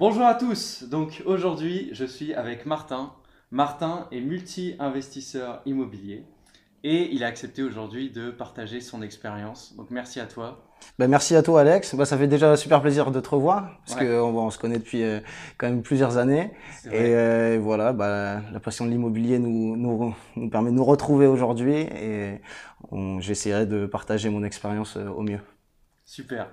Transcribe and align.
Bonjour 0.00 0.22
à 0.22 0.34
tous. 0.34 0.84
Donc 0.84 1.22
aujourd'hui, 1.26 1.90
je 1.92 2.06
suis 2.06 2.32
avec 2.32 2.64
Martin. 2.64 3.12
Martin 3.50 4.08
est 4.10 4.22
multi-investisseur 4.22 5.60
immobilier 5.66 6.24
et 6.82 7.12
il 7.12 7.22
a 7.22 7.26
accepté 7.26 7.62
aujourd'hui 7.62 8.10
de 8.10 8.30
partager 8.30 8.80
son 8.80 9.02
expérience. 9.02 9.76
Donc 9.76 9.90
merci 9.90 10.18
à 10.18 10.24
toi. 10.24 10.64
Ben, 10.98 11.06
merci 11.06 11.36
à 11.36 11.42
toi 11.42 11.60
Alex. 11.60 11.94
Bah, 11.94 12.06
ça 12.06 12.16
fait 12.16 12.28
déjà 12.28 12.56
super 12.56 12.80
plaisir 12.80 13.10
de 13.10 13.20
te 13.20 13.28
revoir 13.28 13.78
parce 13.84 14.00
qu'on 14.00 14.38
on 14.38 14.48
se 14.48 14.56
connaît 14.56 14.78
depuis 14.78 15.02
euh, 15.02 15.20
quand 15.58 15.68
même 15.68 15.82
plusieurs 15.82 16.16
années. 16.16 16.50
Et 16.86 17.14
euh, 17.14 17.58
voilà, 17.60 17.92
bah, 17.92 18.40
la 18.54 18.60
passion 18.60 18.86
de 18.86 18.90
l'immobilier 18.90 19.38
nous, 19.38 19.76
nous, 19.76 20.14
nous, 20.34 20.48
permet 20.48 20.70
de 20.70 20.76
nous 20.76 20.84
retrouver 20.84 21.26
aujourd'hui 21.26 21.74
et 21.74 22.40
j'essaierai 23.18 23.66
de 23.66 23.84
partager 23.84 24.30
mon 24.30 24.44
expérience 24.44 24.96
euh, 24.96 25.10
au 25.10 25.20
mieux. 25.20 25.40
Super. 26.06 26.48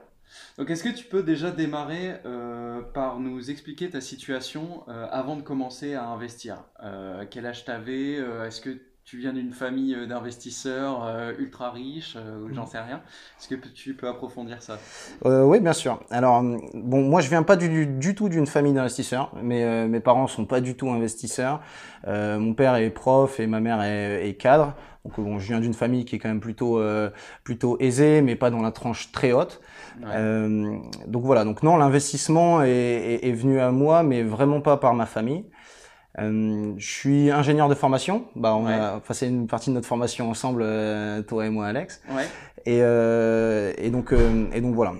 Donc 0.58 0.72
est-ce 0.72 0.84
que 0.84 0.90
tu 0.90 1.06
peux 1.06 1.22
déjà 1.22 1.52
démarrer 1.52 2.16
euh, 2.26 2.82
par 2.94 3.20
nous 3.20 3.52
expliquer 3.52 3.90
ta 3.90 4.02
situation 4.02 4.84
euh, 4.88 5.06
avant 5.12 5.36
de 5.36 5.42
commencer 5.42 5.94
à 5.94 6.08
investir? 6.08 6.64
Euh, 6.84 7.26
Quel 7.30 7.46
âge 7.46 7.66
tu 7.66 7.72
avais 7.72 8.14
Est-ce 8.48 8.62
que 8.62 8.78
tu 9.04 9.18
viens 9.18 9.34
d'une 9.34 9.54
famille 9.54 9.96
d'investisseurs 10.08 11.08
ultra 11.40 11.72
riches 11.72 12.18
J'en 12.52 12.66
sais 12.66 12.80
rien? 12.80 13.02
Est-ce 13.40 13.48
que 13.48 13.56
tu 13.56 13.94
peux 13.94 14.08
approfondir 14.08 14.62
ça? 14.62 14.80
Oui, 15.24 15.62
bien 15.62 15.72
sûr. 15.72 16.02
Alors, 16.10 16.44
bon, 16.74 17.04
moi 17.04 17.22
je 17.22 17.30
viens 17.30 17.44
pas 17.44 17.56
du, 17.56 18.16
tout 18.16 18.28
d'une 18.28 18.48
famille 18.48 18.74
d'investisseurs. 18.74 19.32
mais 19.42 19.88
mes 19.88 20.02
parents 20.02 20.28
sont 20.28 20.46
pas 20.46 20.60
du 20.60 20.76
tout 20.76 20.90
investisseurs. 20.90 21.62
mon 22.06 22.54
père 22.54 22.76
est 22.76 22.90
prof 22.90 23.40
et 23.40 23.48
ma 23.48 23.62
mère 23.62 23.82
est, 23.82 24.28
est 24.28 24.34
cadre. 24.34 24.76
Donc 25.08 25.26
bon, 25.26 25.40
je 25.40 25.48
viens 25.48 25.62
d'une 25.62 25.74
famille 25.74 26.04
qui 26.06 26.18
est 26.18 26.20
quand 26.20 26.28
même 26.28 26.42
plutôt 26.42 26.82
plutôt 27.44 27.78
aisée, 27.80 28.22
mais 28.22 28.36
pas 28.36 28.50
dans 28.50 28.62
la 28.62 28.72
tranche 28.72 29.12
très 29.12 29.32
haute. 29.32 29.62
Euh, 30.06 30.78
donc 31.08 31.24
voilà, 31.24 31.44
donc 31.44 31.64
non, 31.64 31.78
l'investissement 31.78 32.62
est, 32.64 33.20
est, 33.24 33.32
venu 33.32 33.60
à 33.60 33.72
moi, 33.72 34.04
mais 34.04 34.24
vraiment 34.24 34.62
pas 34.62 34.78
par 34.78 34.94
ma 34.94 35.06
famille. 35.06 35.46
Euh, 36.20 36.74
je 36.78 36.92
suis 36.92 37.32
ingénieur 37.32 37.70
de 37.70 37.76
formation. 37.76 38.26
Bah, 38.36 38.56
on 38.56 38.66
a 38.66 39.00
passé 39.00 39.28
une 39.28 39.48
partie 39.48 39.70
de 39.70 39.76
notre 39.76 39.88
formation 39.88 40.30
ensemble, 40.30 40.62
euh, 40.64 41.22
toi 41.22 41.46
et 41.46 41.50
moi, 41.50 41.68
Alex. 41.68 42.02
Ouais. 42.10 42.24
Et, 42.66 42.80
euh, 42.82 43.74
et 43.78 43.90
donc, 43.90 44.14
euh, 44.14 44.48
et 44.54 44.62
donc 44.62 44.76
voilà. 44.76 44.94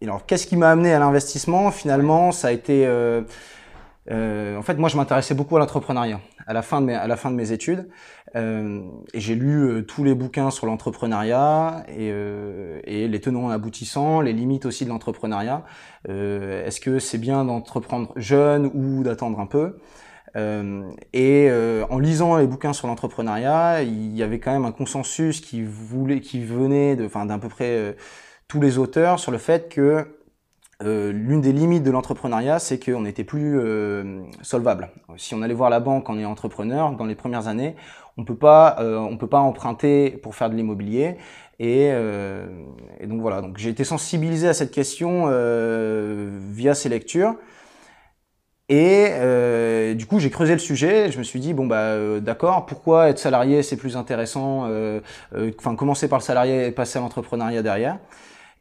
Et 0.00 0.06
alors, 0.06 0.24
qu'est-ce 0.26 0.46
qui 0.46 0.56
m'a 0.56 0.70
amené 0.70 0.92
à 0.92 0.98
l'investissement? 0.98 1.70
Finalement, 1.70 2.32
ça 2.32 2.48
a 2.48 2.52
été 2.52 2.86
euh, 4.10 4.56
en 4.56 4.62
fait, 4.62 4.74
moi, 4.74 4.88
je 4.88 4.96
m'intéressais 4.96 5.34
beaucoup 5.34 5.56
à 5.56 5.60
l'entrepreneuriat 5.60 6.20
à 6.46 6.54
la 6.54 6.62
fin 6.62 6.80
de 6.80 6.86
mes, 6.86 6.94
à 6.94 7.06
la 7.06 7.16
fin 7.16 7.30
de 7.30 7.36
mes 7.36 7.52
études, 7.52 7.88
euh, 8.36 8.82
et 9.14 9.20
j'ai 9.20 9.34
lu 9.34 9.62
euh, 9.62 9.82
tous 9.82 10.04
les 10.04 10.14
bouquins 10.14 10.50
sur 10.50 10.66
l'entrepreneuriat 10.66 11.84
et, 11.88 12.10
euh, 12.12 12.80
et, 12.84 13.08
les 13.08 13.20
tenants 13.20 13.48
aboutissants, 13.48 14.20
les 14.20 14.32
limites 14.32 14.66
aussi 14.66 14.84
de 14.84 14.90
l'entrepreneuriat. 14.90 15.64
Est-ce 16.08 16.80
que 16.80 16.98
c'est 16.98 17.18
bien 17.18 17.44
d'entreprendre 17.44 18.12
jeune 18.16 18.70
ou 18.74 19.02
d'attendre 19.02 19.40
un 19.40 19.46
peu? 19.46 19.78
Et 21.12 21.50
en 21.90 21.98
lisant 21.98 22.36
les 22.36 22.46
bouquins 22.46 22.72
sur 22.72 22.86
l'entrepreneuriat, 22.86 23.82
il 23.82 24.16
y 24.16 24.22
avait 24.22 24.38
quand 24.38 24.52
même 24.52 24.64
un 24.64 24.72
consensus 24.72 25.40
qui 25.40 25.62
venait 25.62 27.04
enfin, 27.04 27.26
d'à 27.26 27.38
peu 27.38 27.48
près 27.48 27.96
tous 28.46 28.60
les 28.60 28.78
auteurs 28.78 29.18
sur 29.18 29.32
le 29.32 29.38
fait 29.38 29.68
que 29.68 30.06
l'une 30.80 31.40
des 31.40 31.52
limites 31.52 31.82
de 31.82 31.90
l'entrepreneuriat, 31.90 32.58
c'est 32.60 32.82
qu'on 32.82 33.00
n'était 33.00 33.24
plus 33.24 33.60
solvable. 34.42 34.90
Si 35.16 35.34
on 35.34 35.42
allait 35.42 35.54
voir 35.54 35.70
la 35.70 35.80
banque 35.80 36.08
en 36.08 36.18
est 36.18 36.24
entrepreneur, 36.24 36.92
dans 36.92 37.04
les 37.04 37.16
premières 37.16 37.48
années, 37.48 37.74
on 38.18 38.24
peut 38.24 38.36
pas, 38.36 38.76
euh, 38.80 38.98
on 38.98 39.16
peut 39.16 39.28
pas 39.28 39.38
emprunter 39.38 40.10
pour 40.10 40.34
faire 40.34 40.50
de 40.50 40.56
l'immobilier. 40.56 41.16
Et, 41.60 41.90
euh, 41.92 42.46
et, 43.00 43.06
donc 43.06 43.20
voilà. 43.20 43.40
Donc 43.40 43.58
j'ai 43.58 43.70
été 43.70 43.84
sensibilisé 43.84 44.48
à 44.48 44.54
cette 44.54 44.72
question 44.72 45.26
via 46.52 46.74
ces 46.74 46.88
lectures. 46.88 47.36
Et 48.68 49.94
du 49.94 50.06
coup, 50.06 50.18
j'ai 50.18 50.30
creusé 50.30 50.52
le 50.52 50.58
sujet. 50.58 51.10
Je 51.10 51.18
me 51.18 51.22
suis 51.22 51.40
dit 51.40 51.54
bon 51.54 51.66
bah 51.66 52.20
d'accord, 52.20 52.66
pourquoi 52.66 53.08
être 53.08 53.18
salarié 53.18 53.62
c'est 53.62 53.76
plus 53.76 53.96
intéressant. 53.96 54.68
Enfin, 55.58 55.74
commencer 55.76 56.08
par 56.08 56.18
le 56.18 56.24
salarié 56.24 56.66
et 56.66 56.70
passer 56.72 56.98
à 56.98 57.02
l'entrepreneuriat 57.02 57.62
derrière. 57.62 57.98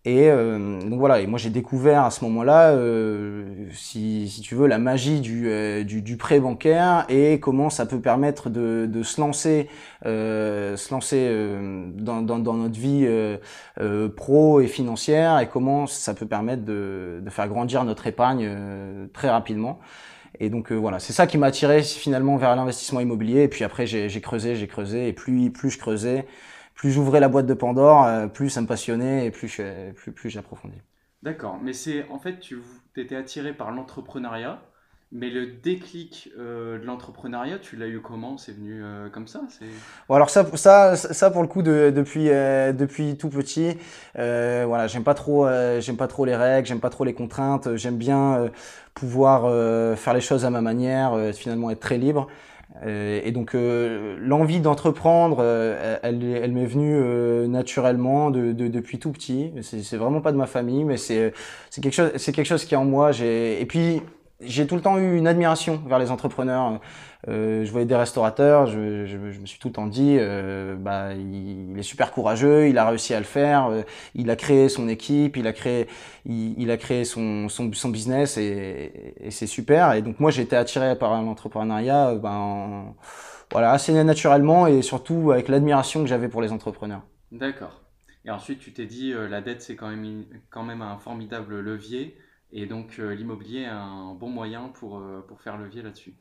Et 0.07 0.29
euh, 0.29 0.79
donc 0.79 0.99
voilà, 0.99 1.19
et 1.19 1.27
moi 1.27 1.37
j'ai 1.37 1.49
découvert 1.49 2.05
à 2.05 2.11
ce 2.11 2.23
moment-là, 2.23 2.69
euh, 2.69 3.43
si, 3.73 4.29
si, 4.29 4.39
tu 4.39 4.55
veux, 4.55 4.65
la 4.65 4.77
magie 4.77 5.19
du, 5.19 5.49
euh, 5.49 5.83
du, 5.83 6.01
du, 6.01 6.15
prêt 6.15 6.39
bancaire 6.39 7.03
et 7.09 7.41
comment 7.41 7.69
ça 7.69 7.85
peut 7.85 7.99
permettre 7.99 8.49
de, 8.49 8.85
de 8.89 9.03
se 9.03 9.19
lancer, 9.19 9.67
euh, 10.05 10.77
se 10.77 10.93
lancer 10.93 11.27
euh, 11.29 11.89
dans, 11.93 12.21
dans, 12.21 12.39
dans, 12.39 12.53
notre 12.53 12.79
vie 12.79 13.05
pro 14.15 14.61
et 14.61 14.67
financière 14.67 15.39
et 15.39 15.49
comment 15.49 15.87
ça 15.87 16.13
peut 16.13 16.25
permettre 16.25 16.63
de, 16.63 17.19
de 17.21 17.29
faire 17.29 17.49
grandir 17.49 17.83
notre 17.83 18.07
épargne 18.07 18.49
très 19.11 19.29
rapidement. 19.29 19.77
Et 20.39 20.49
donc 20.49 20.71
voilà, 20.71 20.99
c'est 20.99 21.11
ça 21.11 21.27
qui 21.27 21.37
m'a 21.37 21.47
attiré 21.47 21.83
finalement 21.83 22.37
vers 22.37 22.55
l'investissement 22.55 23.01
immobilier. 23.01 23.41
Et 23.43 23.47
puis 23.49 23.65
après 23.65 23.85
j'ai 23.85 24.21
creusé, 24.21 24.55
j'ai 24.55 24.67
creusé, 24.67 25.09
et 25.09 25.13
plus, 25.13 25.51
plus 25.51 25.69
je 25.69 25.77
creusais, 25.77 26.25
plus 26.77 26.91
j'ouvrais 26.91 27.19
la 27.19 27.27
boîte 27.27 27.47
de 27.47 27.53
Pandore, 27.55 28.05
euh, 28.05 28.27
plus 28.27 28.49
ça 28.49 28.61
me 28.61 28.67
passionnait 28.67 29.25
et 29.25 29.31
plus, 29.31 29.59
plus, 29.95 30.11
plus 30.13 30.29
j'approfondis. 30.29 30.81
D'accord, 31.23 31.57
mais 31.61 31.73
c'est 31.73 32.07
en 32.09 32.19
fait, 32.19 32.39
tu 32.39 32.61
étais 32.95 33.15
attiré 33.15 33.51
par 33.51 33.71
l'entrepreneuriat, 33.71 34.61
mais 35.11 35.29
le 35.31 35.47
déclic 35.47 36.29
euh, 36.37 36.77
de 36.77 36.85
l'entrepreneuriat, 36.85 37.57
tu 37.57 37.75
l'as 37.77 37.87
eu 37.87 37.99
comment? 38.01 38.37
C'est 38.37 38.51
venu 38.51 38.83
euh, 38.83 39.09
comme 39.09 39.25
ça? 39.25 39.41
Bon, 40.07 40.15
Alors 40.15 40.29
ça, 40.29 40.45
ça, 40.55 40.95
ça 40.95 41.31
pour 41.31 41.41
le 41.41 41.47
coup, 41.47 41.63
de, 41.63 41.91
depuis, 41.93 42.25
depuis 42.25 43.17
tout 43.17 43.29
petit, 43.29 43.77
voilà, 44.13 44.85
j'aime 44.85 45.03
pas 45.03 45.15
trop, 45.15 45.47
j'aime 45.79 45.97
pas 45.97 46.07
trop 46.07 46.25
les 46.25 46.35
règles, 46.35 46.67
j'aime 46.67 46.79
pas 46.79 46.91
trop 46.91 47.03
les 47.03 47.13
contraintes, 47.15 47.75
j'aime 47.75 47.97
bien 47.97 48.51
pouvoir 48.93 49.97
faire 49.97 50.13
les 50.13 50.21
choses 50.21 50.45
à 50.45 50.51
ma 50.51 50.61
manière, 50.61 51.33
finalement 51.33 51.71
être 51.71 51.79
très 51.79 51.97
libre. 51.97 52.27
Euh, 52.85 53.21
et 53.23 53.31
donc 53.31 53.55
euh, 53.55 54.15
l'envie 54.19 54.59
d'entreprendre, 54.59 55.37
euh, 55.39 55.97
elle, 56.03 56.51
m'est 56.51 56.65
venue 56.65 57.47
naturellement 57.47 58.29
de, 58.29 58.51
de, 58.51 58.67
depuis 58.67 58.99
tout 58.99 59.11
petit. 59.11 59.51
C'est 59.61 59.97
vraiment 59.97 60.21
pas 60.21 60.31
de 60.31 60.37
ma 60.37 60.47
famille, 60.47 60.83
mais 60.83 60.97
c'est 60.97 61.33
quelque 61.79 62.43
chose 62.43 62.65
qui 62.65 62.73
est 62.73 62.77
en 62.77 62.85
moi. 62.85 63.11
Et 63.21 63.65
puis 63.67 64.01
j'ai 64.41 64.67
tout 64.67 64.75
le 64.75 64.81
temps 64.81 64.97
eu 64.97 65.17
une 65.17 65.27
admiration 65.27 65.81
vers 65.87 65.99
les 65.99 66.11
entrepreneurs. 66.11 66.79
Euh, 67.27 67.65
je 67.65 67.71
voyais 67.71 67.85
des 67.85 67.95
restaurateurs, 67.95 68.67
je, 68.67 69.17
me 69.17 69.45
suis 69.45 69.59
tout 69.59 69.67
le 69.67 69.73
temps 69.73 69.87
dit, 69.87 70.15
euh, 70.17 70.75
bah, 70.75 71.13
il, 71.13 71.77
est 71.77 71.83
super 71.83 72.11
courageux, 72.11 72.69
il 72.69 72.77
a 72.77 72.87
réussi 72.87 73.13
à 73.13 73.19
le 73.19 73.25
faire, 73.25 73.67
euh, 73.67 73.81
il 74.15 74.29
a 74.29 74.37
créé 74.37 74.69
son 74.69 74.87
équipe, 74.87 75.35
il 75.35 75.45
a 75.45 75.51
créé, 75.51 75.87
il, 76.25 76.71
a 76.71 76.77
créé 76.77 77.03
son, 77.03 77.49
son, 77.49 77.89
business 77.89 78.37
et, 78.37 79.13
et 79.19 79.31
c'est 79.31 79.47
super. 79.47 79.93
Et 79.93 80.01
donc 80.01 80.19
moi 80.21 80.31
j'ai 80.31 80.43
été 80.43 80.55
attiré 80.55 80.97
par 80.97 81.21
l'entrepreneuriat, 81.21 82.15
ben, 82.15 82.95
voilà, 83.51 83.71
assez 83.71 83.91
naturellement 84.03 84.67
et 84.67 84.81
surtout 84.81 85.31
avec 85.31 85.49
l'admiration 85.49 86.03
que 86.03 86.07
j'avais 86.07 86.29
pour 86.29 86.41
les 86.41 86.53
entrepreneurs. 86.53 87.01
D'accord. 87.33 87.81
Et 88.23 88.31
ensuite 88.31 88.59
tu 88.59 88.71
t'es 88.71 88.85
dit, 88.85 89.13
la 89.29 89.41
dette 89.41 89.61
c'est 89.61 89.75
quand 89.75 89.89
même, 89.89 90.23
quand 90.49 90.63
même 90.63 90.81
un 90.81 90.97
formidable 90.97 91.59
levier. 91.59 92.17
Et 92.53 92.65
donc 92.65 92.95
euh, 92.99 93.13
l'immobilier 93.13 93.61
est 93.61 93.65
un 93.65 94.15
bon 94.17 94.29
moyen 94.29 94.71
pour, 94.73 94.97
euh, 94.97 95.23
pour 95.27 95.41
faire 95.41 95.57
levier 95.57 95.81
là-dessus. 95.81 96.13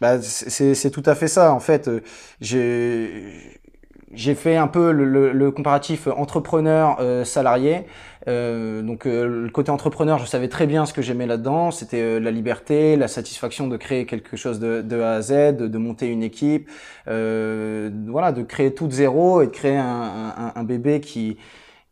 Bah, 0.00 0.20
c'est 0.22 0.90
tout 0.90 1.02
à 1.04 1.14
fait 1.14 1.28
ça. 1.28 1.52
En 1.52 1.60
fait, 1.60 1.88
euh, 1.88 2.00
j'ai 2.40 4.34
fait 4.34 4.56
un 4.56 4.66
peu 4.66 4.92
le, 4.92 5.32
le, 5.32 5.50
comparatif 5.50 6.06
entrepreneur 6.06 7.26
salarié. 7.26 7.84
Euh, 8.28 8.80
donc 8.80 9.04
le 9.04 9.50
côté 9.50 9.70
entrepreneur, 9.70 10.18
je 10.18 10.24
savais 10.24 10.48
très 10.48 10.66
bien 10.66 10.86
ce 10.86 10.94
que 10.94 11.02
j'aimais 11.02 11.26
là-dedans. 11.26 11.70
C'était 11.70 12.18
la 12.18 12.30
liberté, 12.30 12.96
la 12.96 13.08
satisfaction 13.08 13.68
de 13.68 13.76
créer 13.76 14.06
quelque 14.06 14.38
chose 14.38 14.60
de, 14.60 14.80
de 14.80 15.00
A 15.00 15.16
à 15.16 15.20
Z, 15.20 15.56
de, 15.56 15.66
de 15.68 15.78
monter 15.78 16.06
une 16.08 16.22
équipe, 16.22 16.70
voilà, 17.04 18.32
de 18.32 18.42
créer 18.42 18.72
tout 18.72 18.86
de 18.86 18.92
zéro 18.92 19.42
et 19.42 19.46
de 19.48 19.52
créer 19.52 19.76
un, 19.76 20.32
un, 20.38 20.52
un 20.54 20.64
bébé 20.64 21.00
qui, 21.00 21.36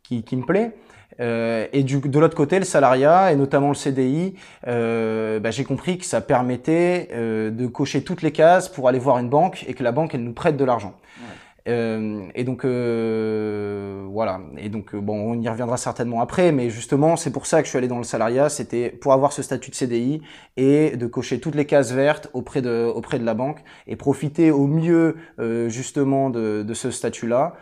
qui, 0.02 0.22
qui 0.22 0.36
me 0.36 0.46
plaît. 0.46 0.72
Euh, 1.20 1.66
et 1.72 1.82
du, 1.82 2.00
de 2.00 2.18
l'autre 2.18 2.36
côté, 2.36 2.58
le 2.58 2.64
salariat 2.64 3.32
et 3.32 3.36
notamment 3.36 3.68
le 3.68 3.74
CDI, 3.74 4.34
euh, 4.66 5.40
bah, 5.40 5.50
j'ai 5.50 5.64
compris 5.64 5.98
que 5.98 6.04
ça 6.04 6.20
permettait 6.20 7.08
euh, 7.12 7.50
de 7.50 7.66
cocher 7.66 8.02
toutes 8.02 8.22
les 8.22 8.32
cases 8.32 8.68
pour 8.68 8.88
aller 8.88 8.98
voir 8.98 9.18
une 9.18 9.28
banque 9.28 9.64
et 9.68 9.74
que 9.74 9.82
la 9.82 9.92
banque 9.92 10.14
elle 10.14 10.24
nous 10.24 10.32
prête 10.32 10.56
de 10.56 10.64
l'argent. 10.64 10.94
Euh, 11.68 12.26
et 12.34 12.42
donc 12.42 12.64
euh, 12.64 14.04
voilà. 14.10 14.40
Et 14.58 14.68
donc 14.68 14.96
bon, 14.96 15.30
on 15.30 15.40
y 15.40 15.48
reviendra 15.48 15.76
certainement 15.76 16.20
après, 16.20 16.50
mais 16.50 16.70
justement 16.70 17.14
c'est 17.14 17.30
pour 17.30 17.46
ça 17.46 17.60
que 17.60 17.66
je 17.66 17.70
suis 17.70 17.78
allé 17.78 17.86
dans 17.86 17.98
le 17.98 18.04
salariat, 18.04 18.48
c'était 18.48 18.90
pour 18.90 19.12
avoir 19.12 19.32
ce 19.32 19.42
statut 19.42 19.70
de 19.70 19.76
CDI 19.76 20.22
et 20.56 20.96
de 20.96 21.06
cocher 21.06 21.38
toutes 21.38 21.54
les 21.54 21.64
cases 21.64 21.92
vertes 21.92 22.28
auprès 22.32 22.62
de 22.62 22.90
auprès 22.92 23.20
de 23.20 23.24
la 23.24 23.34
banque 23.34 23.60
et 23.86 23.94
profiter 23.94 24.50
au 24.50 24.66
mieux 24.66 25.14
justement 25.68 26.30
de, 26.30 26.64
de 26.66 26.74
ce 26.74 26.90
statut-là 26.90 27.54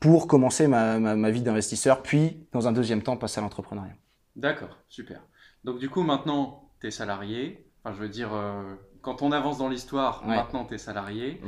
pour 0.00 0.26
commencer 0.26 0.66
ma, 0.68 0.98
ma, 0.98 1.30
vie 1.30 1.42
d'investisseur, 1.42 2.02
puis 2.02 2.46
dans 2.52 2.68
un 2.68 2.72
deuxième 2.72 3.02
temps 3.02 3.16
passer 3.16 3.38
à 3.38 3.42
l'entrepreneuriat. 3.42 3.94
D'accord, 4.34 4.76
super. 4.88 5.20
Donc 5.64 5.78
du 5.78 5.88
coup 5.88 6.02
maintenant 6.02 6.70
tu 6.80 6.88
es 6.88 6.90
salarié, 6.90 7.66
enfin 7.82 7.94
je 7.94 8.00
veux 8.00 8.08
dire 8.08 8.32
euh, 8.34 8.74
quand 9.02 9.22
on 9.22 9.32
avance 9.32 9.58
dans 9.58 9.68
l'histoire, 9.68 10.24
maintenant 10.26 10.64
tu 10.64 10.74
es 10.74 10.78
salarié. 10.78 11.40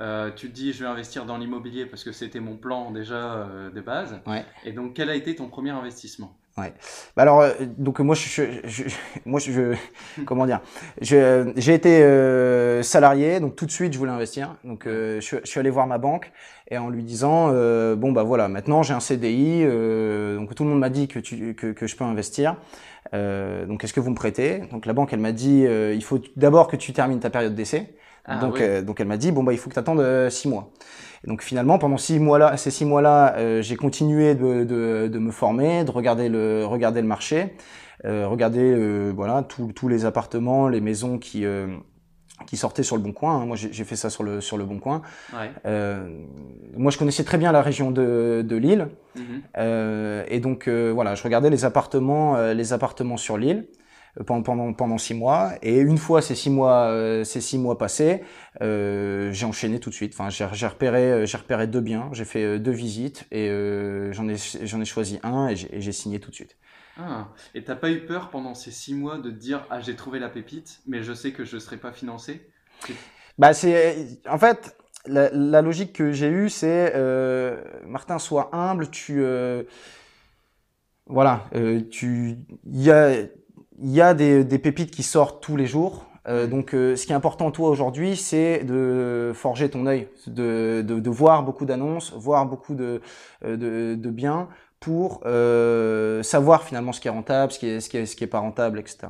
Euh, 0.00 0.32
tu 0.32 0.48
te 0.48 0.54
dis 0.54 0.72
je 0.72 0.84
vais 0.84 0.90
investir 0.90 1.24
dans 1.24 1.38
l'immobilier 1.38 1.86
parce 1.86 2.02
que 2.02 2.10
c'était 2.10 2.40
mon 2.40 2.56
plan 2.56 2.90
déjà 2.90 3.34
euh, 3.34 3.70
de 3.70 3.80
base. 3.80 4.20
Et 4.64 4.72
donc 4.72 4.94
quel 4.94 5.08
a 5.08 5.14
été 5.14 5.36
ton 5.36 5.48
premier 5.48 5.70
investissement? 5.70 6.36
Ouais. 6.56 6.72
Bah 7.16 7.22
alors, 7.22 7.40
euh, 7.40 7.52
donc 7.78 7.98
moi, 7.98 8.14
je, 8.14 8.42
je, 8.64 8.84
moi, 9.26 9.40
je, 9.40 9.74
comment 10.24 10.46
dire, 10.46 10.60
j'ai 11.00 11.74
été 11.74 12.02
euh, 12.02 12.82
salarié, 12.84 13.40
donc 13.40 13.56
tout 13.56 13.66
de 13.66 13.72
suite, 13.72 13.92
je 13.92 13.98
voulais 13.98 14.12
investir. 14.12 14.54
Donc, 14.62 14.86
euh, 14.86 15.20
je, 15.20 15.36
je, 15.42 15.50
suis 15.50 15.58
allé 15.58 15.70
voir 15.70 15.88
ma 15.88 15.98
banque 15.98 16.30
et 16.70 16.78
en 16.78 16.90
lui 16.90 17.02
disant, 17.02 17.48
bon 17.94 18.12
bah 18.12 18.22
voilà, 18.22 18.48
maintenant 18.48 18.82
j'ai 18.82 18.94
un 18.94 19.00
CDI, 19.00 19.64
donc 19.64 20.54
tout 20.54 20.64
le 20.64 20.70
monde 20.70 20.78
m'a 20.78 20.88
dit 20.88 21.08
que, 21.08 21.18
tu, 21.18 21.54
que, 21.54 21.72
que 21.72 21.86
je 21.86 21.94
peux 21.94 22.04
investir. 22.04 22.56
donc, 23.12 23.84
est-ce 23.84 23.92
que 23.92 24.00
vous 24.00 24.10
me 24.10 24.14
prêtez? 24.14 24.60
Donc 24.70 24.86
la 24.86 24.94
banque, 24.94 25.12
elle 25.12 25.20
m'a 25.20 25.32
dit, 25.32 25.66
il 25.66 26.02
faut 26.02 26.20
d'abord 26.36 26.68
que 26.68 26.76
tu 26.76 26.94
termines 26.94 27.20
ta 27.20 27.28
période 27.28 27.54
d'essai. 27.54 27.94
Ah, 28.26 28.38
donc, 28.38 28.62
donc 28.84 29.00
elle 29.00 29.06
m'a 29.06 29.18
dit, 29.18 29.32
bon 29.32 29.42
bah 29.42 29.52
il 29.52 29.58
faut 29.58 29.68
que 29.68 29.74
tu 29.74 29.80
attendes 29.80 30.30
six 30.30 30.48
mois 30.48 30.72
donc 31.26 31.42
finalement, 31.42 31.78
pendant 31.78 31.96
six 31.96 32.18
mois-là, 32.18 32.56
ces 32.56 32.70
six 32.70 32.84
mois-là, 32.84 33.34
euh, 33.36 33.62
j'ai 33.62 33.76
continué 33.76 34.34
de, 34.34 34.64
de, 34.64 35.08
de, 35.08 35.18
me 35.18 35.30
former, 35.30 35.84
de 35.84 35.90
regarder 35.90 36.28
le, 36.28 36.64
regarder 36.66 37.00
le 37.00 37.06
marché, 37.06 37.56
euh, 38.04 38.26
regarder 38.26 38.60
euh, 38.60 39.12
voilà 39.14 39.42
tous 39.42 39.88
les 39.88 40.04
appartements, 40.04 40.68
les 40.68 40.80
maisons 40.80 41.18
qui 41.18 41.44
euh, 41.44 41.66
qui 42.46 42.56
sortaient 42.56 42.82
sur 42.82 42.96
le 42.96 43.02
Bon 43.02 43.12
Coin. 43.12 43.40
Hein. 43.40 43.46
Moi, 43.46 43.56
j'ai 43.56 43.84
fait 43.84 43.96
ça 43.96 44.10
sur 44.10 44.22
le 44.22 44.40
sur 44.40 44.58
le 44.58 44.64
Bon 44.64 44.78
Coin. 44.78 45.00
Ouais. 45.32 45.50
moi, 46.76 46.90
je 46.90 46.98
connaissais 46.98 47.24
très 47.24 47.38
bien 47.38 47.52
la 47.52 47.62
région 47.62 47.90
de, 47.90 48.44
de 48.46 48.56
Lille, 48.56 48.88
mm-hmm. 49.16 50.24
et 50.28 50.40
donc 50.40 50.68
voilà, 50.68 51.14
je 51.14 51.22
regardais 51.22 51.48
les 51.48 51.64
appartements 51.64 52.52
les 52.52 52.72
appartements 52.74 53.16
sur 53.16 53.38
l'île 53.38 53.66
pendant, 54.26 54.42
pendant, 54.42 54.72
pendant 54.72 54.98
six 54.98 55.14
mois. 55.14 55.52
Et 55.62 55.78
une 55.78 55.98
fois 55.98 56.22
ces 56.22 56.34
six 56.34 56.50
mois, 56.50 56.88
euh, 56.88 57.24
ces 57.24 57.40
six 57.40 57.58
mois 57.58 57.78
passés, 57.78 58.22
euh, 58.62 59.32
j'ai 59.32 59.46
enchaîné 59.46 59.80
tout 59.80 59.90
de 59.90 59.94
suite. 59.94 60.14
Enfin, 60.18 60.30
j'ai 60.30 60.66
repéré, 60.66 61.12
euh, 61.12 61.26
j'ai 61.26 61.36
repéré 61.36 61.66
deux 61.66 61.80
biens, 61.80 62.10
j'ai 62.12 62.24
fait 62.24 62.44
euh, 62.44 62.58
deux 62.58 62.72
visites 62.72 63.26
et 63.32 63.48
j'en 64.12 64.28
ai, 64.28 64.36
j'en 64.62 64.80
ai 64.80 64.84
choisi 64.84 65.18
un 65.22 65.48
et 65.48 65.56
j'ai 65.56 65.92
signé 65.92 66.20
tout 66.20 66.30
de 66.30 66.34
suite. 66.34 66.56
Ah, 66.96 67.28
et 67.56 67.64
t'as 67.64 67.74
pas 67.74 67.90
eu 67.90 68.06
peur 68.06 68.30
pendant 68.30 68.54
ces 68.54 68.70
six 68.70 68.94
mois 68.94 69.18
de 69.18 69.28
te 69.28 69.34
dire 69.34 69.66
ah 69.68 69.80
j'ai 69.80 69.96
trouvé 69.96 70.20
la 70.20 70.28
pépite, 70.28 70.80
mais 70.86 71.02
je 71.02 71.12
sais 71.12 71.32
que 71.32 71.44
je 71.44 71.58
serai 71.58 71.76
pas 71.76 71.90
financé? 71.90 72.48
Bah 73.36 73.52
c'est 73.52 74.20
en 74.28 74.38
fait 74.38 74.76
la, 75.06 75.28
la 75.30 75.60
logique 75.60 75.92
que 75.92 76.12
j'ai 76.12 76.28
eue 76.28 76.48
c'est 76.48 76.92
euh, 76.94 77.60
Martin 77.84 78.20
sois 78.20 78.48
humble, 78.52 78.90
tu 78.90 79.24
euh, 79.24 79.64
voilà, 81.06 81.46
euh, 81.56 81.80
tu 81.90 82.36
il 82.64 82.80
y 82.80 82.92
a 82.92 83.26
il 83.82 83.90
y 83.90 84.00
a 84.00 84.14
des, 84.14 84.44
des, 84.44 84.58
pépites 84.58 84.90
qui 84.90 85.02
sortent 85.02 85.42
tous 85.42 85.56
les 85.56 85.66
jours. 85.66 86.06
Euh, 86.26 86.46
donc, 86.46 86.74
euh, 86.74 86.96
ce 86.96 87.06
qui 87.06 87.12
est 87.12 87.14
important 87.14 87.50
toi 87.50 87.68
aujourd'hui, 87.68 88.16
c'est 88.16 88.64
de 88.64 89.32
forger 89.34 89.68
ton 89.68 89.86
œil, 89.86 90.08
de, 90.26 90.82
de, 90.86 91.00
de 91.00 91.10
voir 91.10 91.42
beaucoup 91.42 91.66
d'annonces, 91.66 92.12
voir 92.16 92.46
beaucoup 92.46 92.74
de, 92.74 93.02
euh, 93.44 93.56
de, 93.56 93.94
de 94.00 94.10
biens 94.10 94.48
pour 94.80 95.20
euh, 95.26 96.22
savoir 96.22 96.62
finalement 96.62 96.92
ce 96.92 97.00
qui 97.00 97.08
est 97.08 97.10
rentable, 97.10 97.52
ce 97.52 97.58
qui 97.58 97.68
est, 97.68 97.80
ce 97.80 97.88
qui 97.88 97.96
est, 97.96 98.06
ce 98.06 98.16
qui 98.16 98.24
est 98.24 98.28
pas 98.28 98.38
rentable, 98.38 98.78
etc. 98.78 99.08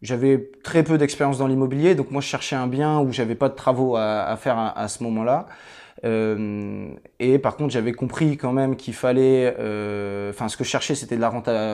J'avais 0.00 0.50
très 0.64 0.82
peu 0.82 0.98
d'expérience 0.98 1.38
dans 1.38 1.46
l'immobilier, 1.46 1.94
donc 1.94 2.10
moi 2.10 2.20
je 2.20 2.26
cherchais 2.26 2.56
un 2.56 2.66
bien 2.66 3.00
où 3.00 3.12
j'avais 3.12 3.36
pas 3.36 3.48
de 3.48 3.54
travaux 3.54 3.96
à, 3.96 4.22
à 4.22 4.36
faire 4.36 4.58
à, 4.58 4.76
à 4.76 4.88
ce 4.88 5.02
moment-là. 5.04 5.46
Euh, 6.04 6.88
et 7.18 7.38
par 7.38 7.56
contre, 7.56 7.72
j'avais 7.72 7.92
compris 7.92 8.36
quand 8.36 8.52
même 8.52 8.76
qu'il 8.76 8.94
fallait, 8.94 9.54
euh, 9.58 10.30
enfin, 10.30 10.48
ce 10.48 10.56
que 10.56 10.64
je 10.64 10.68
cherchais, 10.68 10.94
c'était 10.94 11.16
de 11.16 11.20
la 11.20 11.28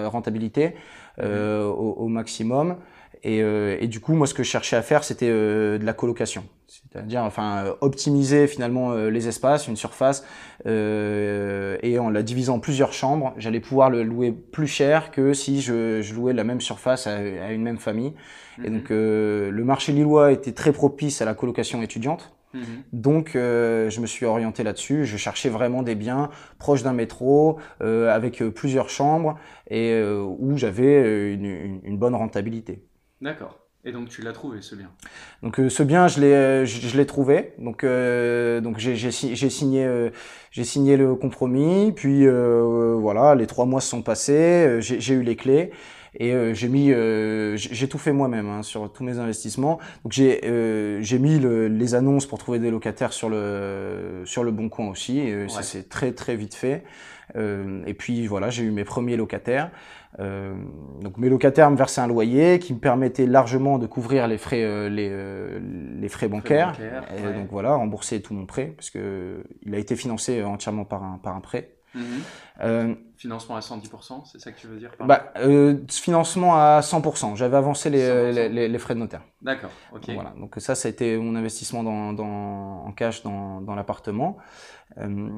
rentabilité 0.09 0.75
euh, 1.20 1.65
au, 1.65 1.93
au, 1.93 2.09
maximum. 2.09 2.76
Et, 3.25 3.38
et, 3.38 3.88
du 3.88 4.00
coup, 4.00 4.15
moi, 4.15 4.26
ce 4.26 4.35
que 4.35 4.43
je 4.43 4.49
cherchais 4.49 4.76
à 4.76 4.82
faire, 4.82 5.03
c'était 5.03 5.29
de 5.29 5.81
la 5.82 5.93
colocation, 5.93 6.44
c'est-à-dire, 6.69 7.23
enfin, 7.23 7.75
optimiser 7.81 8.47
finalement 8.47 8.94
les 8.94 9.26
espaces, 9.26 9.67
une 9.67 9.76
surface, 9.76 10.25
et 10.65 11.99
en 11.99 12.11
la 12.11 12.23
divisant 12.23 12.56
en 12.56 12.61
plusieurs 12.61 12.93
chambres, 12.93 13.35
j'allais 13.37 13.61
pouvoir 13.61 13.91
le 13.91 14.05
louer 14.05 14.31
plus 14.31 14.69
cher 14.69 15.11
que 15.11 15.32
si 15.32 15.61
je, 15.61 16.00
je 16.00 16.15
louais 16.15 16.32
la 16.32 16.44
même 16.44 16.61
surface 16.61 17.06
à, 17.06 17.17
à 17.17 17.53
une 17.53 17.62
même 17.62 17.79
famille. 17.79 18.15
Et 18.62 18.70
donc, 18.70 18.91
le 18.91 19.62
marché 19.65 19.93
lillois 19.93 20.31
était 20.31 20.53
très 20.53 20.73
propice 20.73 21.20
à 21.20 21.25
la 21.25 21.35
colocation 21.35 21.82
étudiante. 21.82 22.32
Mhm. 22.55 22.62
Donc, 22.93 23.37
euh, 23.37 23.91
je 23.91 24.00
me 24.00 24.06
suis 24.06 24.26
orienté 24.26 24.62
là-dessus. 24.62 25.05
Je 25.05 25.17
cherchais 25.17 25.49
vraiment 25.49 25.82
des 25.82 25.94
biens 25.94 26.31
proches 26.59 26.82
d'un 26.82 26.93
métro, 26.93 27.59
euh, 27.82 28.11
avec 28.15 28.43
euh, 28.43 28.50
plusieurs 28.50 28.88
chambres 28.88 29.38
et 29.69 29.93
euh, 29.93 30.23
où 30.23 30.56
j'avais 30.56 31.32
une, 31.32 31.44
une, 31.44 31.81
une, 31.85 31.99
bonne 31.99 32.15
rentabilité. 32.15 32.82
D'accord. 33.20 33.59
Et 33.85 33.93
donc 33.93 34.09
tu 34.09 34.23
l'as 34.23 34.32
trouvé 34.32 34.61
ce 34.61 34.75
bien. 34.75 34.91
Donc 35.43 35.61
euh, 35.61 35.69
ce 35.70 35.82
bien 35.82 36.09
je 36.09 36.20
l'ai 36.20 36.67
je, 36.67 36.88
je 36.88 36.97
l'ai 36.97 37.06
trouvé. 37.06 37.53
Donc 37.59 37.85
donc 37.85 38.79
j'ai 38.79 38.97
j'ai 38.97 39.11
signé 39.11 40.11
j'ai 40.50 40.65
signé 40.65 40.97
le 40.97 41.15
compromis. 41.15 41.93
Puis 41.93 42.26
voilà 42.26 43.35
les 43.35 43.47
trois 43.47 43.67
mois 43.67 43.81
se 43.81 43.88
sont 43.88 44.03
passés. 44.03 44.79
J'ai 44.81 45.15
eu 45.15 45.23
les 45.23 45.37
clés. 45.37 45.70
Et 46.15 46.32
euh, 46.32 46.55
j'ai 46.55 46.69
mis, 46.69 46.91
euh, 46.93 47.56
j'ai 47.56 47.88
tout 47.88 47.99
fait 47.99 48.12
moi-même 48.12 48.49
hein, 48.49 48.62
sur 48.62 48.93
tous 48.93 49.05
mes 49.05 49.19
investissements. 49.19 49.79
Donc 50.05 50.12
j'ai 50.12 50.44
euh, 50.44 51.00
j'ai 51.03 51.19
mis 51.19 51.38
le, 51.38 51.69
les 51.69 51.94
annonces 51.94 52.26
pour 52.26 52.38
trouver 52.38 52.59
des 52.59 52.70
locataires 52.70 53.12
sur 53.12 53.29
le 53.29 54.23
sur 54.25 54.44
le 54.44 54.50
bon 54.50 54.69
coin 54.69 54.88
aussi. 54.88 55.19
Et 55.19 55.43
ouais. 55.43 55.49
ça 55.49 55.62
c'est 55.62 55.88
très 55.88 56.12
très 56.12 56.37
vite 56.37 56.55
fait. 56.55 56.85
et 57.37 57.94
puis 57.94 58.26
voilà, 58.26 58.50
j'ai 58.50 58.65
eu 58.65 58.70
mes 58.70 58.85
premiers 58.85 59.17
locataires. 59.17 59.70
Euh, 60.20 60.55
donc 61.00 61.17
mes 61.17 61.29
locataires 61.29 61.70
me 61.70 61.76
versaient 61.76 62.00
un 62.00 62.09
loyer 62.09 62.59
qui 62.59 62.75
me 62.75 62.79
permettait 62.81 63.26
largement 63.26 63.79
de 63.79 63.87
couvrir 63.87 64.26
les 64.26 64.38
frais, 64.38 64.65
euh, 64.65 64.88
les, 64.88 65.09
euh, 65.11 65.61
les 66.00 66.09
frais 66.09 66.29
bancaires. 66.29 66.75
Frais 66.75 66.91
bancaires 66.91 67.19
et 67.19 67.26
ouais. 67.26 67.35
donc 67.35 67.49
voilà, 67.50 67.75
rembourser 67.75 68.20
tout 68.20 68.35
mon 68.35 68.47
prêt 68.47 68.73
parce 68.76 68.91
que 68.91 69.44
il 69.62 69.75
a 69.75 69.79
été 69.79 69.94
financé 69.94 70.43
entièrement 70.43 70.85
par 70.85 71.05
un 71.05 71.19
par 71.19 71.37
un 71.37 71.41
prêt. 71.41 71.75
Mmh. 71.94 72.00
Euh, 72.61 72.94
financement 73.17 73.56
à 73.56 73.61
110%, 73.61 74.25
c'est 74.31 74.38
ça 74.38 74.53
que 74.53 74.59
tu 74.59 74.67
veux 74.67 74.79
dire 74.79 74.91
par 74.97 75.06
bah, 75.06 75.32
euh, 75.38 75.79
Financement 75.88 76.55
à 76.56 76.81
100%. 76.81 77.35
J'avais 77.35 77.56
avancé 77.56 77.88
les, 77.88 78.49
les, 78.49 78.69
les, 78.69 78.79
frais 78.79 78.94
de 78.94 79.00
notaire. 79.00 79.23
D'accord, 79.41 79.70
ok. 79.94 80.11
Voilà, 80.11 80.35
donc 80.38 80.55
ça, 80.59 80.75
ça 80.75 80.88
a 80.88 80.91
été 80.91 81.17
mon 81.17 81.35
investissement 81.35 81.82
dans, 81.82 82.12
dans, 82.12 82.85
en 82.85 82.93
cash 82.93 83.23
dans, 83.23 83.62
dans 83.62 83.75
l'appartement. 83.75 84.37
Euh, 85.00 85.28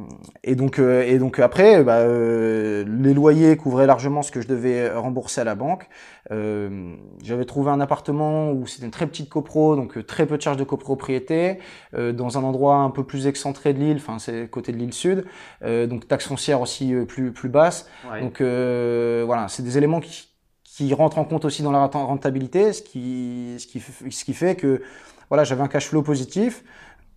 et 0.42 0.54
donc, 0.54 0.78
euh, 0.78 1.02
et 1.02 1.18
donc 1.18 1.38
après, 1.38 1.82
bah, 1.84 1.98
euh, 1.98 2.84
les 2.86 3.14
loyers 3.14 3.56
couvraient 3.56 3.86
largement 3.86 4.22
ce 4.22 4.30
que 4.30 4.40
je 4.40 4.48
devais 4.48 4.90
rembourser 4.90 5.40
à 5.40 5.44
la 5.44 5.54
banque. 5.54 5.88
Euh, 6.30 6.94
j'avais 7.22 7.44
trouvé 7.44 7.70
un 7.70 7.80
appartement 7.80 8.52
où 8.52 8.66
c'était 8.66 8.86
une 8.86 8.90
très 8.90 9.06
petite 9.06 9.28
copro, 9.28 9.76
donc 9.76 10.04
très 10.06 10.26
peu 10.26 10.36
de 10.36 10.42
charges 10.42 10.56
de 10.56 10.64
copropriété, 10.64 11.58
dans 11.92 12.38
un 12.38 12.42
endroit 12.42 12.76
un 12.76 12.90
peu 12.90 13.04
plus 13.04 13.26
excentré 13.26 13.74
de 13.74 13.78
l'île, 13.78 13.96
enfin 13.96 14.18
c'est 14.18 14.48
côté 14.48 14.72
de 14.72 14.76
l'île 14.78 14.92
sud, 14.92 15.24
donc 15.62 16.06
taxe 16.06 16.26
foncière 16.26 16.60
aussi 16.60 16.94
plus 17.08 17.32
plus 17.32 17.48
basse. 17.48 17.88
Ouais. 18.10 18.20
Donc 18.20 18.40
voilà, 18.40 19.48
c'est 19.48 19.62
des 19.62 19.76
éléments 19.76 20.00
qui 20.00 20.28
qui 20.64 20.94
rentrent 20.94 21.18
en 21.18 21.24
compte 21.24 21.44
aussi 21.44 21.62
dans 21.62 21.72
la 21.72 21.86
rentabilité, 21.86 22.72
ce 22.72 22.82
qui 22.82 23.56
ce 23.58 23.66
qui 23.66 23.80
ce 23.80 24.24
qui 24.24 24.34
fait 24.34 24.54
que 24.54 24.82
voilà, 25.28 25.44
j'avais 25.44 25.62
un 25.62 25.68
cash 25.68 25.88
flow 25.88 26.02
positif. 26.02 26.64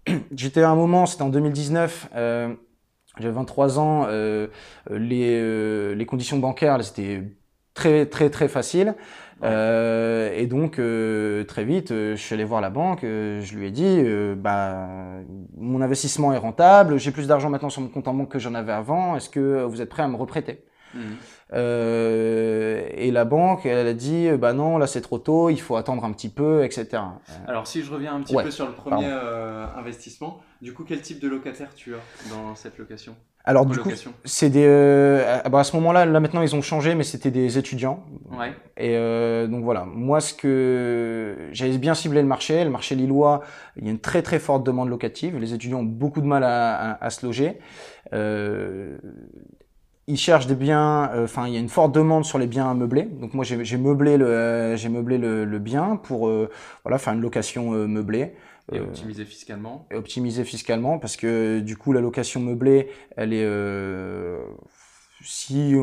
J'étais 0.36 0.62
à 0.62 0.69
un 0.69 0.75
moment, 0.75 1.05
c'était 1.05 1.24
en 1.24 1.29
2019, 1.29 2.10
euh, 2.15 2.53
j'avais 3.19 3.33
23 3.33 3.79
ans, 3.79 4.05
euh, 4.07 4.48
les, 4.89 5.39
euh, 5.39 5.95
les 5.95 6.05
conditions 6.05 6.39
bancaires, 6.39 6.75
elles 6.75 6.88
étaient 6.88 7.24
très 7.74 8.05
très 8.05 8.29
très 8.29 8.48
faciles. 8.48 8.95
Euh, 9.43 10.31
et 10.36 10.48
donc 10.48 10.79
euh, 10.79 11.43
très 11.45 11.65
vite, 11.65 11.91
euh, 11.91 12.15
je 12.15 12.22
suis 12.22 12.33
allé 12.33 12.43
voir 12.45 12.62
la 12.62 12.69
banque, 12.69 13.01
je 13.03 13.55
lui 13.55 13.67
ai 13.67 13.72
dit, 13.72 14.01
bah 14.38 14.88
mon 15.57 15.81
investissement 15.81 16.33
est 16.33 16.38
rentable, 16.38 16.98
j'ai 16.98 17.12
plus 17.12 17.27
d'argent 17.27 17.50
maintenant 17.50 17.69
sur 17.69 17.81
mon 17.81 17.89
compte 17.89 18.07
en 18.07 18.13
banque 18.13 18.29
que 18.31 18.39
j'en 18.39 18.53
avais 18.55 18.72
avant. 18.74 19.15
Est-ce 19.15 19.29
que 19.29 19.63
vous 19.63 19.81
êtes 19.81 19.89
prêt 19.89 20.03
à 20.03 20.07
me 20.07 20.15
reprêter? 20.17 20.65
Mmh. 20.93 21.00
Euh, 21.53 22.88
et 22.93 23.12
la 23.12 23.25
banque, 23.25 23.65
elle 23.65 23.85
a 23.85 23.93
dit, 23.93 24.29
bah 24.38 24.53
non, 24.53 24.77
là 24.77 24.88
c'est 24.88 25.01
trop 25.01 25.19
tôt, 25.19 25.50
il 25.50 25.62
faut 25.62 25.75
attendre 25.75 26.03
un 26.03 26.12
petit 26.12 26.29
peu, 26.29 26.63
etc. 26.63 27.01
Alors 27.47 27.67
si 27.67 27.83
je 27.83 27.91
reviens 27.91 28.15
un 28.15 28.21
petit 28.21 28.35
ouais, 28.35 28.43
peu 28.43 28.51
sur 28.51 28.65
le 28.65 28.73
premier 28.73 29.05
euh, 29.05 29.65
investissement, 29.77 30.41
du 30.62 30.73
coup, 30.73 30.83
quel 30.83 31.01
type 31.01 31.19
de 31.19 31.27
locataire 31.27 31.69
tu 31.75 31.93
as 31.93 32.29
dans 32.29 32.55
cette 32.55 32.77
location 32.77 33.15
alors 33.45 33.65
du 33.65 33.77
coup, 33.77 33.89
c'est 34.23 34.50
des. 34.50 34.65
Euh, 34.65 35.41
bah 35.50 35.59
à 35.59 35.63
ce 35.65 35.75
moment-là, 35.75 36.05
là 36.05 36.19
maintenant 36.21 36.41
ils 36.41 36.55
ont 36.55 36.62
changé, 36.62 36.95
mais 36.95 37.03
c'était 37.03 37.29
des 37.29 37.57
étudiants. 37.57 38.05
Ouais. 38.31 38.53
Et 38.77 38.95
euh, 38.95 39.47
donc 39.47 39.65
voilà, 39.65 39.83
moi 39.83 40.21
ce 40.21 40.33
que 40.33 41.50
j'avais 41.51 41.77
bien 41.77 41.93
ciblé 41.93 42.21
le 42.21 42.27
marché, 42.27 42.63
le 42.63 42.69
marché 42.69 42.95
lillois, 42.95 43.41
il 43.75 43.83
y 43.83 43.88
a 43.89 43.91
une 43.91 44.00
très 44.00 44.21
très 44.21 44.39
forte 44.39 44.65
demande 44.65 44.88
locative. 44.88 45.38
Les 45.38 45.53
étudiants 45.53 45.79
ont 45.79 45.83
beaucoup 45.83 46.21
de 46.21 46.25
mal 46.25 46.45
à, 46.45 46.93
à, 46.93 47.05
à 47.05 47.09
se 47.09 47.25
loger. 47.25 47.59
Euh, 48.13 48.97
ils 50.07 50.17
cherchent 50.17 50.48
des 50.48 50.55
biens, 50.55 51.10
euh, 51.13 51.25
enfin 51.25 51.43
euh, 51.43 51.48
il 51.48 51.53
y 51.53 51.57
a 51.57 51.60
une 51.60 51.69
forte 51.69 51.93
demande 51.93 52.25
sur 52.25 52.38
les 52.38 52.48
biens 52.48 52.74
meublés. 52.74 53.03
Donc 53.03 53.33
moi 53.33 53.45
j'ai 53.45 53.77
meublé 53.77 54.17
le 54.17 54.27
euh, 54.27 54.75
j'ai 54.75 54.89
meublé 54.89 55.17
le, 55.17 55.45
le, 55.45 55.60
bien 55.60 55.95
pour 55.95 56.27
euh, 56.27 56.50
voilà 56.83 56.98
faire 56.98 57.13
une 57.13 57.22
location 57.22 57.74
euh, 57.74 57.88
meublée. 57.88 58.33
Et 58.72 58.79
optimiser 58.79 59.25
fiscalement. 59.25 59.88
Et 59.91 59.95
optimiser 59.95 60.43
fiscalement 60.45 60.98
parce 60.98 61.17
que 61.17 61.60
du 61.60 61.75
coup 61.75 61.91
la 61.91 62.01
location 62.01 62.39
meublée 62.39 62.89
elle 63.17 63.33
est 63.33 63.45
si, 65.24 65.75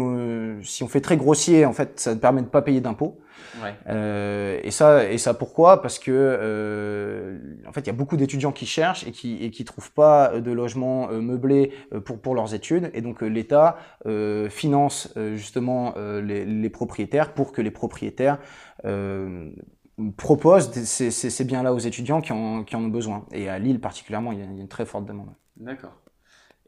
si 0.63 0.83
on 0.83 0.89
fait 0.89 1.01
très 1.01 1.17
grossier, 1.17 1.65
en 1.65 1.73
fait, 1.73 1.99
ça 1.99 2.15
ne 2.15 2.21
permet 2.21 2.43
de 2.43 2.47
pas 2.47 2.63
payer 2.63 2.81
d'impôts. 2.81 3.19
Ouais. 3.63 3.75
Euh, 3.89 4.61
et 4.63 4.71
ça, 4.71 5.11
et 5.11 5.19
ça 5.19 5.35
pourquoi? 5.35 5.83
Parce 5.83 5.99
que 5.99 6.11
euh, 6.11 7.39
en 7.67 7.73
fait, 7.73 7.81
il 7.81 7.87
y 7.87 7.91
a 7.91 7.95
beaucoup 7.95 8.17
d'étudiants 8.17 8.53
qui 8.53 8.67
cherchent 8.67 9.07
et 9.07 9.13
qui 9.13 9.43
et 9.43 9.51
qui 9.51 9.65
trouvent 9.65 9.93
pas 9.93 10.41
de 10.41 10.53
logement 10.53 11.11
euh, 11.11 11.21
meublé 11.21 11.73
euh, 11.93 12.01
pour 12.01 12.21
pour 12.21 12.35
leurs 12.35 12.55
études, 12.55 12.91
et 12.95 13.01
donc 13.01 13.23
l'État 13.23 13.77
finance 14.51 15.13
justement 15.35 15.95
les, 15.97 16.45
les, 16.45 16.71
propriétaires 16.71 17.33
pour 17.35 17.53
que 17.53 17.61
les 17.61 17.71
propriétaires 17.71 18.39
proposent 20.17 20.73
ces, 20.73 21.11
ces, 21.11 21.31
ces 21.31 21.45
biens-là 21.45 21.73
aux 21.73 21.79
étudiants 21.79 22.21
qui 22.21 22.33
en, 22.33 22.65
qui 22.65 22.77
en 22.77 22.85
ont 22.85 22.89
besoin. 22.89 23.27
Et 23.33 23.49
à 23.49 23.59
Lille 23.59 23.81
particulièrement, 23.81 24.33
il 24.33 24.39
y 24.39 24.43
a 24.43 24.45
une 24.45 24.69
très 24.69 24.87
forte 24.87 25.05
demande. 25.05 25.29
D'accord. 25.57 25.93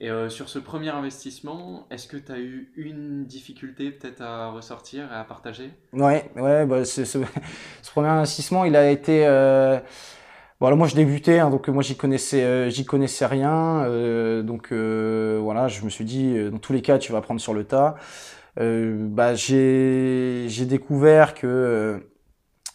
Et 0.02 0.10
euh, 0.10 0.28
sur 0.28 0.48
ce 0.48 0.58
premier 0.58 0.88
investissement, 0.88 1.86
est-ce 1.92 2.08
que 2.08 2.16
tu 2.16 2.32
as 2.32 2.40
eu 2.40 2.72
une 2.74 3.24
difficulté 3.24 3.92
peut-être 3.92 4.20
à 4.20 4.50
ressortir 4.50 5.04
et 5.12 5.14
à 5.14 5.22
partager? 5.22 5.70
Ouais, 5.92 6.28
ouais 6.34 6.66
bah, 6.66 6.84
ce, 6.84 7.18
premier 7.92 8.08
investissement, 8.08 8.64
il 8.64 8.74
a 8.74 8.90
été... 8.90 9.24
Euh... 9.24 9.78
Moi 10.60 10.86
je 10.86 10.94
débutais, 10.94 11.40
hein, 11.40 11.50
donc 11.50 11.68
moi 11.68 11.82
j'y 11.82 11.96
connaissais, 11.96 12.44
euh, 12.44 12.70
j'y 12.70 12.84
connaissais 12.84 13.26
rien, 13.26 13.82
euh, 13.82 14.42
donc 14.42 14.70
euh, 14.70 15.40
voilà, 15.42 15.66
je 15.66 15.84
me 15.84 15.90
suis 15.90 16.04
dit, 16.04 16.36
dans 16.50 16.58
tous 16.58 16.72
les 16.72 16.82
cas, 16.82 16.98
tu 16.98 17.10
vas 17.10 17.18
apprendre 17.18 17.40
sur 17.40 17.52
le 17.52 17.64
tas. 17.64 17.96
bah, 18.56 19.34
j'ai 19.34 20.66
découvert 20.66 21.34
que 21.34 22.11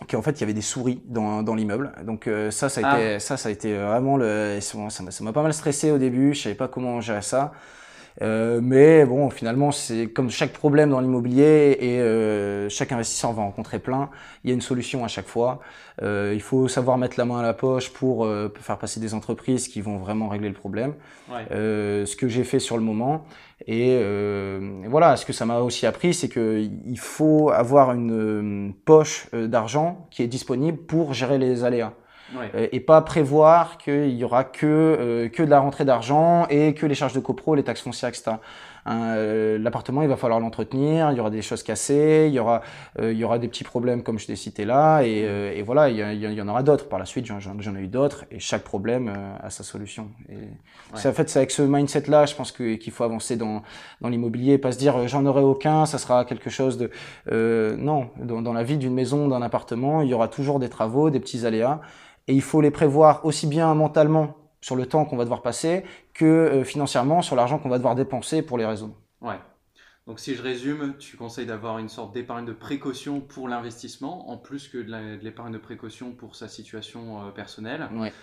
qu'en 0.10 0.22
fait 0.22 0.32
il 0.32 0.42
y 0.42 0.44
avait 0.44 0.54
des 0.54 0.62
souris 0.62 1.02
dans, 1.06 1.44
dans 1.44 1.56
l'immeuble. 1.56 1.92
Donc 2.04 2.28
euh, 2.28 2.52
ça, 2.52 2.70
ça 2.70 2.82
a 2.82 2.92
ah. 2.92 3.00
été, 3.00 3.20
ça, 3.20 3.38
ça 3.38 3.50
a 3.50 3.52
été 3.52 3.76
vraiment 3.76 4.18
le, 4.18 4.60
ça 4.62 5.24
m'a 5.24 5.34
pas 5.34 5.44
mal 5.44 5.54
stressé 5.54 5.92
au 5.92 5.98
début. 5.98 6.34
Je 6.34 6.44
savais 6.44 6.56
pas 6.56 6.68
comment 6.68 7.02
gérer 7.02 7.22
ça. 7.22 7.54
Euh, 8.22 8.60
mais 8.64 9.06
bon, 9.06 9.30
finalement, 9.30 9.72
c'est 9.72 10.08
comme 10.08 10.30
chaque 10.30 10.54
problème 10.54 10.90
dans 10.90 11.00
l'immobilier 11.00 11.78
et 11.80 12.00
euh, 12.00 12.70
chaque 12.70 12.92
investisseur 12.92 13.34
va 13.34 13.44
rencontrer 13.44 13.80
plein. 13.80 14.10
Il 14.44 14.50
y 14.50 14.52
a 14.52 14.56
une 14.56 14.62
solution 14.62 15.04
à 15.04 15.08
chaque 15.08 15.28
fois. 15.28 15.60
Euh, 16.02 16.32
il 16.34 16.42
faut 16.42 16.68
savoir 16.68 16.98
mettre 16.98 17.18
la 17.18 17.26
main 17.26 17.40
à 17.40 17.44
la 17.44 17.54
poche 17.54 17.92
pour 17.92 18.26
euh, 18.26 18.52
faire 18.60 18.78
passer 18.78 19.00
des 19.00 19.14
entreprises 19.14 19.68
qui 19.68 19.82
vont 19.82 19.98
vraiment 19.98 20.30
régler 20.30 20.50
le 20.50 20.56
problème. 20.56 20.94
Ouais. 21.30 21.46
ce 21.50 22.16
que 22.16 22.28
j'ai 22.28 22.44
fait 22.44 22.60
sur 22.60 22.78
le 22.78 22.84
moment. 22.84 23.26
Et, 23.68 24.00
voilà, 24.88 25.18
ce 25.18 25.26
que 25.26 25.34
ça 25.34 25.46
m'a 25.46 25.60
aussi 25.60 25.86
appris, 25.86 26.14
c'est 26.14 26.30
que 26.30 26.60
il 26.86 27.00
faut 27.00 27.50
avoir 27.50 27.92
une 27.92 28.74
poche 28.86 29.28
d'argent 29.34 30.08
qui 30.10 30.24
est 30.24 30.28
disponible 30.28 30.78
pour 30.78 31.14
gérer 31.14 31.38
les 31.38 31.64
aléas. 31.64 31.94
Euh, 32.36 32.68
et 32.72 32.80
pas 32.80 33.02
prévoir 33.02 33.78
qu'il 33.78 34.16
y 34.16 34.24
aura 34.24 34.44
que 34.44 34.66
euh, 34.66 35.30
que 35.30 35.44
de 35.44 35.50
la 35.50 35.60
rentrée 35.60 35.86
d'argent 35.86 36.46
et 36.50 36.74
que 36.74 36.86
les 36.86 36.96
charges 36.96 37.14
de 37.14 37.20
copro, 37.20 37.56
les 37.56 37.64
taxes 37.64 37.82
foncières, 37.82 38.10
etc. 38.10 38.38
Hein, 38.90 39.16
euh, 39.18 39.58
l'appartement, 39.58 40.02
il 40.02 40.08
va 40.08 40.16
falloir 40.16 40.40
l'entretenir, 40.40 41.12
il 41.12 41.18
y 41.18 41.20
aura 41.20 41.30
des 41.30 41.42
choses 41.42 41.62
cassées, 41.62 42.26
il 42.30 42.34
y 42.34 42.40
aura 42.40 42.62
il 43.02 43.14
y 43.14 43.24
aura 43.24 43.38
des 43.38 43.48
petits 43.48 43.64
problèmes 43.64 44.02
comme 44.02 44.18
je 44.18 44.28
l'ai 44.28 44.36
cité 44.36 44.66
là, 44.66 45.02
et, 45.02 45.20
et 45.56 45.62
voilà, 45.62 45.90
il 45.90 45.98
y, 45.98 46.26
il 46.26 46.34
y, 46.34 46.42
en 46.42 46.48
aura 46.48 46.64
d'autres 46.64 46.88
par 46.88 46.98
la 47.00 47.06
suite. 47.06 47.26
J'en 47.26 47.76
ai 47.76 47.80
eu 47.80 47.88
d'autres, 47.88 48.26
et 48.32 48.40
chaque 48.40 48.64
problème 48.64 49.14
a 49.42 49.50
sa 49.50 49.64
solution. 49.64 50.10
Et 50.30 50.36
ouais. 50.36 51.08
en 51.08 51.14
fait, 51.14 51.30
c'est 51.30 51.40
avec 51.40 51.52
ce 51.52 51.62
mindset-là, 51.62 52.26
je 52.26 52.36
pense 52.36 52.52
qu'il 52.52 52.92
faut 52.92 53.04
avancer 53.04 53.36
dans 53.36 53.62
dans 54.00 54.10
l'immobilier, 54.10 54.58
pas 54.58 54.72
se 54.72 54.78
dire 54.78 55.08
j'en 55.08 55.26
aurai 55.26 55.42
aucun, 55.42 55.86
ça 55.86 55.98
sera 55.98 56.24
quelque 56.24 56.50
chose 56.50 56.78
de 56.78 56.90
non. 57.78 58.10
Dans, 58.18 58.42
dans 58.42 58.54
la 58.54 58.64
vie 58.64 58.78
d'une 58.78 58.94
maison, 58.94 59.28
d'un 59.28 59.42
appartement, 59.42 60.02
il 60.02 60.08
y 60.08 60.14
aura 60.14 60.30
toujours 60.30 60.60
des 60.60 60.70
travaux, 60.70 61.10
des 61.10 61.20
petits 61.20 61.46
aléas 61.46 61.82
et 62.28 62.34
il 62.34 62.42
faut 62.42 62.62
les 62.62 62.72
prévoir 62.72 63.26
aussi 63.26 63.48
bien 63.48 63.74
mentalement 63.74 64.36
sur 64.62 64.76
le 64.76 64.86
temps 64.86 65.06
qu'on 65.06 65.18
va 65.18 65.24
devoir 65.24 65.42
passer 65.42 65.84
que 66.14 66.26
euh, 66.26 66.64
financièrement 66.64 67.22
sur 67.22 67.36
l'argent 67.36 67.60
qu'on 67.60 67.70
va 67.70 67.78
devoir 67.78 67.96
dépenser 67.96 68.42
pour 68.42 68.58
les 68.58 68.66
réseaux. 68.66 68.96
Ouais. 69.22 69.40
Donc 70.08 70.20
si 70.20 70.36
je 70.36 70.42
résume, 70.42 70.96
tu 70.98 71.18
conseilles 71.18 71.46
d'avoir 71.46 71.80
une 71.80 71.90
sorte 71.90 72.14
d'épargne 72.14 72.46
de 72.46 72.54
précaution 72.54 73.20
pour 73.20 73.50
l'investissement, 73.50 74.30
en 74.30 74.38
plus 74.38 74.68
que 74.70 74.78
de 74.78 75.22
l'épargne 75.22 75.52
de 75.52 75.58
précaution 75.58 76.12
pour 76.12 76.36
sa 76.36 76.48
situation 76.48 77.28
euh, 77.28 77.32
personnelle. 77.32 77.90
Ouais. 77.94 78.14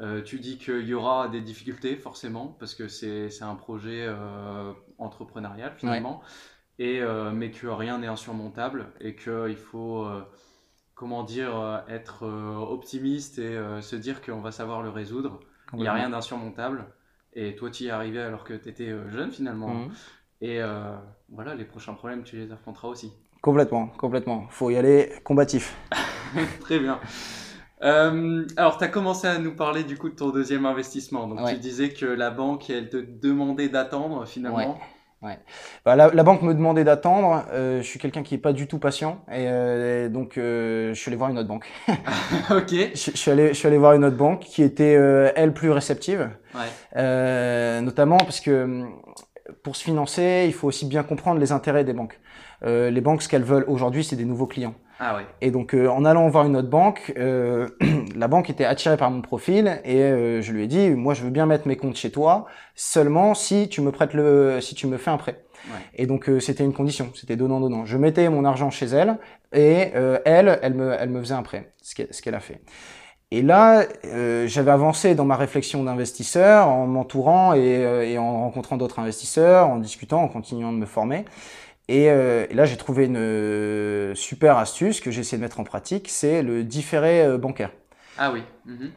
Euh, 0.00 0.22
tu 0.22 0.40
dis 0.40 0.58
qu'il 0.58 0.86
y 0.88 0.94
aura 0.94 1.28
des 1.28 1.40
difficultés 1.40 1.96
forcément, 1.96 2.56
parce 2.58 2.74
que 2.74 2.88
c'est 2.88 3.42
un 3.42 3.54
projet 3.54 4.04
euh, 4.08 4.72
entrepreneurial 4.98 5.72
finalement, 5.76 6.20
ouais. 6.78 6.84
et, 6.84 7.00
euh, 7.00 7.30
mais 7.30 7.50
que 7.50 7.68
rien 7.68 7.98
n'est 7.98 8.08
insurmontable 8.08 8.86
et 9.00 9.14
qu'il 9.14 9.56
faut 9.56 10.08
comment 10.94 11.22
dire, 11.22 11.58
euh, 11.58 11.78
être 11.88 12.24
euh, 12.24 12.56
optimiste 12.56 13.38
et 13.38 13.56
euh, 13.56 13.80
se 13.80 13.96
dire 13.96 14.22
qu'on 14.22 14.40
va 14.40 14.52
savoir 14.52 14.82
le 14.82 14.90
résoudre. 14.90 15.40
Il 15.72 15.80
n'y 15.80 15.88
a 15.88 15.92
rien 15.92 16.10
d'insurmontable. 16.10 16.84
Et 17.32 17.56
toi, 17.56 17.68
tu 17.70 17.84
y 17.84 17.86
es 17.88 17.90
arrivé 17.90 18.20
alors 18.20 18.44
que 18.44 18.54
tu 18.54 18.68
étais 18.68 18.94
jeune 19.10 19.32
finalement. 19.32 19.74
Mhm. 19.74 19.90
Et 20.40 20.60
voilà, 21.30 21.54
les 21.54 21.64
prochains 21.64 21.94
problèmes, 21.94 22.22
tu 22.22 22.36
les 22.36 22.52
affronteras 22.52 22.88
aussi. 22.88 23.12
Complètement, 23.42 23.88
complètement. 23.88 24.46
faut 24.50 24.70
y 24.70 24.76
aller 24.76 25.12
combatif. 25.24 25.76
Très 26.60 26.78
bien. 26.78 27.00
Euh, 27.82 28.46
alors, 28.56 28.78
tu 28.78 28.84
as 28.84 28.88
commencé 28.88 29.26
à 29.26 29.38
nous 29.38 29.54
parler 29.54 29.84
du 29.84 29.98
coup 29.98 30.08
de 30.08 30.14
ton 30.14 30.30
deuxième 30.30 30.64
investissement. 30.64 31.26
Donc, 31.26 31.46
tu 31.48 31.56
disais 31.56 31.90
que 31.90 32.06
la 32.06 32.30
banque, 32.30 32.70
elle 32.70 32.88
te 32.88 32.96
demandait 32.96 33.68
d'attendre 33.68 34.26
finalement. 34.26 34.74
Ouais. 34.74 34.80
Bah, 35.84 35.96
la, 35.96 36.08
la, 36.08 36.22
banque 36.22 36.42
me 36.42 36.54
demandait 36.54 36.84
d'attendre. 36.84 37.44
Euh, 37.52 37.82
je 37.82 37.86
suis 37.86 37.98
quelqu'un 37.98 38.22
qui 38.22 38.34
est 38.34 38.38
pas 38.38 38.52
du 38.52 38.66
tout 38.66 38.78
patient 38.78 39.24
et, 39.28 39.46
euh, 39.48 40.08
donc 40.08 40.38
euh, 40.38 40.94
je 40.94 41.00
suis 41.00 41.08
allé 41.08 41.16
voir 41.16 41.30
une 41.30 41.38
autre 41.38 41.48
banque. 41.48 41.66
ok. 42.50 42.70
Je, 42.70 42.88
je, 42.94 43.16
suis 43.16 43.30
allé, 43.30 43.48
je 43.48 43.54
suis 43.54 43.66
allé 43.66 43.78
voir 43.78 43.94
une 43.94 44.04
autre 44.04 44.16
banque 44.16 44.40
qui 44.40 44.62
était 44.62 44.96
euh, 44.96 45.30
elle 45.34 45.52
plus 45.52 45.70
réceptive, 45.70 46.30
ouais. 46.54 46.60
Euh, 46.96 47.80
notamment 47.80 48.18
parce 48.18 48.40
que 48.40 48.84
pour 49.62 49.76
se 49.76 49.84
financer, 49.84 50.44
il 50.46 50.52
faut 50.52 50.68
aussi 50.68 50.86
bien 50.86 51.02
comprendre 51.02 51.40
les 51.40 51.52
intérêts 51.52 51.84
des 51.84 51.92
banques. 51.92 52.18
les 52.62 53.00
banques, 53.00 53.22
ce 53.22 53.28
qu'elles 53.28 53.44
veulent 53.44 53.66
aujourd'hui, 53.68 54.04
c'est 54.04 54.16
des 54.16 54.24
nouveaux 54.24 54.46
clients. 54.46 54.74
Ah 55.00 55.16
ouais. 55.16 55.26
Et 55.40 55.50
donc, 55.50 55.74
euh, 55.74 55.88
en 55.88 56.04
allant 56.04 56.28
voir 56.28 56.46
une 56.46 56.56
autre 56.56 56.68
banque, 56.68 57.12
euh, 57.18 57.68
la 58.16 58.28
banque 58.28 58.50
était 58.50 58.64
attirée 58.64 58.96
par 58.96 59.10
mon 59.10 59.22
profil 59.22 59.80
et 59.84 60.00
euh, 60.02 60.40
je 60.40 60.52
lui 60.52 60.64
ai 60.64 60.66
dit, 60.66 60.90
moi, 60.90 61.14
je 61.14 61.22
veux 61.22 61.30
bien 61.30 61.46
mettre 61.46 61.66
mes 61.66 61.76
comptes 61.76 61.96
chez 61.96 62.10
toi, 62.10 62.46
seulement 62.74 63.34
si 63.34 63.68
tu 63.68 63.80
me 63.80 63.90
prêtes 63.90 64.14
le, 64.14 64.60
si 64.60 64.74
tu 64.74 64.86
me 64.86 64.96
fais 64.96 65.10
un 65.10 65.16
prêt. 65.16 65.44
Ouais. 65.68 65.80
Et 65.94 66.06
donc, 66.06 66.28
euh, 66.28 66.40
c'était 66.40 66.64
une 66.64 66.72
condition, 66.72 67.10
c'était 67.14 67.36
donnant 67.36 67.60
donnant. 67.60 67.84
Je 67.86 67.96
mettais 67.96 68.28
mon 68.28 68.44
argent 68.44 68.70
chez 68.70 68.86
elle 68.86 69.18
et 69.52 69.92
euh, 69.96 70.18
elle, 70.24 70.58
elle 70.62 70.74
me, 70.74 70.92
elle 70.92 71.10
me 71.10 71.20
faisait 71.20 71.34
un 71.34 71.42
prêt, 71.42 71.72
ce 71.82 71.94
qu'elle 71.94 72.34
a 72.34 72.40
fait. 72.40 72.60
Et 73.30 73.42
là, 73.42 73.84
j'avais 74.46 74.70
avancé 74.70 75.16
dans 75.16 75.24
ma 75.24 75.34
réflexion 75.34 75.82
d'investisseur 75.82 76.68
en 76.68 76.86
m'entourant 76.86 77.54
et, 77.54 78.12
et 78.12 78.16
en 78.16 78.42
rencontrant 78.42 78.76
d'autres 78.76 79.00
investisseurs, 79.00 79.70
en 79.70 79.78
discutant, 79.78 80.22
en 80.22 80.28
continuant 80.28 80.72
de 80.72 80.78
me 80.78 80.86
former. 80.86 81.24
Et, 81.88 82.10
euh, 82.10 82.46
et 82.48 82.54
là, 82.54 82.64
j'ai 82.64 82.76
trouvé 82.76 83.04
une 83.04 83.16
euh, 83.18 84.14
super 84.14 84.56
astuce 84.56 85.00
que 85.00 85.10
j'ai 85.10 85.20
essayé 85.20 85.38
de 85.38 85.42
mettre 85.42 85.60
en 85.60 85.64
pratique, 85.64 86.08
c'est 86.08 86.42
le 86.42 86.64
différé 86.64 87.22
euh, 87.22 87.38
bancaire. 87.38 87.70
Ah 88.16 88.32
oui. 88.32 88.42
Mhm. 88.64 88.90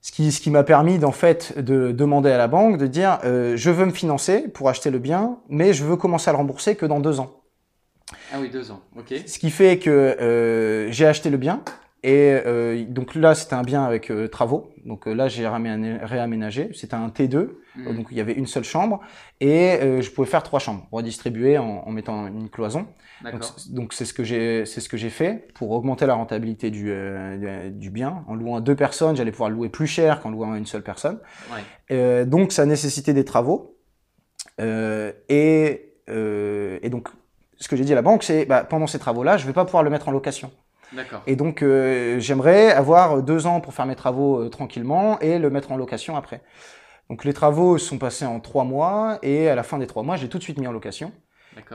Ce 0.00 0.10
qui, 0.10 0.32
ce 0.32 0.40
qui 0.40 0.50
m'a 0.50 0.64
permis 0.64 0.98
d'en 0.98 1.12
fait 1.12 1.58
de 1.58 1.92
demander 1.92 2.30
à 2.30 2.38
la 2.38 2.48
banque 2.48 2.76
de 2.76 2.88
dire 2.88 3.20
euh, 3.24 3.56
je 3.56 3.70
veux 3.70 3.86
me 3.86 3.92
financer 3.92 4.48
pour 4.48 4.68
acheter 4.68 4.90
le 4.90 4.98
bien, 4.98 5.38
mais 5.48 5.72
je 5.72 5.84
veux 5.84 5.96
commencer 5.96 6.28
à 6.28 6.32
le 6.32 6.38
rembourser 6.38 6.74
que 6.74 6.86
dans 6.86 6.98
deux 6.98 7.20
ans. 7.20 7.42
Ah 8.32 8.38
oui, 8.40 8.50
deux 8.50 8.70
ans, 8.72 8.80
ok. 8.96 9.14
Ce 9.26 9.38
qui 9.38 9.50
fait 9.50 9.78
que 9.78 9.90
euh, 9.90 10.90
j'ai 10.90 11.06
acheté 11.06 11.30
le 11.30 11.36
bien, 11.36 11.62
et 12.04 12.40
euh, 12.46 12.84
donc 12.84 13.14
là, 13.14 13.34
c'était 13.34 13.54
un 13.54 13.62
bien 13.62 13.84
avec 13.84 14.10
euh, 14.10 14.26
travaux. 14.26 14.72
Donc 14.84 15.06
euh, 15.06 15.14
là, 15.14 15.28
j'ai 15.28 15.46
réaménagé. 15.46 16.70
C'était 16.74 16.94
un 16.94 17.08
T2. 17.08 17.50
Mmh. 17.76 17.94
Donc 17.94 18.06
il 18.10 18.16
y 18.16 18.20
avait 18.20 18.32
une 18.32 18.46
seule 18.46 18.64
chambre. 18.64 19.00
Et 19.40 19.78
je 19.80 20.10
pouvais 20.10 20.28
faire 20.28 20.42
trois 20.42 20.58
chambres, 20.60 20.86
redistribuer 20.92 21.58
en, 21.58 21.84
en 21.86 21.90
mettant 21.90 22.26
une 22.26 22.48
cloison. 22.48 22.86
Donc 23.70 23.92
c'est 23.92 24.04
ce 24.04 24.12
que 24.12 24.24
j'ai 24.24 24.66
c'est 24.66 24.80
ce 24.80 24.88
que 24.88 24.96
j'ai 24.96 25.10
fait 25.10 25.48
pour 25.54 25.70
augmenter 25.70 26.06
la 26.06 26.14
rentabilité 26.14 26.70
du, 26.70 26.90
euh, 26.90 27.70
du 27.70 27.90
bien. 27.90 28.24
En 28.26 28.34
louant 28.34 28.56
à 28.56 28.60
deux 28.60 28.76
personnes, 28.76 29.16
j'allais 29.16 29.30
pouvoir 29.30 29.50
le 29.50 29.56
louer 29.56 29.68
plus 29.68 29.86
cher 29.86 30.20
qu'en 30.20 30.30
louant 30.30 30.52
à 30.52 30.58
une 30.58 30.66
seule 30.66 30.82
personne. 30.82 31.18
Ouais. 31.90 32.26
donc 32.26 32.52
ça 32.52 32.66
nécessitait 32.66 33.14
des 33.14 33.24
travaux. 33.24 33.78
et, 34.58 35.92
et 36.08 36.90
donc 36.90 37.08
ce 37.58 37.68
que 37.68 37.76
j'ai 37.76 37.84
dit 37.84 37.92
à 37.92 37.96
la 37.96 38.02
banque, 38.02 38.24
c'est 38.24 38.44
bah, 38.44 38.64
pendant 38.64 38.88
ces 38.88 38.98
travaux-là, 38.98 39.36
je 39.36 39.46
vais 39.46 39.52
pas 39.52 39.64
pouvoir 39.64 39.84
le 39.84 39.90
mettre 39.90 40.08
en 40.08 40.12
location. 40.12 40.50
Et 41.26 41.36
donc, 41.36 41.62
euh, 41.62 42.18
j'aimerais 42.18 42.72
avoir 42.72 43.22
deux 43.22 43.46
ans 43.46 43.60
pour 43.60 43.74
faire 43.74 43.86
mes 43.86 43.96
travaux 43.96 44.42
euh, 44.42 44.48
tranquillement 44.48 45.18
et 45.20 45.38
le 45.38 45.50
mettre 45.50 45.72
en 45.72 45.76
location 45.76 46.16
après. 46.16 46.42
Donc, 47.10 47.24
les 47.24 47.32
travaux 47.32 47.78
sont 47.78 47.98
passés 47.98 48.26
en 48.26 48.40
trois 48.40 48.64
mois 48.64 49.18
et 49.22 49.48
à 49.48 49.54
la 49.54 49.62
fin 49.62 49.78
des 49.78 49.86
trois 49.86 50.02
mois, 50.02 50.16
j'ai 50.16 50.28
tout 50.28 50.38
de 50.38 50.42
suite 50.42 50.58
mis 50.58 50.66
en 50.66 50.72
location. 50.72 51.12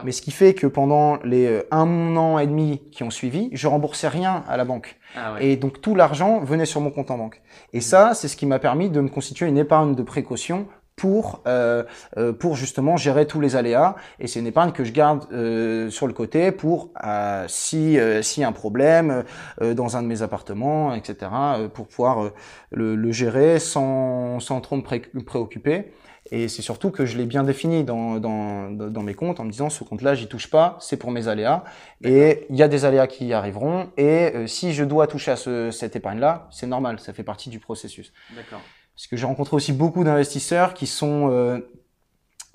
Mais 0.03 0.12
ce 0.12 0.21
qui 0.21 0.31
fait 0.31 0.53
que 0.53 0.67
pendant 0.67 1.17
les 1.24 1.45
euh, 1.45 1.67
un 1.71 2.15
an 2.17 2.39
et 2.39 2.47
demi 2.47 2.81
qui 2.91 3.03
ont 3.03 3.09
suivi, 3.09 3.50
je 3.53 3.67
remboursais 3.67 4.07
rien 4.07 4.43
à 4.47 4.57
la 4.57 4.65
banque. 4.65 4.97
Ah 5.15 5.33
ouais. 5.33 5.45
Et 5.45 5.55
donc 5.55 5.81
tout 5.81 5.95
l'argent 5.95 6.39
venait 6.39 6.65
sur 6.65 6.81
mon 6.81 6.89
compte 6.89 7.12
en 7.12 7.17
banque. 7.17 7.41
Et 7.74 7.77
mmh. 7.77 7.81
ça, 7.81 8.13
c'est 8.13 8.27
ce 8.27 8.36
qui 8.36 8.45
m'a 8.45 8.59
permis 8.59 8.89
de 8.89 9.00
me 9.01 9.09
constituer 9.09 9.47
une 9.47 9.57
épargne 9.57 9.95
de 9.95 10.03
précaution 10.03 10.67
pour 10.98 11.44
euh, 11.48 11.84
euh, 12.18 12.34
pour 12.34 12.58
justement 12.58 12.98
gérer 12.98 13.25
tous 13.27 13.39
les 13.39 13.56
aléas 13.56 13.96
et 14.20 14.27
c'est 14.27 14.39
une 14.39 14.48
épargne 14.48 14.72
que 14.72 14.84
je 14.84 14.92
garde 14.92 15.25
euh, 15.32 15.89
sur 15.89 16.08
le 16.08 16.13
côté 16.13 16.51
pour 16.51 16.89
euh, 17.06 17.46
si 17.48 17.98
euh, 18.00 18.22
si 18.22 18.44
un 18.44 18.51
problème 18.51 19.24
euh, 19.62 19.74
dans 19.74 19.96
un 19.96 20.01
de 20.01 20.08
mes 20.08 20.24
appartements 20.24 20.94
etc 20.94 21.32
pour 21.74 21.88
pouvoir 21.88 22.32
le, 22.72 22.96
le, 22.96 23.12
gérer 23.12 23.60
sans 23.60 24.39
sans 24.39 24.60
trop 24.60 24.75
me 24.75 24.82
pré 24.82 25.01
préoccuper 25.25 25.94
Et 26.32 26.48
c'est 26.50 26.62
surtout 26.62 26.92
que 26.92 27.06
je 27.06 27.18
l'ai 27.18 27.25
bien 27.25 27.44
défini 27.44 27.84
dans, 27.84 28.20
dans, 28.20 28.70
dans 28.72 29.04
mes 29.04 29.13
comptes 29.13 29.39
en 29.39 29.46
me 29.46 29.51
disant 29.51 29.70
ce 29.70 29.84
compte-là, 29.84 30.13
j'y 30.16 30.27
touche 30.27 30.50
pas, 30.50 30.75
c'est 30.82 30.98
pour 30.98 31.12
mes 31.12 31.27
aléas. 31.27 31.63
Et 32.04 32.46
il 32.50 32.56
y 32.58 32.63
a 32.63 32.68
des 32.68 32.84
aléas 32.86 33.08
qui 33.08 33.32
arriveront. 33.34 33.92
Et 33.98 34.34
euh, 34.36 34.48
si 34.48 34.74
je 34.74 34.84
dois 34.84 35.08
toucher 35.08 35.32
à 35.32 35.36
ce, 35.38 35.72
cette 35.72 35.96
épargne-là, 35.96 36.48
c'est 36.51 36.68
normal, 36.68 37.00
ça 37.00 37.13
fait 37.13 37.24
partie 37.24 37.50
du 37.50 37.60
processus. 37.60 38.12
D'accord. 38.30 38.62
Parce 38.98 39.06
que 39.06 39.16
j'ai 39.16 39.27
rencontré 39.27 39.56
aussi 39.56 39.74
beaucoup 39.74 40.04
d'investisseurs 40.04 40.74
qui 40.74 40.88
sont 40.88 41.30
euh, 41.32 41.60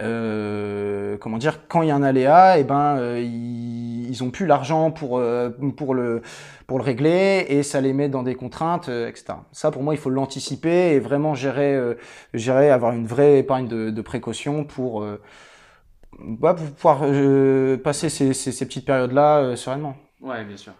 euh, 0.02 1.16
comment 1.18 1.38
dire, 1.38 1.68
quand 1.68 1.82
il 1.82 1.88
y 1.88 1.90
a 1.92 1.94
un 1.94 2.02
aléa, 2.02 2.58
et 2.58 2.62
eh 2.62 2.64
ben 2.64 2.96
euh, 2.96 3.20
ils, 3.20 4.08
ils 4.10 4.24
ont 4.24 4.32
plus 4.32 4.46
l'argent 4.46 4.90
pour 4.90 5.22
pour 5.76 5.94
le 5.94 6.22
pour 6.66 6.78
le 6.78 6.84
régler 6.84 7.46
et 7.48 7.62
ça 7.62 7.80
les 7.80 7.92
met 7.92 8.08
dans 8.08 8.24
des 8.24 8.34
contraintes, 8.34 8.88
etc. 8.88 9.34
Ça 9.52 9.70
pour 9.70 9.84
moi 9.84 9.94
il 9.94 9.98
faut 9.98 10.10
l'anticiper 10.10 10.94
et 10.94 10.98
vraiment 10.98 11.36
gérer 11.36 11.80
gérer 12.34 12.70
avoir 12.70 12.92
une 12.92 13.06
vraie 13.06 13.38
épargne 13.38 13.68
de, 13.68 13.90
de 13.90 14.02
précaution 14.02 14.64
pour 14.64 15.06
bah, 16.18 16.54
pouvoir 16.54 17.04
passer 17.84 18.08
ces, 18.08 18.34
ces, 18.34 18.50
ces 18.50 18.66
petites 18.66 18.84
périodes 18.84 19.12
là 19.12 19.54
sereinement. 19.54 19.94
Ouais, 20.20 20.44
bien 20.44 20.56
sûr. 20.56 20.72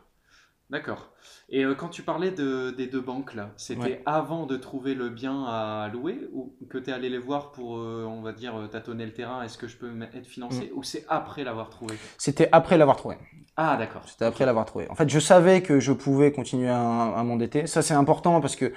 D'accord. 0.71 1.12
Et 1.55 1.65
euh, 1.65 1.75
quand 1.75 1.89
tu 1.89 2.03
parlais 2.03 2.31
de, 2.31 2.71
des 2.71 2.87
deux 2.87 3.03
banques 3.03 3.35
là, 3.35 3.51
c'était 3.59 4.03
avant 4.07 4.47
de 4.47 4.57
trouver 4.57 4.95
le 4.95 5.11
bien 5.11 5.45
à 5.45 5.91
louer 5.93 6.19
ou 6.33 6.55
que 6.71 6.79
tu 6.79 6.89
es 6.89 6.93
allé 6.95 7.11
les 7.11 7.19
voir 7.19 7.53
pour, 7.53 7.77
euh, 7.77 8.07
on 8.09 8.23
va 8.23 8.33
dire, 8.33 8.55
tâtonner 8.71 9.05
le 9.05 9.13
terrain, 9.13 9.43
est-ce 9.43 9.59
que 9.59 9.69
je 9.69 9.77
peux 9.77 9.93
être 10.15 10.27
financé 10.27 10.73
mm. 10.73 10.79
ou 10.79 10.83
c'est 10.83 11.05
après 11.09 11.45
l'avoir 11.45 11.69
trouvé? 11.69 11.95
C'était 12.17 12.49
après 12.53 12.79
l'avoir 12.79 12.97
trouvé. 12.97 13.17
Ah 13.59 13.77
d'accord. 13.79 14.01
C'était 14.07 14.25
après 14.25 14.47
l'avoir 14.47 14.65
trouvé. 14.65 14.91
En 14.91 14.95
fait, 14.95 15.11
je 15.11 15.19
savais 15.19 15.61
que 15.61 15.79
je 15.79 15.93
pouvais 15.93 16.33
continuer 16.33 16.71
à, 16.71 16.79
à 16.79 17.23
m'endetter. 17.23 17.67
Ça 17.67 17.83
c'est 17.83 17.93
important 17.93 18.41
parce 18.41 18.57
que 18.57 18.73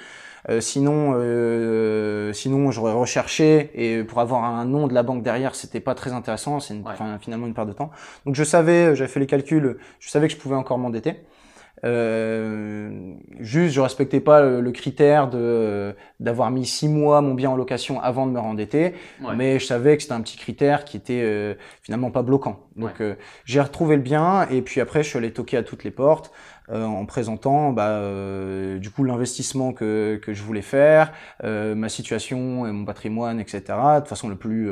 euh, 0.50 0.60
sinon, 0.60 1.14
euh, 1.16 2.34
sinon 2.34 2.72
j'aurais 2.72 2.92
recherché 2.92 3.72
et 3.74 4.04
pour 4.04 4.20
avoir 4.20 4.44
un 4.44 4.66
nom 4.66 4.88
de 4.88 4.94
la 4.94 5.02
banque 5.02 5.24
derrière, 5.24 5.56
c'était 5.56 5.80
pas 5.80 5.96
très 5.96 6.12
intéressant. 6.12 6.60
C'est 6.60 6.76
finalement 7.22 7.48
une 7.48 7.54
perte 7.54 7.70
de 7.70 7.74
temps. 7.74 7.92
Donc 8.26 8.36
je 8.36 8.44
savais, 8.44 8.98
j'avais 8.98 9.08
fait 9.08 9.22
les 9.22 9.28
calculs, 9.28 9.78
je 10.00 10.10
savais 10.10 10.28
que 10.28 10.34
je 10.34 10.40
pouvais 10.40 10.56
encore 10.56 10.78
m'endetter. 10.78 11.26
Euh, 11.86 13.14
juste, 13.40 13.76
je 13.76 13.82
respectais 13.82 14.20
pas 14.20 14.42
le, 14.42 14.72
critère 14.72 15.30
de 15.30 15.96
d'avoir 16.20 16.50
mis 16.50 16.66
six 16.66 16.88
mois 16.88 17.22
mon 17.22 17.34
bien 17.34 17.52
en 17.52 17.56
location 17.56 18.02
avant 18.02 18.26
de 18.26 18.32
me 18.32 18.40
rendetter, 18.40 18.94
mais 19.36 19.60
je 19.60 19.66
savais 19.66 19.96
que 19.96 20.02
c'était 20.04 20.16
un 20.16 20.22
petit 20.22 20.38
critère 20.38 20.84
qui 20.84 20.98
était 20.98 21.22
euh, 21.24 21.54
finalement 21.82 22.10
pas 22.10 22.24
bloquant. 22.24 22.60
Donc 22.76 23.02
euh, 23.02 23.16
j'ai 23.46 23.62
retrouvé 23.62 23.96
le 23.98 24.02
bien 24.02 24.48
et 24.50 24.62
puis 24.62 24.82
après 24.82 25.04
je 25.04 25.10
suis 25.10 25.18
allé 25.18 25.32
toquer 25.32 25.58
à 25.58 25.64
toutes 25.64 25.84
les 25.84 25.92
portes. 25.92 26.32
Euh, 26.72 26.84
en 26.84 27.06
présentant 27.06 27.72
bah, 27.74 27.90
euh, 27.90 28.80
du 28.80 28.90
coup 28.90 29.04
l'investissement 29.04 29.72
que, 29.72 30.20
que 30.24 30.34
je 30.34 30.42
voulais 30.42 30.64
faire, 30.64 31.12
euh, 31.44 31.76
ma 31.76 31.90
situation 31.90 32.66
et 32.66 32.72
mon 32.72 32.86
patrimoine, 32.86 33.40
etc. 33.40 33.62
de 34.02 34.08
façon 34.08 34.30
le 34.30 34.36
plus 34.36 34.72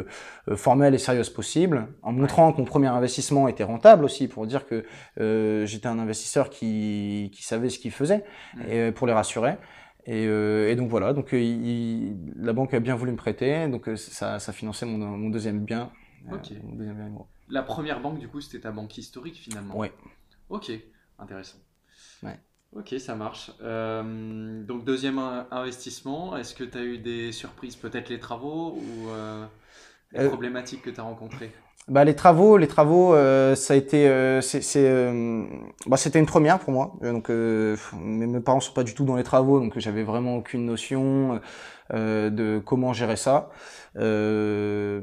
formelle 0.55 0.96
et 0.96 0.98
sérieuse 0.98 1.29
possible, 1.29 1.88
en 2.01 2.12
montrant 2.12 2.51
que 2.51 2.58
mon 2.58 2.65
premier 2.65 2.88
investissement 2.88 3.48
était 3.48 3.63
rentable 3.63 4.03
aussi 4.05 4.27
pour 4.27 4.48
dire 4.48 4.65
que 4.65 4.84
j'étais 5.65 5.88
un 5.88 6.00
investisseur 6.00 6.50
qui, 6.50 7.02
qui 7.31 7.43
savait 7.43 7.69
ce 7.69 7.79
qu'il 7.79 7.91
faisait 7.91 8.24
mmh. 8.55 8.62
et 8.69 8.91
pour 8.91 9.07
les 9.07 9.13
rassurer. 9.13 9.57
Et, 10.05 10.24
et, 10.24 10.75
donc 10.75 10.89
voilà, 10.89 11.13
donc 11.13 11.33
la 11.33 12.53
banque 12.53 12.74
a 12.74 12.81
bien 12.81 12.95
voulu 12.95 13.13
me 13.13 13.17
prêter, 13.17 13.69
donc 13.69 13.89
ça, 13.95 14.38
ça 14.38 14.51
finançait 14.51 14.86
mon, 14.86 14.98
mon 14.98 15.29
deuxième 15.29 15.63
bien. 15.63 15.91
Mon 16.25 16.38
deuxième 16.38 16.98
bien 16.98 17.25
la 17.50 17.63
première 17.63 18.01
banque, 18.01 18.19
du 18.19 18.27
coup, 18.27 18.41
c'était 18.41 18.62
ta 18.62 18.72
banque 18.72 18.98
historique 18.98 19.36
finalement. 19.36 19.77
Oui. 19.77 19.88
Ok, 20.50 20.72
intéressant. 21.19 21.57
Ok, 22.75 22.95
ça 22.98 23.13
marche. 23.13 23.51
Euh, 23.62 24.63
donc 24.63 24.83
deuxième 24.83 25.19
investissement, 25.19 26.36
est-ce 26.36 26.55
que 26.55 26.63
tu 26.63 26.75
as 26.75 26.83
eu 26.83 26.98
des 26.98 27.31
surprises, 27.31 27.75
peut-être 27.75 28.10
les 28.10 28.19
travaux 28.19 28.72
ou 28.72 29.10
euh, 29.10 29.45
les 30.12 30.22
euh, 30.22 30.29
problématiques 30.29 30.81
que 30.81 30.89
tu 30.89 31.00
as 31.00 31.03
rencontrées? 31.03 31.51
Bah, 31.87 32.03
les 32.03 32.15
travaux, 32.15 32.57
les 32.57 32.67
travaux, 32.67 33.13
ça 33.55 33.73
a 33.73 33.77
été, 33.77 34.39
c'est, 34.41 35.11
bah, 35.85 35.97
c'était 35.97 36.19
une 36.19 36.25
première 36.25 36.59
pour 36.59 36.71
moi. 36.71 36.93
Donc, 37.01 37.29
mes, 37.29 38.27
mes, 38.27 38.39
parents 38.39 38.59
sont 38.59 38.73
pas 38.73 38.83
du 38.83 38.93
tout 38.93 39.05
dans 39.05 39.15
les 39.15 39.23
travaux, 39.23 39.59
donc 39.59 39.77
j'avais 39.77 40.03
vraiment 40.03 40.37
aucune 40.37 40.65
notion 40.65 41.41
de 41.93 42.59
comment 42.65 42.91
gérer 42.93 43.15
ça. 43.15 43.50
Euh, 43.95 45.00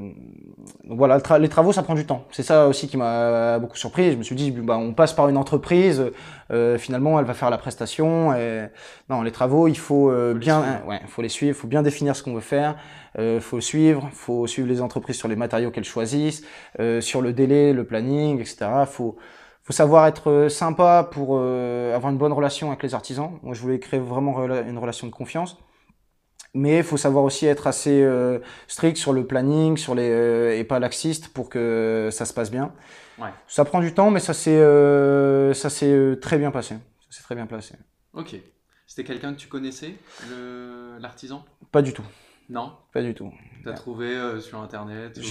donc 0.83 0.97
voilà, 0.97 1.19
les 1.39 1.49
travaux, 1.49 1.71
ça 1.71 1.83
prend 1.83 1.95
du 1.95 2.05
temps. 2.05 2.25
C'est 2.31 2.43
ça 2.43 2.67
aussi 2.67 2.87
qui 2.87 2.97
m'a 2.97 3.59
beaucoup 3.59 3.77
surpris. 3.77 4.11
Je 4.11 4.17
me 4.17 4.23
suis 4.23 4.35
dit, 4.35 4.51
bah, 4.51 4.77
on 4.77 4.93
passe 4.93 5.13
par 5.13 5.29
une 5.29 5.37
entreprise, 5.37 6.11
euh, 6.51 6.77
finalement, 6.77 7.19
elle 7.19 7.25
va 7.25 7.33
faire 7.33 7.49
la 7.49 7.57
prestation. 7.57 8.33
Et... 8.35 8.67
Non, 9.09 9.21
les 9.21 9.31
travaux, 9.31 9.67
il 9.67 9.77
faut, 9.77 10.09
euh, 10.09 10.33
bien, 10.33 10.81
ouais, 10.87 11.01
faut 11.07 11.21
les 11.21 11.29
suivre, 11.29 11.57
faut 11.57 11.67
bien 11.67 11.83
définir 11.83 12.15
ce 12.15 12.23
qu'on 12.23 12.33
veut 12.33 12.41
faire. 12.41 12.75
Euh, 13.19 13.39
faut 13.39 13.61
suivre, 13.61 14.09
faut 14.13 14.47
suivre 14.47 14.67
les 14.67 14.81
entreprises 14.81 15.17
sur 15.17 15.27
les 15.27 15.35
matériaux 15.35 15.71
qu'elles 15.71 15.83
choisissent, 15.83 16.43
euh, 16.79 17.01
sur 17.01 17.21
le 17.21 17.33
délai, 17.33 17.73
le 17.73 17.83
planning, 17.85 18.39
etc. 18.39 18.67
Faut 18.85 19.17
faut 19.63 19.73
savoir 19.73 20.07
être 20.07 20.47
sympa 20.49 21.07
pour 21.11 21.39
avoir 21.39 22.11
une 22.11 22.17
bonne 22.17 22.33
relation 22.33 22.69
avec 22.69 22.81
les 22.81 22.95
artisans. 22.95 23.29
Moi, 23.43 23.53
je 23.53 23.61
voulais 23.61 23.77
créer 23.77 23.99
vraiment 23.99 24.43
une 24.43 24.79
relation 24.79 25.05
de 25.05 25.11
confiance. 25.11 25.55
Mais 26.53 26.79
il 26.79 26.83
faut 26.83 26.97
savoir 26.97 27.23
aussi 27.23 27.45
être 27.45 27.67
assez 27.67 28.03
euh, 28.03 28.39
strict 28.67 28.97
sur 28.97 29.13
le 29.13 29.25
planning, 29.25 29.77
sur 29.77 29.95
les 29.95 30.09
euh, 30.09 30.57
et 30.57 30.65
pas 30.65 30.79
laxiste 30.79 31.29
pour 31.29 31.49
que 31.49 32.09
ça 32.11 32.25
se 32.25 32.33
passe 32.33 32.51
bien. 32.51 32.73
Ouais. 33.17 33.29
Ça 33.47 33.63
prend 33.63 33.79
du 33.79 33.93
temps, 33.93 34.11
mais 34.11 34.19
ça 34.19 34.33
s'est 34.33 34.59
euh, 34.59 35.53
ça 35.53 35.69
s'est 35.69 36.17
très 36.21 36.37
bien 36.37 36.51
passé. 36.51 36.75
Ça 37.09 37.17
s'est 37.17 37.23
très 37.23 37.35
bien 37.35 37.45
passé. 37.45 37.75
Ok. 38.13 38.35
C'était 38.85 39.05
quelqu'un 39.05 39.33
que 39.33 39.39
tu 39.39 39.47
connaissais, 39.47 39.93
l'artisan? 40.99 41.45
Pas 41.71 41.81
du 41.81 41.93
tout. 41.93 42.03
Non? 42.49 42.73
Pas 42.91 43.01
du 43.01 43.13
tout. 43.13 43.31
T'as 43.63 43.71
trouvé 43.71 44.13
sur 44.41 44.59
internet 44.59 45.17
ou 45.17 45.21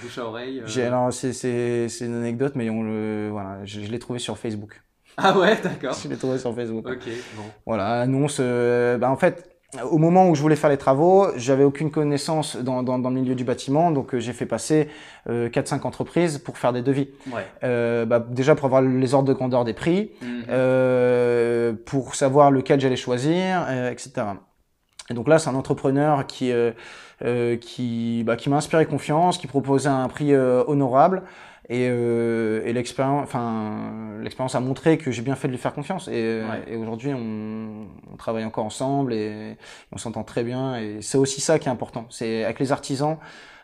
bouche 0.00 0.16
à 0.16 0.24
oreille 0.24 0.62
Alors 0.78 1.12
c'est 1.12 1.88
une 2.00 2.14
anecdote, 2.14 2.54
mais 2.54 2.70
on 2.70 2.82
le 2.82 3.28
voilà, 3.30 3.62
je, 3.66 3.82
je 3.82 3.90
l'ai 3.90 3.98
trouvé 3.98 4.18
sur 4.18 4.38
Facebook. 4.38 4.80
Ah 5.18 5.38
ouais, 5.38 5.60
d'accord. 5.60 5.94
je 6.02 6.08
l'ai 6.08 6.16
trouvé 6.16 6.38
sur 6.38 6.54
Facebook. 6.54 6.88
Ok, 6.88 7.06
bon. 7.36 7.44
Voilà, 7.66 8.00
annonce. 8.00 8.40
bah 8.40 9.10
en 9.10 9.16
fait, 9.16 9.53
au 9.90 9.98
moment 9.98 10.28
où 10.28 10.34
je 10.34 10.42
voulais 10.42 10.56
faire 10.56 10.70
les 10.70 10.76
travaux, 10.76 11.28
j'avais 11.36 11.64
aucune 11.64 11.90
connaissance 11.90 12.56
dans, 12.56 12.82
dans, 12.82 12.98
dans, 12.98 13.10
le 13.10 13.20
milieu 13.20 13.34
du 13.34 13.44
bâtiment, 13.44 13.90
donc 13.90 14.14
euh, 14.14 14.20
j'ai 14.20 14.32
fait 14.32 14.46
passer 14.46 14.88
euh, 15.28 15.48
4-5 15.48 15.86
entreprises 15.86 16.38
pour 16.38 16.58
faire 16.58 16.72
des 16.72 16.82
devis. 16.82 17.08
Ouais. 17.32 17.46
Euh, 17.62 18.04
bah, 18.04 18.24
déjà 18.28 18.54
pour 18.54 18.66
avoir 18.66 18.82
les 18.82 19.14
ordres 19.14 19.28
de 19.28 19.32
grandeur 19.32 19.64
des 19.64 19.74
prix, 19.74 20.12
mhm. 20.22 20.44
euh, 20.48 21.72
pour 21.86 22.14
savoir 22.14 22.50
lequel 22.50 22.80
j'allais 22.80 22.96
choisir, 22.96 23.66
euh, 23.68 23.90
etc. 23.90 24.26
Et 25.10 25.14
donc 25.14 25.28
là, 25.28 25.38
c'est 25.38 25.50
un 25.50 25.54
entrepreneur 25.54 26.26
qui 26.26 26.52
qui, 27.60 28.22
bah, 28.24 28.36
qui 28.36 28.50
m'a 28.50 28.56
inspiré 28.56 28.86
confiance, 28.86 29.38
qui 29.38 29.46
proposait 29.46 29.88
un 29.88 30.08
prix 30.08 30.34
honorable. 30.34 31.22
Et, 31.70 31.88
euh, 31.90 32.62
et 32.66 32.72
l'expérience, 32.74 33.22
enfin, 33.22 34.18
l'expérience 34.20 34.54
a 34.54 34.60
montré 34.60 34.98
que 34.98 35.10
j'ai 35.10 35.22
bien 35.22 35.34
fait 35.34 35.48
de 35.48 35.52
lui 35.52 35.58
faire 35.58 35.72
confiance. 35.72 36.08
Et, 36.08 36.42
et 36.66 36.76
aujourd'hui, 36.76 37.12
on, 37.14 37.86
on, 38.12 38.16
travaille 38.16 38.44
encore 38.44 38.66
ensemble 38.66 39.14
et, 39.14 39.56
on 39.90 39.96
s'entend 39.96 40.24
très 40.24 40.44
bien. 40.44 40.76
Et 40.76 41.00
c'est 41.00 41.18
aussi 41.18 41.40
ça 41.40 41.58
qui 41.58 41.68
est 41.68 41.72
important. 41.72 42.06
C'est 42.10 42.44
avec 42.44 42.60
les 42.60 42.70
artisans, 42.70 43.16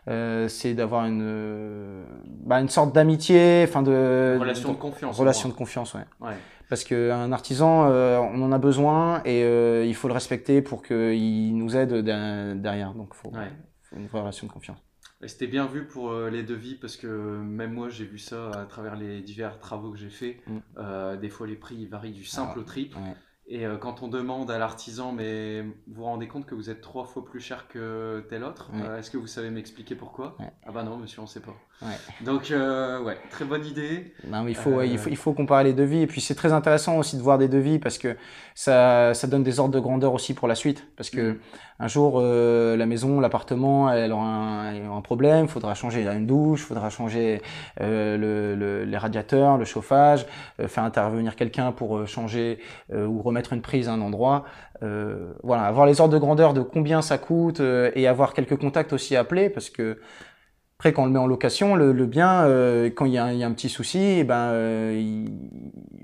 euh, 0.07 0.47
c'est 0.47 0.73
d'avoir 0.73 1.05
une, 1.05 2.03
bah, 2.43 2.59
une 2.59 2.69
sorte 2.69 2.93
d'amitié, 2.93 3.65
enfin 3.67 3.83
de 3.83 4.37
relation 4.39 4.71
de, 4.71 4.77
confiance. 4.77 5.19
Relation 5.19 5.49
de 5.49 5.53
confiance, 5.53 5.93
ouais. 5.93 6.05
ouais. 6.21 6.33
Parce 6.69 6.83
qu'un 6.83 7.31
artisan, 7.31 7.87
euh, 7.89 8.17
on 8.17 8.41
en 8.41 8.51
a 8.51 8.57
besoin 8.57 9.21
et 9.25 9.43
euh, 9.43 9.85
il 9.85 9.93
faut 9.93 10.07
le 10.07 10.13
respecter 10.13 10.61
pour 10.61 10.81
qu'il 10.81 11.55
nous 11.55 11.75
aide 11.75 11.93
derrière. 11.93 12.93
Donc, 12.93 13.13
faut, 13.13 13.29
ouais. 13.29 13.51
faut 13.83 13.97
une 13.97 14.07
vraie 14.07 14.21
relation 14.21 14.47
de 14.47 14.51
confiance. 14.51 14.77
C'était 15.27 15.47
bien 15.47 15.65
vu 15.67 15.85
pour 15.85 16.11
euh, 16.11 16.29
les 16.29 16.43
devis 16.43 16.75
parce 16.75 16.97
que 16.97 17.07
même 17.07 17.73
moi 17.73 17.89
j'ai 17.89 18.05
vu 18.05 18.17
ça 18.17 18.49
à 18.51 18.65
travers 18.65 18.95
les 18.95 19.21
divers 19.21 19.59
travaux 19.59 19.91
que 19.91 19.97
j'ai 19.97 20.09
fait. 20.09 20.41
Mm. 20.47 20.57
Euh, 20.77 21.17
des 21.17 21.29
fois 21.29 21.47
les 21.47 21.55
prix 21.55 21.85
varient 21.85 22.11
du 22.11 22.25
simple 22.25 22.59
au 22.59 22.63
triple. 22.63 22.97
Ouais. 22.97 23.15
Et 23.47 23.65
euh, 23.65 23.75
quand 23.75 24.01
on 24.01 24.07
demande 24.07 24.49
à 24.49 24.57
l'artisan, 24.57 25.11
mais 25.11 25.61
vous 25.61 25.73
vous 25.87 26.03
rendez 26.05 26.29
compte 26.29 26.45
que 26.45 26.55
vous 26.55 26.69
êtes 26.69 26.79
trois 26.79 27.03
fois 27.03 27.25
plus 27.25 27.41
cher 27.41 27.67
que 27.67 28.25
tel 28.29 28.45
autre 28.45 28.71
euh, 28.73 28.97
Est-ce 28.97 29.11
que 29.11 29.17
vous 29.17 29.27
savez 29.27 29.49
m'expliquer 29.49 29.93
pourquoi? 29.93 30.37
Ah 30.65 30.71
bah 30.71 30.83
non, 30.83 30.95
monsieur, 30.95 31.21
on 31.21 31.27
sait 31.27 31.41
pas. 31.41 31.55
Ouais. 31.81 31.97
Donc 32.23 32.51
euh, 32.51 33.01
ouais, 33.01 33.17
très 33.31 33.43
bonne 33.43 33.65
idée. 33.65 34.13
Non, 34.27 34.43
mais 34.43 34.51
il 34.51 34.55
faut, 34.55 34.81
il 34.83 34.99
faut, 34.99 35.09
il 35.09 35.17
faut 35.17 35.33
comparer 35.33 35.63
les 35.63 35.73
devis. 35.73 36.01
Et 36.01 36.07
puis 36.07 36.21
c'est 36.21 36.35
très 36.35 36.53
intéressant 36.53 36.97
aussi 36.99 37.17
de 37.17 37.23
voir 37.23 37.39
des 37.39 37.47
devis 37.47 37.79
parce 37.79 37.97
que 37.97 38.17
ça, 38.53 39.15
ça 39.15 39.25
donne 39.25 39.41
des 39.41 39.59
ordres 39.59 39.73
de 39.73 39.79
grandeur 39.79 40.13
aussi 40.13 40.35
pour 40.35 40.47
la 40.47 40.53
suite. 40.53 40.85
Parce 40.95 41.09
que 41.09 41.31
mmh. 41.31 41.39
un 41.79 41.87
jour, 41.87 42.19
euh, 42.19 42.77
la 42.77 42.85
maison, 42.85 43.19
l'appartement, 43.19 43.91
elle 43.91 44.11
aura 44.11 44.25
un, 44.25 44.95
un 44.95 45.01
problème. 45.01 45.45
Il 45.45 45.51
faudra 45.51 45.73
changer 45.73 46.05
une 46.07 46.27
douche, 46.27 46.61
il 46.61 46.65
faudra 46.65 46.91
changer 46.91 47.41
euh, 47.79 48.15
le, 48.15 48.55
le, 48.55 48.85
les 48.85 48.97
radiateurs, 48.97 49.57
le 49.57 49.65
chauffage, 49.65 50.27
euh, 50.59 50.67
faire 50.67 50.83
intervenir 50.83 51.35
quelqu'un 51.35 51.71
pour 51.71 52.07
changer 52.07 52.59
ou 52.93 53.21
remettre 53.23 53.53
une 53.53 53.61
prise 53.61 53.89
à 53.89 53.93
un 53.93 54.01
endroit. 54.01 54.45
voilà, 54.81 55.63
avoir 55.63 55.87
les 55.87 55.99
ordres 55.99 56.13
de 56.13 56.19
grandeur 56.19 56.53
de 56.53 56.61
combien 56.61 57.01
ça 57.01 57.17
coûte 57.17 57.59
et 57.59 58.07
avoir 58.07 58.33
quelques 58.33 58.57
contacts 58.57 58.93
aussi 58.93 59.15
à 59.15 59.21
appeler 59.21 59.49
parce 59.49 59.69
que 59.69 59.97
Après, 60.81 60.93
quand 60.93 61.03
on 61.03 61.05
le 61.05 61.11
met 61.11 61.19
en 61.19 61.27
location, 61.27 61.75
le, 61.75 61.91
le 61.91 62.07
bien, 62.07 62.43
euh, 62.45 62.89
quand 62.89 63.05
il 63.05 63.11
y, 63.11 63.19
a 63.19 63.25
un, 63.25 63.31
il 63.33 63.37
y, 63.37 63.43
a 63.43 63.45
un 63.47 63.51
petit 63.51 63.69
souci, 63.69 63.99
eh 63.99 64.23
ben, 64.23 64.49
euh, 64.49 64.97
il... 64.99 65.29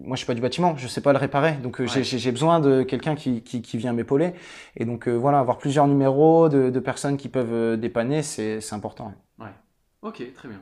moi, 0.04 0.16
je 0.16 0.18
suis 0.18 0.28
pas 0.28 0.36
du 0.36 0.42
bâtiment, 0.42 0.78
je 0.78 0.88
sais 0.88 1.02
pas 1.02 1.14
le 1.14 1.18
réparer. 1.18 1.54
Donc, 1.54 1.82
euh, 1.82 1.88
Ouais. 1.88 2.04
j'ai- 2.04 2.32
besoin 2.32 2.60
de 2.60 2.84
quelqu'un 2.84 3.16
qui, 3.16 3.42
qui, 3.42 3.64
qui 3.64 3.78
vient 3.80 3.92
m'épauler. 3.94 4.34
Et 4.76 4.86
donc, 4.86 5.08
euh, 5.08 5.16
voilà, 5.16 5.40
avoir 5.40 5.58
plusieurs 5.58 5.88
numéros 5.88 6.48
de, 6.48 6.70
de 6.70 6.80
personnes 6.80 7.18
qui 7.18 7.28
peuvent 7.28 7.76
dépanner, 7.80 8.22
c'est 8.22 8.62
important. 8.72 9.16
ouais. 9.40 9.48
Ok, 10.04 10.22
très 10.36 10.48
bien. 10.48 10.62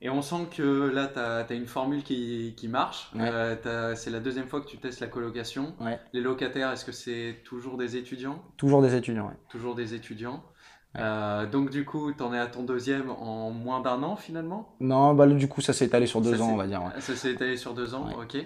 Et 0.00 0.08
on 0.08 0.22
sent 0.22 0.46
que 0.56 0.90
là, 0.90 1.06
tu 1.06 1.18
as, 1.18 1.54
une 1.54 1.66
formule 1.66 2.02
qui, 2.02 2.54
qui 2.56 2.66
marche. 2.66 3.10
Ouais. 3.14 3.28
Euh, 3.30 3.94
c'est 3.94 4.10
la 4.10 4.20
deuxième 4.20 4.48
fois 4.48 4.62
que 4.62 4.66
tu 4.66 4.78
testes 4.78 5.00
la 5.00 5.06
colocation. 5.06 5.74
Ouais. 5.82 6.00
Les 6.14 6.22
locataires, 6.22 6.72
est-ce 6.72 6.86
que 6.86 6.92
c'est 6.92 7.42
toujours 7.44 7.76
des 7.76 7.98
étudiants? 7.98 8.42
Toujours 8.56 8.80
des 8.80 8.94
étudiants. 8.94 9.26
ouais. 9.26 9.36
Toujours 9.50 9.74
des 9.74 9.92
étudiants. 9.92 10.42
Euh, 10.96 11.46
donc 11.46 11.70
du 11.70 11.84
coup, 11.84 12.12
tu 12.12 12.22
en 12.22 12.32
es 12.32 12.38
à 12.38 12.46
ton 12.46 12.62
deuxième 12.62 13.10
en 13.10 13.50
moins 13.50 13.80
d'un 13.80 14.02
an 14.02 14.16
finalement? 14.16 14.74
Non, 14.80 15.14
bah, 15.14 15.26
du 15.26 15.48
coup, 15.48 15.60
ça 15.60 15.72
s'est 15.72 15.86
étalé 15.86 16.06
sur 16.06 16.20
deux 16.20 16.36
Ça, 16.36 16.42
ans, 16.44 16.50
on 16.52 16.56
va 16.56 16.66
dire. 16.66 16.82
ouais. 16.82 17.00
Ça 17.00 17.16
s'est 17.16 17.32
étalé 17.32 17.56
sur 17.56 17.74
deux 17.74 17.94
ans, 17.94 18.06
Ouais. 18.08 18.14
ok. 18.24 18.36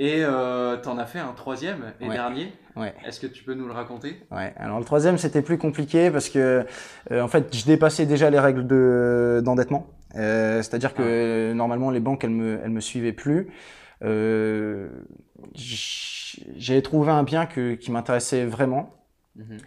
Et 0.00 0.24
euh, 0.24 0.76
tu 0.80 0.88
en 0.88 0.98
as 0.98 1.06
fait 1.06 1.20
un 1.20 1.32
troisième 1.34 1.92
et 2.00 2.08
Ouais. 2.08 2.14
dernier? 2.14 2.52
Ouais. 2.74 2.92
Est-ce 3.04 3.20
que 3.20 3.28
tu 3.28 3.44
peux 3.44 3.54
nous 3.54 3.66
le 3.66 3.72
raconter? 3.72 4.20
Ouais, 4.32 4.52
alors 4.56 4.80
le 4.80 4.84
troisième 4.84 5.18
c'était 5.18 5.40
plus 5.42 5.56
compliqué 5.56 6.10
parce 6.10 6.28
que 6.28 6.66
euh, 7.12 7.22
en 7.22 7.28
fait 7.28 7.54
je 7.54 7.64
dépassais 7.64 8.04
déjà 8.04 8.28
les 8.28 8.40
règles 8.40 8.66
de 8.66 9.40
d'endettement. 9.44 9.86
Euh, 10.16 10.62
C'est-à-dire 10.62 10.94
que 10.94 11.50
Ah. 11.50 11.54
normalement 11.54 11.92
les 11.92 12.00
banques 12.00 12.24
elles 12.24 12.30
me 12.30 12.60
elles 12.64 12.70
me 12.70 12.80
suivaient 12.80 13.12
plus. 13.12 13.52
Euh, 14.02 14.88
J'ai 15.54 16.82
trouvé 16.82 17.12
un 17.12 17.22
bien 17.22 17.46
que, 17.46 17.74
qui 17.74 17.92
m'intéressait 17.92 18.44
vraiment. 18.46 18.90
Mhm. 19.36 19.58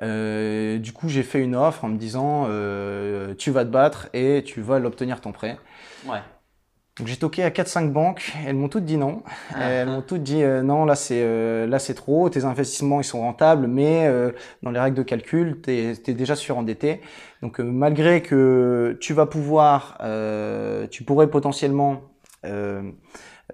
Euh, 0.00 0.78
du 0.78 0.92
coup 0.92 1.08
j'ai 1.08 1.22
fait 1.22 1.40
une 1.40 1.54
offre 1.54 1.84
en 1.84 1.88
me 1.88 1.98
disant 1.98 2.46
euh, 2.48 3.34
tu 3.36 3.50
vas 3.50 3.64
te 3.64 3.70
battre 3.70 4.08
et 4.14 4.42
tu 4.44 4.60
vas 4.60 4.78
l'obtenir 4.78 5.20
ton 5.20 5.32
prêt. 5.32 5.58
Ouais. 6.06 6.20
Donc 6.98 7.06
j'ai 7.06 7.16
toqué 7.16 7.42
à 7.42 7.48
4-5 7.48 7.90
banques, 7.90 8.34
elles 8.46 8.54
m'ont 8.54 8.68
toutes 8.68 8.84
dit 8.84 8.98
non. 8.98 9.22
Ah. 9.54 9.62
Elles 9.62 9.88
m'ont 9.88 10.02
toutes 10.02 10.22
dit 10.22 10.42
euh, 10.42 10.62
non, 10.62 10.84
là 10.84 10.94
c'est 10.94 11.22
euh, 11.22 11.66
là 11.66 11.78
c'est 11.78 11.94
trop, 11.94 12.28
tes 12.28 12.44
investissements 12.44 13.00
ils 13.00 13.04
sont 13.04 13.20
rentables, 13.20 13.66
mais 13.66 14.06
euh, 14.06 14.32
dans 14.62 14.70
les 14.70 14.78
règles 14.78 14.98
de 14.98 15.02
calcul, 15.02 15.62
tu 15.62 15.70
es, 15.70 16.14
déjà 16.14 16.36
surendetté. 16.36 17.00
Donc 17.40 17.60
malgré 17.60 18.20
que 18.20 18.98
tu 19.00 19.14
vas 19.14 19.24
pouvoir, 19.24 19.96
euh, 20.02 20.86
tu 20.86 21.02
pourrais 21.02 21.30
potentiellement 21.30 22.02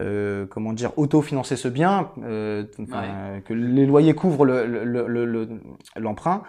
euh, 0.00 0.46
comment 0.46 0.72
dire, 0.72 0.92
autofinancer 0.98 1.56
ce 1.56 1.68
bien, 1.68 2.12
euh, 2.22 2.64
Ouais. 2.78 2.94
euh, 2.94 3.40
que 3.40 3.54
les 3.54 3.86
loyers 3.86 4.14
couvrent 4.14 4.44
le- 4.44 4.66
le- 4.66 4.84
le- 5.06 5.24
le- 5.26 5.60
l'emprunt, 5.96 6.42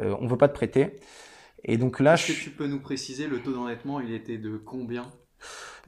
euh, 0.00 0.14
on 0.20 0.26
veut 0.26 0.38
pas 0.38 0.48
te 0.48 0.54
prêter. 0.54 0.96
Et 1.64 1.76
donc 1.78 2.00
là, 2.00 2.14
Est-ce 2.14 2.26
je, 2.28 2.32
que 2.32 2.38
tu 2.40 2.50
peux 2.50 2.66
nous 2.68 2.80
préciser 2.80 3.26
le 3.26 3.42
taux 3.42 3.52
d'endettement, 3.52 4.00
il 4.00 4.12
était 4.12 4.38
de 4.38 4.56
combien? 4.56 5.10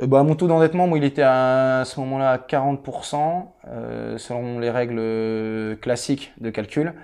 euh, 0.01 0.07
bah, 0.07 0.23
mon 0.23 0.35
taux 0.35 0.47
d'endettement, 0.49 0.87
moi, 0.87 0.99
il 0.99 1.05
était 1.05 1.23
à, 1.23 1.81
à 1.81 1.85
ce 1.85 2.01
moment-là 2.01 2.31
à 2.33 2.38
40%, 2.38 3.57
euh, 3.69 4.19
selon 4.19 4.59
les 4.59 4.71
règles 4.71 5.79
classiques 5.81 6.33
de 6.40 6.51
calcul. 6.51 6.95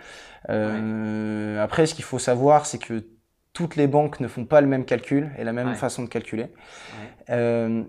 Euh, 0.51 1.63
Après, 1.63 1.87
ce 1.87 1.95
qu'il 1.95 2.05
faut 2.05 2.19
savoir, 2.19 2.67
c'est 2.67 2.79
que 2.79 3.05
toutes 3.53 3.77
les 3.77 3.87
banques 3.89 4.21
ne 4.21 4.29
font 4.29 4.45
pas 4.47 4.61
le 4.61 4.67
même 4.69 4.85
calcul 4.85 5.31
et 5.39 5.45
la 5.45 5.53
même 5.53 5.69
Ouais. 5.71 5.77
façon 5.77 6.05
de 6.05 6.09
calculer. 6.09 6.49
Ouais. 6.91 7.19
Euh, 7.31 7.85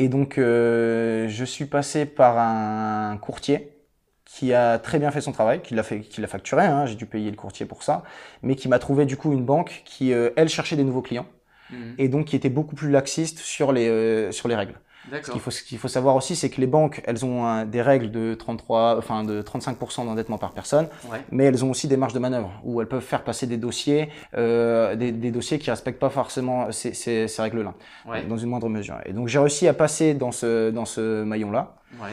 et 0.00 0.08
donc, 0.08 0.38
euh, 0.38 1.28
je 1.28 1.44
suis 1.44 1.66
passé 1.66 2.06
par 2.06 2.38
un 2.38 3.18
courtier 3.18 3.76
qui 4.24 4.54
a 4.54 4.78
très 4.78 4.98
bien 4.98 5.10
fait 5.10 5.20
son 5.20 5.32
travail, 5.32 5.60
qui 5.60 5.74
l'a 5.74 5.82
fait, 5.82 6.00
qui 6.00 6.20
l'a 6.22 6.26
facturé. 6.26 6.64
Hein, 6.64 6.86
j'ai 6.86 6.94
dû 6.94 7.04
payer 7.04 7.30
le 7.30 7.36
courtier 7.36 7.66
pour 7.66 7.82
ça, 7.82 8.02
mais 8.42 8.54
qui 8.56 8.68
m'a 8.68 8.78
trouvé 8.78 9.04
du 9.04 9.16
coup 9.18 9.32
une 9.32 9.44
banque 9.44 9.82
qui, 9.84 10.14
euh, 10.14 10.30
elle, 10.36 10.48
cherchait 10.48 10.76
des 10.76 10.84
nouveaux 10.84 11.02
clients 11.02 11.26
Mhm. 11.70 11.94
et 11.98 12.08
donc 12.08 12.26
qui 12.26 12.36
était 12.36 12.48
beaucoup 12.48 12.74
plus 12.74 12.90
laxiste 12.90 13.38
sur 13.38 13.72
les 13.72 13.88
euh, 13.88 14.32
sur 14.32 14.48
les 14.48 14.56
règles. 14.56 14.74
Ce 15.22 15.62
qu'il 15.62 15.78
faut, 15.78 15.88
savoir 15.88 16.14
aussi, 16.16 16.36
c'est 16.36 16.50
que 16.50 16.60
les 16.60 16.66
banques, 16.66 17.00
elles 17.06 17.24
ont 17.24 17.44
un- 17.46 17.64
des 17.64 17.80
règles 17.82 18.10
de 18.10 18.34
33, 18.34 18.96
enfin 18.98 19.24
de 19.24 19.40
35% 19.42 20.04
d'endettement 20.04 20.38
par 20.38 20.52
personne, 20.52 20.88
Ouais. 21.10 21.18
mais 21.30 21.44
elles 21.44 21.64
ont 21.64 21.70
aussi 21.70 21.88
des 21.88 21.96
marges 21.96 22.12
de 22.12 22.18
manœuvre 22.18 22.50
où 22.64 22.80
elles 22.80 22.86
peuvent 22.88 23.02
faire 23.02 23.24
passer 23.24 23.46
des 23.46 23.56
dossiers, 23.56 24.10
euh, 24.36 24.94
des, 24.96 25.10
des 25.12 25.30
dossiers 25.30 25.58
qui 25.58 25.70
respectent 25.70 25.98
pas 25.98 26.10
forcément 26.10 26.70
ces, 26.70 26.92
ces, 26.92 27.28
ces 27.28 27.42
règles-là, 27.42 27.74
Ouais. 28.06 28.24
dans 28.24 28.36
une 28.36 28.50
moindre 28.50 28.68
mesure. 28.68 28.96
Et 29.06 29.12
donc 29.12 29.28
j'ai 29.28 29.38
réussi 29.38 29.66
à 29.68 29.74
passer 29.74 30.14
dans 30.14 30.32
ce 30.32 30.70
dans 30.70 30.84
ce 30.84 31.24
maillon-là. 31.24 31.76
Ouais. 32.00 32.08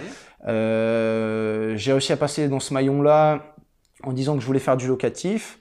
Euh, 0.71 1.76
j'ai 1.76 1.91
réussi 1.91 2.13
à 2.13 2.17
passer 2.17 2.47
dans 2.47 2.60
ce 2.60 2.73
maillon-là 2.73 3.43
en 4.04 4.13
disant 4.13 4.36
que 4.36 4.41
je 4.41 4.45
voulais 4.45 4.60
faire 4.60 4.78
du 4.78 4.88
locatif, 4.88 5.60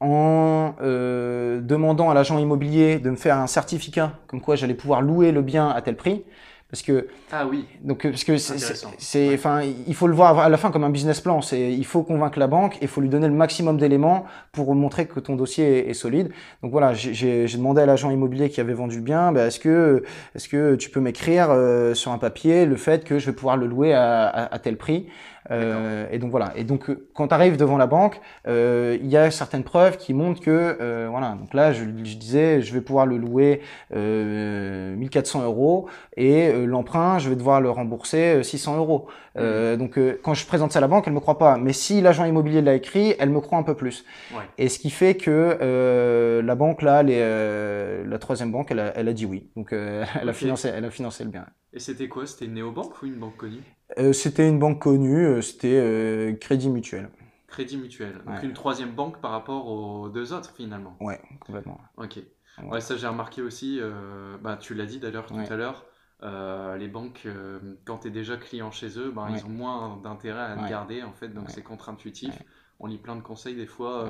en 0.00 0.74
euh, 0.80 1.60
demandant 1.60 2.08
à 2.10 2.14
l'agent 2.14 2.38
immobilier 2.38 2.98
de 2.98 3.10
me 3.10 3.16
faire 3.16 3.36
un 3.36 3.46
certificat 3.46 4.12
comme 4.28 4.40
quoi 4.40 4.56
j'allais 4.56 4.74
pouvoir 4.74 5.02
louer 5.02 5.30
le 5.30 5.42
bien 5.42 5.68
à 5.68 5.82
tel 5.82 5.96
prix. 5.96 6.24
Parce 6.70 6.82
que, 6.82 7.08
Ah 7.32 7.46
oui. 7.50 7.64
donc, 7.82 8.04
euh, 8.06 8.10
parce 8.10 8.22
que 8.24 8.36
c'est, 8.36 9.34
enfin, 9.34 9.62
il 9.86 9.94
faut 9.94 10.06
le 10.06 10.14
voir 10.14 10.38
à 10.38 10.48
la 10.48 10.56
fin 10.56 10.70
comme 10.70 10.84
un 10.84 10.90
business 10.90 11.20
plan. 11.20 11.40
C'est, 11.42 11.72
il 11.72 11.84
faut 11.84 12.02
convaincre 12.02 12.38
la 12.38 12.46
banque 12.46 12.76
et 12.76 12.82
il 12.82 12.88
faut 12.88 13.00
lui 13.00 13.08
donner 13.08 13.26
le 13.26 13.34
maximum 13.34 13.76
d'éléments 13.76 14.24
pour 14.52 14.72
montrer 14.74 15.06
que 15.06 15.18
ton 15.18 15.34
dossier 15.34 15.78
est, 15.86 15.90
est 15.90 15.94
solide. 15.94 16.30
Donc 16.62 16.70
voilà, 16.70 16.94
j'ai, 16.94 17.46
demandé 17.46 17.82
à 17.82 17.86
l'agent 17.86 18.10
immobilier 18.10 18.50
qui 18.50 18.60
avait 18.60 18.72
vendu 18.72 18.96
le 18.96 19.02
bien, 19.02 19.32
bah, 19.32 19.46
est-ce 19.46 19.58
que, 19.58 20.04
est-ce 20.34 20.48
que 20.48 20.76
tu 20.76 20.90
peux 20.90 21.00
m'écrire 21.00 21.48
euh, 21.50 21.94
sur 21.94 22.12
un 22.12 22.18
papier 22.18 22.66
le 22.66 22.76
fait 22.76 23.04
que 23.04 23.18
je 23.18 23.26
vais 23.26 23.32
pouvoir 23.32 23.56
le 23.56 23.66
louer 23.66 23.92
à, 23.92 24.26
à, 24.28 24.54
à 24.54 24.58
tel 24.58 24.76
prix? 24.76 25.08
Euh, 25.50 26.06
Et 26.10 26.18
donc 26.18 26.30
voilà. 26.30 26.52
Et 26.56 26.64
donc 26.64 26.88
euh, 26.90 27.08
quand 27.14 27.28
tu 27.28 27.34
arrives 27.34 27.56
devant 27.56 27.76
la 27.76 27.86
banque, 27.86 28.20
euh, 28.46 28.96
il 29.00 29.08
y 29.08 29.16
a 29.16 29.30
certaines 29.30 29.64
preuves 29.64 29.96
qui 29.96 30.14
montrent 30.14 30.40
que 30.40 30.76
euh, 30.80 31.08
voilà. 31.10 31.36
Donc 31.40 31.54
là, 31.54 31.72
je, 31.72 31.84
je 31.84 32.16
disais, 32.16 32.60
je 32.62 32.72
vais 32.72 32.80
pouvoir 32.80 33.06
le 33.06 33.16
louer 33.16 33.60
euh, 33.94 34.94
1400 34.96 35.44
euros 35.44 35.88
et 36.16 36.48
euh, 36.48 36.66
l'emprunt, 36.66 37.18
je 37.18 37.28
vais 37.28 37.36
devoir 37.36 37.60
le 37.60 37.70
rembourser 37.70 38.36
euh, 38.36 38.42
600 38.42 38.76
euros. 38.76 39.08
Euh, 39.38 39.76
donc 39.76 39.96
euh, 39.98 40.18
quand 40.22 40.34
je 40.34 40.44
présente 40.46 40.72
ça 40.72 40.78
à 40.78 40.82
la 40.82 40.88
banque, 40.88 41.04
elle 41.06 41.12
me 41.12 41.20
croit 41.20 41.38
pas. 41.38 41.56
Mais 41.56 41.72
si 41.72 42.00
l'agent 42.00 42.24
immobilier 42.24 42.62
l'a 42.62 42.74
écrit, 42.74 43.14
elle 43.18 43.30
me 43.30 43.40
croit 43.40 43.58
un 43.58 43.62
peu 43.62 43.74
plus. 43.74 44.04
Ouais. 44.32 44.42
Et 44.58 44.68
ce 44.68 44.78
qui 44.78 44.90
fait 44.90 45.14
que 45.16 45.58
euh, 45.60 46.42
la 46.42 46.54
banque 46.54 46.82
là, 46.82 47.02
les, 47.02 47.18
euh, 47.20 48.04
la 48.06 48.18
troisième 48.18 48.52
banque, 48.52 48.70
elle 48.70 48.80
a, 48.80 48.92
elle 48.96 49.08
a 49.08 49.12
dit 49.12 49.26
oui. 49.26 49.50
Donc 49.56 49.72
euh, 49.72 50.04
elle 50.20 50.28
a 50.28 50.32
financé, 50.32 50.68
elle 50.74 50.84
a 50.84 50.90
financé 50.90 51.24
le 51.24 51.30
bien. 51.30 51.46
Et 51.72 51.78
c'était 51.78 52.08
quoi? 52.08 52.26
C'était 52.26 52.46
une 52.46 52.54
néobanque 52.54 53.00
ou 53.02 53.06
une 53.06 53.14
banque 53.18 53.36
connue? 53.36 53.62
Euh, 53.98 54.12
c'était 54.12 54.48
une 54.48 54.58
banque 54.58 54.80
connue, 54.82 55.26
euh, 55.26 55.42
c'était 55.42 55.78
euh, 55.78 56.32
Crédit 56.34 56.68
Mutuel. 56.70 57.10
Crédit 57.48 57.76
Mutuel. 57.76 58.14
Donc 58.24 58.36
Ouais. 58.36 58.44
une 58.44 58.52
troisième 58.52 58.92
banque 58.92 59.20
par 59.20 59.32
rapport 59.32 59.66
aux 59.66 60.08
deux 60.08 60.32
autres 60.32 60.54
finalement. 60.54 60.96
Ouais, 61.00 61.20
complètement. 61.44 61.80
Ok. 61.96 62.18
Ouais. 62.58 62.68
Ouais, 62.68 62.80
ça 62.80 62.96
j'ai 62.96 63.06
remarqué 63.08 63.42
aussi. 63.42 63.78
euh, 63.80 64.36
bah, 64.40 64.56
tu 64.60 64.74
l'as 64.74 64.86
dit 64.86 64.98
d'ailleurs 65.00 65.26
tout 65.26 65.34
Ouais. 65.34 65.50
à 65.50 65.56
l'heure. 65.56 65.86
euh, 66.22 66.76
les 66.76 66.86
banques, 66.88 67.22
euh, 67.24 67.58
quand 67.86 68.00
tu 68.00 68.08
es 68.08 68.10
déjà 68.10 68.36
client 68.36 68.70
chez 68.70 68.98
eux, 68.98 69.10
bah, 69.10 69.28
ils 69.30 69.42
ont 69.46 69.48
moins 69.48 69.98
d'intérêt 70.04 70.42
à 70.52 70.56
te 70.56 70.68
garder 70.68 71.02
en 71.02 71.12
fait, 71.14 71.28
donc 71.28 71.48
c'est 71.50 71.62
contre-intuitif. 71.62 72.34
On 72.78 72.86
lit 72.86 72.98
plein 72.98 73.16
de 73.16 73.22
conseils 73.22 73.56
des 73.56 73.66
fois. 73.66 74.06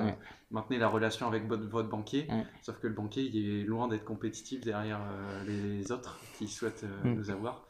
Maintenez 0.51 0.79
la 0.79 0.88
relation 0.88 1.29
avec 1.29 1.47
votre, 1.47 1.64
votre 1.69 1.88
banquier, 1.88 2.27
sauf 2.62 2.79
que 2.81 2.88
le 2.88 2.95
banquier 2.95 3.23
il 3.23 3.61
est 3.61 3.64
loin 3.64 3.87
d'être 3.88 4.05
compétitif 4.05 4.61
derrière 4.62 5.01
les 5.47 5.93
autres 5.93 6.19
qui 6.37 6.49
souhaitent 6.49 6.85
Mm. 7.05 7.14
nous 7.14 7.31
avoir. 7.31 7.66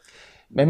Mais, 0.53 0.67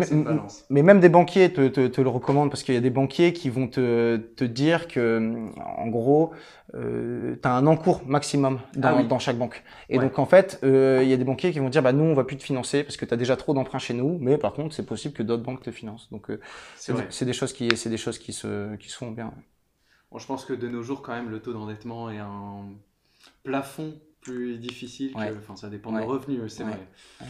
même 0.82 1.00
des 1.00 1.08
banquiers 1.08 1.52
te, 1.52 1.66
te, 1.68 1.86
te 1.86 2.00
le 2.02 2.08
recommandent 2.10 2.50
parce 2.50 2.62
qu'il 2.62 2.74
y 2.74 2.78
a 2.78 2.82
des 2.82 2.90
banquiers 2.90 3.32
qui 3.32 3.48
vont 3.48 3.66
te, 3.66 4.18
te 4.18 4.44
dire 4.44 4.88
que, 4.88 5.48
en 5.58 5.86
gros, 5.88 6.32
euh, 6.74 7.36
tu 7.40 7.48
as 7.48 7.54
un 7.54 7.66
encours 7.66 8.02
maximum 8.06 8.60
dans, 8.76 8.88
Ah 8.88 8.96
oui. 8.98 9.08
dans 9.08 9.18
chaque 9.18 9.38
banque. 9.38 9.64
Et 9.88 9.96
Ouais. 9.98 10.04
donc, 10.04 10.18
en 10.18 10.26
fait, 10.26 10.60
euh, 10.64 11.00
il 11.02 11.08
y 11.08 11.14
a 11.14 11.16
des 11.16 11.24
banquiers 11.24 11.50
qui 11.50 11.60
vont 11.60 11.70
dire, 11.70 11.82
bah, 11.82 11.92
nous, 11.92 12.04
on 12.04 12.12
va 12.14 12.24
plus 12.24 12.36
te 12.36 12.42
financer 12.42 12.84
parce 12.84 12.98
que 12.98 13.06
tu 13.06 13.14
as 13.14 13.16
déjà 13.16 13.36
trop 13.36 13.54
d'emprunts 13.54 13.78
chez 13.78 13.94
nous, 13.94 14.18
mais 14.20 14.36
par 14.36 14.52
contre, 14.52 14.74
c'est 14.74 14.84
possible 14.84 15.14
que 15.14 15.22
d'autres 15.22 15.42
banques 15.42 15.62
te 15.62 15.70
financent. 15.70 16.10
Donc, 16.10 16.30
euh, 16.30 16.38
C'est 16.76 17.24
des 17.24 17.32
choses 17.32 17.54
qui, 17.54 17.74
c'est 17.74 17.90
des 17.90 17.96
choses 17.96 18.18
qui 18.18 18.34
se, 18.34 18.76
qui 18.76 18.90
se 18.90 18.96
font 18.98 19.10
bien. 19.12 19.32
Bon, 20.12 20.18
je 20.18 20.26
pense 20.26 20.44
que 20.44 20.52
de 20.52 20.68
nos 20.68 20.82
jours, 20.82 21.00
quand 21.00 21.12
même, 21.14 21.30
le 21.30 21.40
taux 21.40 21.54
d'endettement 21.54 22.10
est 22.10 22.18
un 22.18 22.64
plafond 23.44 23.94
plus 24.20 24.58
difficile. 24.58 25.14
que- 25.14 25.18
Ouais. 25.18 25.32
Enfin, 25.38 25.56
ça 25.56 25.70
dépend 25.70 25.94
Ouais. 25.94 26.00
des 26.00 26.06
revenus, 26.06 26.40
c'est 26.52 26.64
Ouais. 26.64 26.70
vrai. 27.20 27.26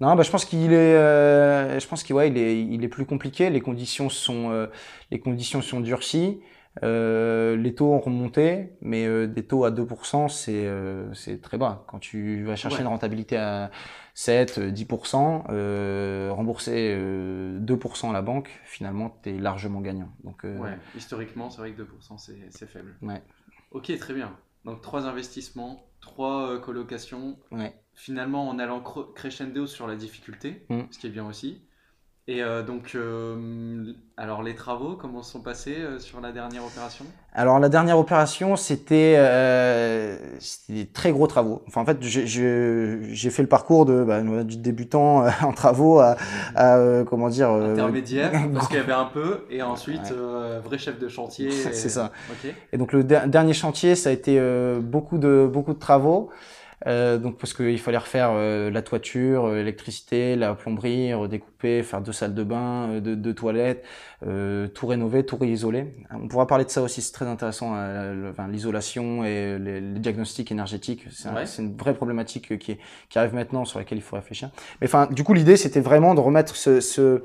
Non, 0.00 0.14
bah, 0.14 0.22
je 0.22 0.30
pense 0.30 0.44
qu'il 0.44 0.72
est, 0.72 0.76
euh, 0.96 1.78
je 1.78 1.86
pense 1.86 2.02
qu'il 2.02 2.14
ouais, 2.16 2.28
il 2.28 2.38
est, 2.38 2.62
il 2.62 2.84
est 2.84 2.88
plus 2.88 3.06
compliqué. 3.06 3.50
Les 3.50 3.60
conditions 3.60 4.08
sont, 4.08 4.50
euh, 4.50 4.66
les 5.10 5.20
conditions 5.20 5.62
sont 5.62 5.80
durcies. 5.80 6.40
Euh, 6.82 7.54
les 7.54 7.74
taux 7.74 7.92
ont 7.92 8.00
remonté, 8.00 8.70
mais 8.80 9.04
euh, 9.06 9.26
des 9.26 9.44
taux 9.46 9.64
à 9.66 9.70
2%, 9.70 10.28
c'est 10.28 10.66
euh, 10.66 11.12
c'est 11.12 11.42
très 11.42 11.58
bas. 11.58 11.84
Quand 11.86 11.98
tu 11.98 12.44
vas 12.44 12.56
chercher 12.56 12.76
Ouais. 12.76 12.82
une 12.82 12.88
rentabilité 12.88 13.36
à 13.36 13.70
7, 14.14 14.56
euh, 14.58 14.70
10%, 14.70 15.44
euh, 15.50 16.30
rembourser 16.32 16.94
euh, 16.96 17.58
2% 17.60 18.08
à 18.08 18.12
la 18.14 18.22
banque, 18.22 18.48
finalement, 18.64 19.14
tu 19.22 19.30
es 19.30 19.38
largement 19.38 19.80
gagnant. 19.82 20.08
Donc, 20.24 20.44
Ouais, 20.44 20.78
historiquement, 20.96 21.50
c'est 21.50 21.58
vrai 21.58 21.72
que 21.72 21.82
2%, 21.82 22.16
c'est 22.16 22.38
c'est 22.48 22.68
faible. 22.68 22.96
ouais, 23.02 23.22
Ok, 23.72 23.94
très 23.98 24.14
bien. 24.14 24.32
Donc, 24.64 24.80
trois 24.80 25.06
investissements, 25.06 25.84
trois 26.00 26.58
colocations. 26.62 27.36
Finalement, 27.94 28.48
en 28.48 28.58
allant 28.58 28.82
crescendo 29.14 29.66
sur 29.66 29.86
la 29.86 29.96
difficulté, 29.96 30.64
Mm. 30.70 30.80
ce 30.90 30.98
qui 30.98 31.06
est 31.06 31.10
bien 31.10 31.26
aussi. 31.26 31.60
Et 32.28 32.40
euh, 32.42 32.62
donc, 32.62 32.92
euh, 32.94 33.92
alors 34.16 34.44
les 34.44 34.54
travaux, 34.54 34.94
comment 34.96 35.22
se 35.22 35.32
sont 35.32 35.40
passés 35.40 35.76
euh, 35.78 35.98
sur 35.98 36.20
la 36.20 36.30
dernière 36.30 36.64
opération? 36.64 37.04
Alors 37.32 37.58
la 37.58 37.68
dernière 37.68 37.98
opération, 37.98 38.54
c'était 38.54 39.16
des 40.68 40.86
très 40.86 41.10
gros 41.10 41.26
travaux. 41.26 41.62
Enfin 41.66 41.80
en 41.80 41.84
fait, 41.84 41.98
j'ai- 42.00 43.30
fait 43.30 43.42
le 43.42 43.48
parcours 43.48 43.86
de 43.86 44.04
bah, 44.04 44.22
du 44.44 44.56
débutant 44.56 45.26
en 45.42 45.52
travaux 45.52 45.98
à, 45.98 46.16
à, 46.54 47.02
comment 47.08 47.28
dire 47.28 47.50
Intermédiaire, 47.50 48.30
parce 48.54 48.68
qu'il 48.68 48.76
y 48.76 48.80
avait 48.80 48.92
un 48.92 49.06
peu, 49.06 49.40
et 49.50 49.60
ensuite, 49.62 50.12
Ouais. 50.12 50.58
vrai 50.64 50.78
chef 50.78 50.98
de 51.00 51.08
chantier. 51.08 51.50
C'est 51.72 51.86
et- 51.86 51.88
ça. 51.88 52.12
Et 52.72 52.76
donc 52.78 52.92
le 52.92 53.02
der- 53.02 53.26
dernier 53.28 53.52
chantier, 53.54 53.96
ça 53.96 54.10
a 54.10 54.12
été 54.12 54.40
beaucoup 54.80 55.18
de 55.18 55.48
beaucoup 55.52 55.72
de 55.74 55.78
travaux. 55.78 56.30
Euh, 56.88 57.16
donc 57.18 57.38
parce 57.38 57.54
qu'il 57.54 57.78
fallait 57.78 57.98
refaire 57.98 58.30
euh, 58.32 58.68
la 58.70 58.82
toiture, 58.82 59.44
euh, 59.44 59.56
l'électricité, 59.56 60.34
la 60.34 60.54
plomberie, 60.54 61.14
redécouper, 61.14 61.82
faire 61.84 62.00
deux 62.00 62.10
salles 62.12 62.34
de 62.34 62.42
bain, 62.42 62.88
euh, 62.90 63.00
deux, 63.00 63.14
deux 63.14 63.34
toilettes, 63.34 63.84
euh, 64.26 64.66
tout 64.66 64.86
rénover, 64.88 65.24
tout 65.24 65.36
réisoler. 65.36 65.94
On 66.12 66.26
pourra 66.26 66.46
parler 66.48 66.64
de 66.64 66.70
ça 66.70 66.82
aussi, 66.82 67.00
c'est 67.00 67.12
très 67.12 67.26
intéressant, 67.26 67.74
l'isolation 68.48 69.24
et 69.24 69.58
les, 69.58 69.80
les 69.80 70.00
diagnostics 70.00 70.50
énergétiques. 70.50 71.06
C'est 71.10 71.28
un- 71.28 71.34
Ouais. 71.34 71.46
c'est 71.46 71.62
une 71.62 71.76
vraie 71.76 71.94
problématique 71.94 72.58
qui, 72.58 72.72
est- 72.72 72.78
qui 73.08 73.18
arrive 73.18 73.34
maintenant 73.34 73.64
sur 73.64 73.78
laquelle 73.78 73.98
il 73.98 74.02
faut 74.02 74.16
réfléchir. 74.16 74.50
Mais 74.80 74.86
enfin, 74.88 75.06
du 75.10 75.22
coup, 75.24 75.34
l'idée 75.34 75.56
c'était 75.56 75.80
vraiment 75.80 76.14
de 76.14 76.20
remettre 76.20 76.56
ce, 76.56 76.80
ce, 76.80 77.22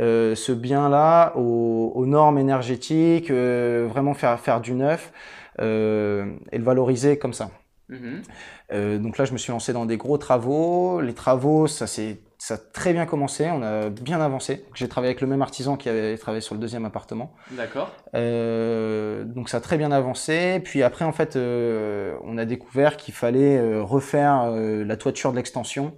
euh, 0.00 0.34
ce 0.34 0.52
bien-là 0.52 1.32
aux, 1.36 1.92
aux 1.94 2.06
normes 2.06 2.38
énergétiques, 2.38 3.30
euh, 3.30 3.86
vraiment 3.88 4.14
faire 4.14 4.38
faire 4.38 4.60
du 4.60 4.74
neuf 4.74 5.12
euh, 5.60 6.26
et 6.52 6.58
le 6.58 6.64
valoriser 6.64 7.18
comme 7.18 7.32
ça. 7.32 7.50
Mhm. 7.88 8.22
Euh, 8.72 8.98
donc 8.98 9.18
là, 9.18 9.24
je 9.24 9.32
me 9.32 9.38
suis 9.38 9.52
lancé 9.52 9.72
dans 9.72 9.86
des 9.86 9.96
gros 9.96 10.18
travaux. 10.18 11.00
Les 11.00 11.14
travaux, 11.14 11.66
ça 11.66 11.86
c'est 11.86 12.20
ça 12.40 12.54
a 12.54 12.58
très 12.58 12.92
bien 12.92 13.04
commencé, 13.04 13.50
on 13.50 13.62
a 13.64 13.88
bien 13.90 14.20
avancé. 14.20 14.64
J'ai 14.74 14.86
travaillé 14.86 15.10
avec 15.10 15.20
le 15.20 15.26
même 15.26 15.42
artisan 15.42 15.76
qui 15.76 15.88
avait 15.88 16.16
travaillé 16.16 16.40
sur 16.40 16.54
le 16.54 16.60
deuxième 16.60 16.84
appartement. 16.84 17.34
D'accord. 17.50 17.90
Euh, 18.14 19.24
donc 19.24 19.48
ça 19.48 19.56
a 19.56 19.60
très 19.60 19.76
bien 19.76 19.90
avancé. 19.90 20.60
Puis 20.62 20.84
après, 20.84 21.04
en 21.04 21.10
fait, 21.10 21.34
euh, 21.34 22.14
on 22.22 22.38
a 22.38 22.44
découvert 22.44 22.96
qu'il 22.96 23.12
fallait 23.12 23.80
refaire 23.80 24.52
la 24.52 24.96
toiture 24.96 25.32
de 25.32 25.36
l'extension 25.36 25.94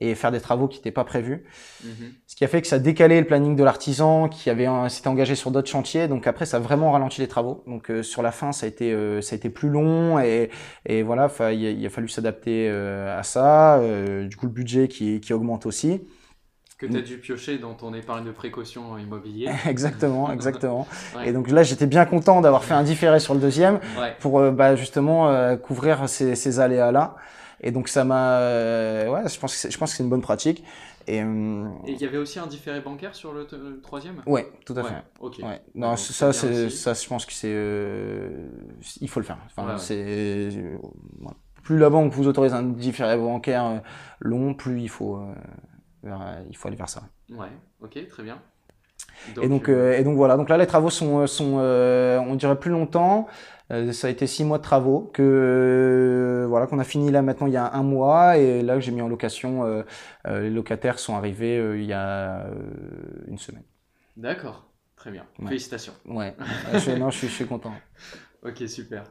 et 0.00 0.14
faire 0.14 0.32
des 0.32 0.40
travaux 0.40 0.68
qui 0.68 0.78
n'étaient 0.78 0.90
pas 0.90 1.04
prévus. 1.04 1.44
Mhm. 1.84 2.12
Ce 2.26 2.34
qui 2.34 2.44
a 2.44 2.48
fait 2.48 2.60
que 2.60 2.66
ça 2.66 2.76
a 2.76 2.78
décalé 2.78 3.20
le 3.20 3.26
planning 3.26 3.54
de 3.54 3.62
l'artisan 3.62 4.28
qui 4.28 4.50
avait 4.50 4.66
s'était 4.88 5.08
engagé 5.08 5.34
sur 5.34 5.50
d'autres 5.50 5.70
chantiers. 5.70 6.08
Donc 6.08 6.26
après, 6.26 6.46
ça 6.46 6.56
a 6.56 6.60
vraiment 6.60 6.90
ralenti 6.92 7.20
les 7.20 7.28
travaux. 7.28 7.62
Donc 7.66 7.90
euh, 7.90 8.02
sur 8.02 8.22
la 8.22 8.32
fin, 8.32 8.52
ça 8.52 8.66
a 8.66 8.68
été 8.68 8.92
euh, 8.92 9.20
ça 9.20 9.34
a 9.34 9.36
été 9.36 9.50
plus 9.50 9.68
long 9.68 10.18
et, 10.18 10.50
et 10.86 11.02
voilà, 11.02 11.30
il 11.52 11.86
a, 11.86 11.90
fallu 11.90 12.08
s'adapter 12.08 12.68
euh, 12.68 13.18
à 13.18 13.22
ça. 13.22 13.78
Euh, 13.78 14.26
du 14.26 14.36
coup, 14.36 14.46
le 14.46 14.52
budget 14.52 14.88
qui, 14.88 15.20
qui 15.20 15.32
augmente 15.32 15.66
aussi. 15.66 16.00
Que 16.82 16.86
tu 16.88 16.98
as 16.98 17.02
dû 17.02 17.18
piocher 17.18 17.58
dans 17.58 17.74
ton 17.74 17.94
épargne 17.94 18.24
de 18.24 18.32
précaution 18.32 18.98
immobilier. 18.98 19.48
exactement, 19.68 20.32
exactement. 20.32 20.88
Ouais. 21.16 21.28
Et 21.28 21.32
donc 21.32 21.48
là, 21.50 21.62
j'étais 21.62 21.86
bien 21.86 22.04
content 22.06 22.40
d'avoir 22.40 22.64
fait 22.64 22.74
un 22.74 22.82
différé 22.82 23.20
sur 23.20 23.34
le 23.34 23.40
deuxième 23.40 23.78
Ouais. 24.00 24.16
pour 24.18 24.40
euh, 24.40 24.50
bah, 24.50 24.74
justement 24.74 25.28
euh, 25.28 25.56
couvrir 25.56 26.08
ces, 26.08 26.34
ces 26.34 26.58
aléas-là. 26.58 27.14
Et 27.62 27.70
donc 27.70 27.88
ça 27.88 28.04
m'a, 28.04 28.38
euh, 28.40 29.08
ouais, 29.10 29.28
je 29.28 29.38
pense 29.38 29.52
que 29.52 29.58
c'est- 29.58 29.70
je 29.70 29.78
pense 29.78 29.90
que 29.92 29.96
c'est 29.96 30.02
une 30.02 30.10
bonne 30.10 30.22
pratique. 30.22 30.64
Et 31.06 31.22
euh, 31.22 31.64
Et 31.84 31.92
il 31.92 32.00
y 32.00 32.04
avait 32.04 32.18
aussi 32.18 32.38
un 32.38 32.46
différé 32.46 32.80
bancaire 32.80 33.14
sur 33.14 33.32
le, 33.32 33.46
le 33.52 33.80
troisième? 33.80 34.22
Ouais, 34.26 34.48
tout 34.64 34.74
à 34.76 34.82
Ouais, 34.82 34.90
fait. 34.90 35.02
ok. 35.20 35.42
Ouais. 35.42 35.60
Non, 35.74 35.96
ça, 35.96 36.32
c'est, 36.32 36.70
ça, 36.70 36.94
je 36.94 37.08
pense 37.08 37.26
que 37.26 37.32
c'est, 37.32 37.52
euh, 37.52 38.48
il 39.00 39.08
faut 39.08 39.18
le 39.18 39.26
faire. 39.26 39.38
Enfin, 39.46 39.76
c'est, 39.78 39.96
euh, 40.00 40.78
plus 41.64 41.78
la 41.78 41.90
banque 41.90 42.12
vous 42.12 42.28
autorise 42.28 42.54
un 42.54 42.62
différé 42.62 43.16
bancaire 43.16 43.64
euh, 43.66 43.78
long, 44.20 44.54
plus 44.54 44.80
il 44.80 44.88
faut, 44.88 45.16
euh, 45.16 45.34
vers- 46.04 46.42
il 46.50 46.56
faut 46.56 46.68
aller 46.68 46.76
vers 46.76 46.88
ça. 46.88 47.02
Ouais, 47.30 47.50
ok, 47.80 48.06
très 48.08 48.22
bien. 48.22 48.40
et 49.40 49.48
donc, 49.48 49.68
euh, 49.68 49.96
et 49.98 50.04
donc 50.04 50.16
voilà. 50.16 50.36
Donc 50.36 50.48
là, 50.48 50.56
les 50.56 50.66
travaux 50.66 50.90
sont, 50.90 51.26
sont, 51.26 51.56
euh, 51.58 52.18
on 52.20 52.34
dirait 52.34 52.58
plus 52.58 52.70
longtemps. 52.70 53.26
Euh, 53.70 53.92
ça 53.92 54.08
a 54.08 54.10
été 54.10 54.26
six 54.26 54.44
mois 54.44 54.58
de 54.58 54.62
travaux 54.62 55.10
que, 55.14 55.22
euh, 55.22 56.46
voilà, 56.48 56.66
qu'on 56.66 56.78
a 56.78 56.84
fini 56.84 57.10
là 57.10 57.22
maintenant 57.22 57.46
il 57.46 57.52
y 57.52 57.56
a 57.56 57.72
un 57.74 57.82
mois 57.82 58.36
et 58.38 58.62
là 58.62 58.74
que 58.74 58.80
j'ai 58.80 58.92
mis 58.92 59.02
en 59.02 59.08
location. 59.08 59.64
euh, 59.64 59.82
euh, 60.26 60.40
les 60.42 60.50
locataires 60.50 60.98
sont 60.98 61.14
arrivés 61.16 61.56
il 61.78 61.84
y 61.84 61.92
a 61.92 62.46
une 63.28 63.38
semaine. 63.38 63.64
D'accord, 64.16 64.70
très 64.96 65.10
bien. 65.10 65.26
Ouais. 65.38 65.48
Félicitations. 65.48 65.94
Ouais. 66.04 66.36
Ouais, 66.64 66.78
je, 66.78 66.90
non, 66.92 67.10
je 67.10 67.18
suis, 67.18 67.28
je 67.28 67.32
suis 67.34 67.46
content. 67.46 67.74
Ok, 68.42 68.62
super. 68.68 69.04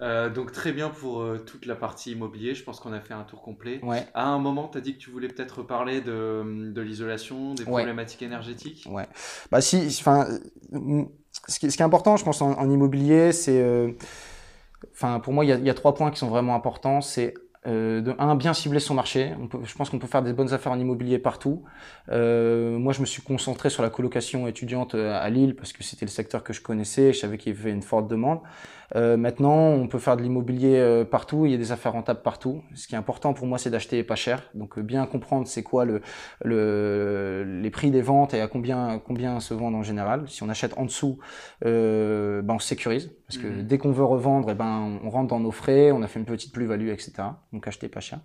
Euh, 0.00 0.30
donc 0.30 0.52
très 0.52 0.72
bien 0.72 0.90
pour 0.90 1.22
euh, 1.22 1.38
toute 1.38 1.66
la 1.66 1.76
partie 1.76 2.12
immobilier, 2.12 2.54
je 2.54 2.64
pense 2.64 2.80
qu'on 2.80 2.92
a 2.92 3.00
fait 3.00 3.14
un 3.14 3.24
tour 3.24 3.42
complet. 3.42 3.80
Ouais. 3.82 4.06
À 4.14 4.26
un 4.28 4.38
moment, 4.38 4.68
tu 4.68 4.78
as 4.78 4.80
dit 4.80 4.94
que 4.94 4.98
tu 4.98 5.10
voulais 5.10 5.28
peut-être 5.28 5.62
parler 5.62 6.00
de, 6.00 6.72
de 6.72 6.80
l'isolation, 6.82 7.54
des 7.54 7.64
Ouais. 7.66 7.72
problématiques 7.74 8.22
énergétiques? 8.22 8.86
Ouais. 8.90 9.06
Bah 9.50 9.60
si, 9.60 9.86
enfin, 10.00 10.26
ce 11.48 11.58
qui, 11.58 11.66
est 11.66 11.80
important, 11.80 12.16
je 12.16 12.24
pense, 12.24 12.40
en, 12.42 12.70
immobilier, 12.70 13.32
c'est, 13.32 13.60
euh, 13.60 13.92
enfin, 14.92 15.20
pour 15.20 15.32
moi, 15.32 15.44
il 15.44 15.64
y 15.64 15.70
a, 15.70 15.74
trois 15.74 15.94
points 15.94 16.10
qui 16.10 16.18
sont 16.18 16.28
vraiment 16.28 16.54
importants. 16.54 17.00
C'est 17.00 17.34
euh, 17.66 18.00
de 18.00 18.14
un, 18.18 18.34
bien 18.34 18.54
cibler 18.54 18.80
son 18.80 18.94
marché. 18.94 19.32
Je 19.64 19.74
pense 19.74 19.90
qu'on 19.90 19.98
peut 19.98 20.06
faire 20.06 20.22
des 20.22 20.32
bonnes 20.32 20.52
affaires 20.52 20.72
en 20.72 20.78
immobilier 20.78 21.18
partout. 21.18 21.62
Euh, 22.10 22.78
moi, 22.78 22.92
je 22.92 23.00
me 23.00 23.06
suis 23.06 23.22
concentré 23.22 23.70
sur 23.70 23.82
la 23.82 23.90
colocation 23.90 24.46
étudiante 24.46 24.94
à 24.94 25.28
Lille 25.30 25.54
parce 25.56 25.72
que 25.72 25.82
c'était 25.82 26.06
le 26.06 26.10
secteur 26.10 26.44
que 26.44 26.52
je 26.52 26.60
connaissais. 26.60 27.12
Je 27.12 27.18
savais 27.18 27.38
qu'il 27.38 27.54
y 27.54 27.58
avait 27.58 27.70
une 27.70 27.82
forte 27.82 28.08
demande. 28.08 28.40
Euh, 28.94 29.16
maintenant, 29.16 29.68
on 29.70 29.86
peut 29.88 29.98
faire 29.98 30.16
de 30.16 30.22
l'immobilier 30.22 30.76
euh, 30.78 31.04
partout. 31.04 31.46
Il 31.46 31.52
y 31.52 31.54
a 31.54 31.58
des 31.58 31.72
affaires 31.72 31.92
rentables 31.92 32.22
partout. 32.22 32.62
Ce 32.74 32.86
qui 32.86 32.94
est 32.94 32.98
important 32.98 33.32
pour 33.32 33.46
moi, 33.46 33.58
c'est 33.58 33.70
d'acheter 33.70 34.02
pas 34.04 34.16
cher. 34.16 34.50
Donc, 34.54 34.78
euh, 34.78 34.82
bien 34.82 35.06
comprendre 35.06 35.46
c'est 35.46 35.62
quoi 35.62 35.84
le, 35.84 36.02
le, 36.44 37.44
les 37.62 37.70
prix 37.70 37.90
des 37.90 38.02
ventes 38.02 38.34
et 38.34 38.40
à 38.40 38.48
combien, 38.48 38.98
combien 38.98 39.40
se 39.40 39.54
vendent 39.54 39.74
en 39.76 39.82
général. 39.82 40.28
Si 40.28 40.42
on 40.42 40.48
achète 40.48 40.74
en 40.76 40.84
dessous, 40.84 41.18
euh, 41.64 42.42
ben 42.42 42.54
on 42.54 42.58
se 42.58 42.68
sécurise. 42.68 43.10
Parce 43.26 43.38
que 43.38 43.46
Mhm. 43.46 43.62
dès 43.62 43.78
qu'on 43.78 43.92
veut 43.92 44.04
revendre, 44.04 44.50
eh 44.50 44.54
ben, 44.54 44.98
on 45.02 45.10
rentre 45.10 45.28
dans 45.28 45.40
nos 45.40 45.50
frais, 45.52 45.90
on 45.92 46.02
a 46.02 46.06
fait 46.06 46.18
une 46.20 46.26
petite 46.26 46.52
plus-value, 46.52 46.88
etc. 46.88 47.12
Donc 47.52 47.66
acheter 47.66 47.88
pas 47.88 48.00
cher. 48.00 48.20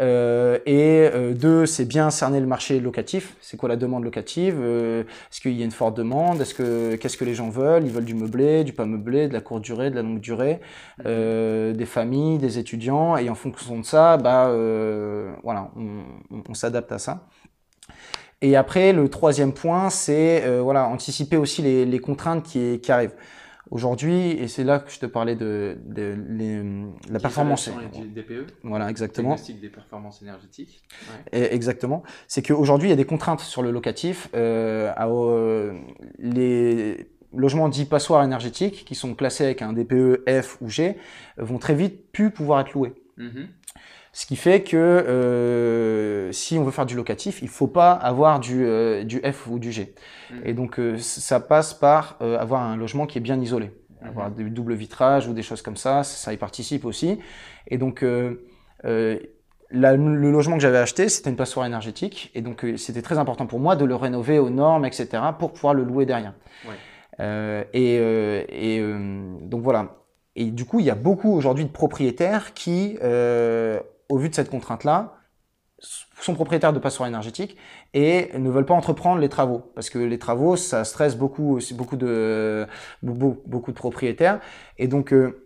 Euh, 0.00 0.58
et 0.66 1.08
euh, 1.14 1.32
deux, 1.32 1.64
c'est 1.64 1.86
bien 1.86 2.10
cerner 2.10 2.38
le 2.40 2.46
marché 2.46 2.80
locatif. 2.80 3.34
C'est 3.40 3.56
quoi 3.56 3.68
la 3.68 3.76
demande 3.76 4.04
locative? 4.04 4.56
Euh, 4.60 5.02
Est-ce 5.32 5.40
qu'il 5.40 5.52
y 5.52 5.62
a 5.62 5.64
une 5.64 5.70
forte 5.70 5.96
demande? 5.96 6.40
Est-ce 6.40 6.54
que 6.54 6.96
qu'est-ce 6.96 7.16
que 7.16 7.24
les 7.24 7.34
gens 7.34 7.48
veulent? 7.48 7.84
Ils 7.84 7.90
veulent 7.90 8.04
du 8.04 8.14
meublé, 8.14 8.62
du 8.64 8.72
pas 8.74 8.84
meublé, 8.84 9.26
de 9.28 9.32
la 9.32 9.40
courte 9.40 9.62
durée, 9.62 9.90
de 9.90 9.96
la 9.96 10.02
longue 10.02 10.20
durée, 10.20 10.60
euh, 11.06 11.72
des 11.72 11.86
familles, 11.86 12.38
des 12.38 12.58
étudiants. 12.58 13.16
Et 13.16 13.30
en 13.30 13.34
fonction 13.34 13.78
de 13.80 13.84
ça, 13.86 14.18
bah 14.18 14.48
euh, 14.48 15.32
voilà, 15.42 15.70
on, 15.76 16.04
on- 16.30 16.42
on 16.48 16.54
s'adapte 16.54 16.92
à 16.92 16.98
ça. 16.98 17.26
Et 18.42 18.56
après, 18.56 18.92
le 18.92 19.08
troisième 19.08 19.52
point, 19.52 19.88
c'est 19.90 20.42
euh, 20.44 20.60
voilà, 20.62 20.86
anticiper 20.88 21.36
aussi 21.36 21.62
les, 21.62 21.86
les 21.86 21.98
contraintes 21.98 22.42
qui, 22.42 22.80
qui 22.80 22.92
arrivent. 22.92 23.14
Aujourd'hui, 23.70 24.30
et 24.30 24.46
c'est 24.46 24.62
là 24.62 24.78
que 24.78 24.90
je 24.92 24.98
te 25.00 25.06
parlais 25.06 25.34
de, 25.34 25.76
de 25.86 26.14
les- 26.28 26.62
la 27.10 27.18
performance. 27.18 27.68
Du 27.92 28.08
DPE, 28.08 28.46
Voilà, 28.62 28.88
exactement. 28.88 29.30
diagnostic 29.30 29.60
des 29.60 29.68
performances 29.70 30.22
énergétiques. 30.22 30.82
Ouais. 31.32 31.40
Et- 31.40 31.54
Exactement. 31.54 32.02
C'est 32.28 32.42
qu'aujourd'hui, 32.42 32.88
il 32.88 32.90
y 32.90 32.92
a 32.92 32.96
des 32.96 33.04
contraintes 33.04 33.40
sur 33.40 33.62
le 33.62 33.70
locatif. 33.72 34.28
Euh, 34.34 34.92
à, 34.96 35.08
euh, 35.08 35.72
les 36.18 37.08
logements 37.34 37.68
dits 37.68 37.84
passoires 37.86 38.22
énergétiques, 38.22 38.84
qui 38.84 38.94
sont 38.94 39.14
classés 39.14 39.44
avec 39.44 39.62
un 39.62 39.72
DPE 39.72 40.22
F 40.42 40.58
ou 40.60 40.68
G, 40.68 40.96
vont 41.36 41.58
très 41.58 41.74
vite 41.74 42.12
plus 42.12 42.30
pouvoir 42.30 42.60
être 42.60 42.72
loués. 42.72 42.94
Mhm. 43.16 43.48
Ce 44.18 44.24
qui 44.24 44.36
fait 44.36 44.62
que 44.62 44.78
euh, 44.78 46.32
si 46.32 46.56
on 46.58 46.64
veut 46.64 46.70
faire 46.70 46.86
du 46.86 46.96
locatif, 46.96 47.42
il 47.42 47.48
faut 47.48 47.66
pas 47.66 47.92
avoir 47.92 48.40
du, 48.40 48.64
euh, 48.64 49.04
du 49.04 49.20
F 49.20 49.46
ou 49.46 49.58
du 49.58 49.70
G. 49.72 49.94
Mhm. 50.30 50.40
Et 50.46 50.54
donc 50.54 50.78
euh, 50.78 50.96
ça 50.96 51.38
passe 51.38 51.74
par 51.74 52.16
euh, 52.22 52.38
avoir 52.38 52.62
un 52.62 52.76
logement 52.78 53.04
qui 53.04 53.18
est 53.18 53.20
bien 53.20 53.38
isolé, 53.38 53.72
Mhm. 54.00 54.08
avoir 54.08 54.30
des 54.30 54.44
doubles 54.44 54.72
vitrages 54.72 55.28
ou 55.28 55.34
des 55.34 55.42
choses 55.42 55.60
comme 55.60 55.76
ça, 55.76 56.02
ça 56.02 56.32
y 56.32 56.38
participe 56.38 56.86
aussi. 56.86 57.18
Et 57.68 57.76
donc 57.76 58.02
euh, 58.02 58.46
euh, 58.86 59.18
la- 59.70 59.94
le 59.96 60.30
logement 60.30 60.56
que 60.56 60.62
j'avais 60.62 60.78
acheté, 60.78 61.10
c'était 61.10 61.28
une 61.28 61.36
passoire 61.36 61.66
énergétique, 61.66 62.30
et 62.34 62.40
donc 62.40 62.64
c'était 62.78 63.02
très 63.02 63.18
important 63.18 63.44
pour 63.46 63.60
moi 63.60 63.76
de 63.76 63.84
le 63.84 63.96
rénover 63.96 64.38
aux 64.38 64.48
normes, 64.48 64.86
etc., 64.86 65.34
pour 65.38 65.52
pouvoir 65.52 65.74
le 65.74 65.84
louer 65.84 66.06
derrière. 66.06 66.32
Ouais. 66.66 66.76
Euh, 67.20 67.64
et 67.74 67.98
euh, 68.00 68.44
et 68.48 68.78
euh, 68.80 69.36
donc 69.42 69.60
voilà. 69.60 69.96
Et 70.36 70.46
du 70.50 70.64
coup, 70.64 70.80
il 70.80 70.86
y 70.86 70.90
a 70.90 70.94
beaucoup 70.94 71.32
aujourd'hui 71.34 71.64
de 71.66 71.70
propriétaires 71.70 72.54
qui, 72.54 72.98
euh, 73.02 73.78
au 74.08 74.18
vu 74.18 74.28
de 74.28 74.34
cette 74.34 74.50
contrainte-là, 74.50 75.14
sont 76.20 76.34
propriétaires 76.34 76.72
de 76.72 76.78
passoires 76.78 77.08
énergétiques 77.08 77.56
et 77.92 78.30
ne 78.38 78.48
veulent 78.48 78.64
pas 78.64 78.74
entreprendre 78.74 79.20
les 79.20 79.28
travaux 79.28 79.70
parce 79.74 79.90
que 79.90 79.98
les 79.98 80.18
travaux 80.18 80.56
ça 80.56 80.84
stresse 80.84 81.16
beaucoup 81.16 81.58
beaucoup 81.74 81.96
de 81.96 82.66
beaucoup, 83.02 83.70
de 83.72 83.76
propriétaires 83.76 84.40
et 84.78 84.88
donc 84.88 85.12
euh, 85.12 85.44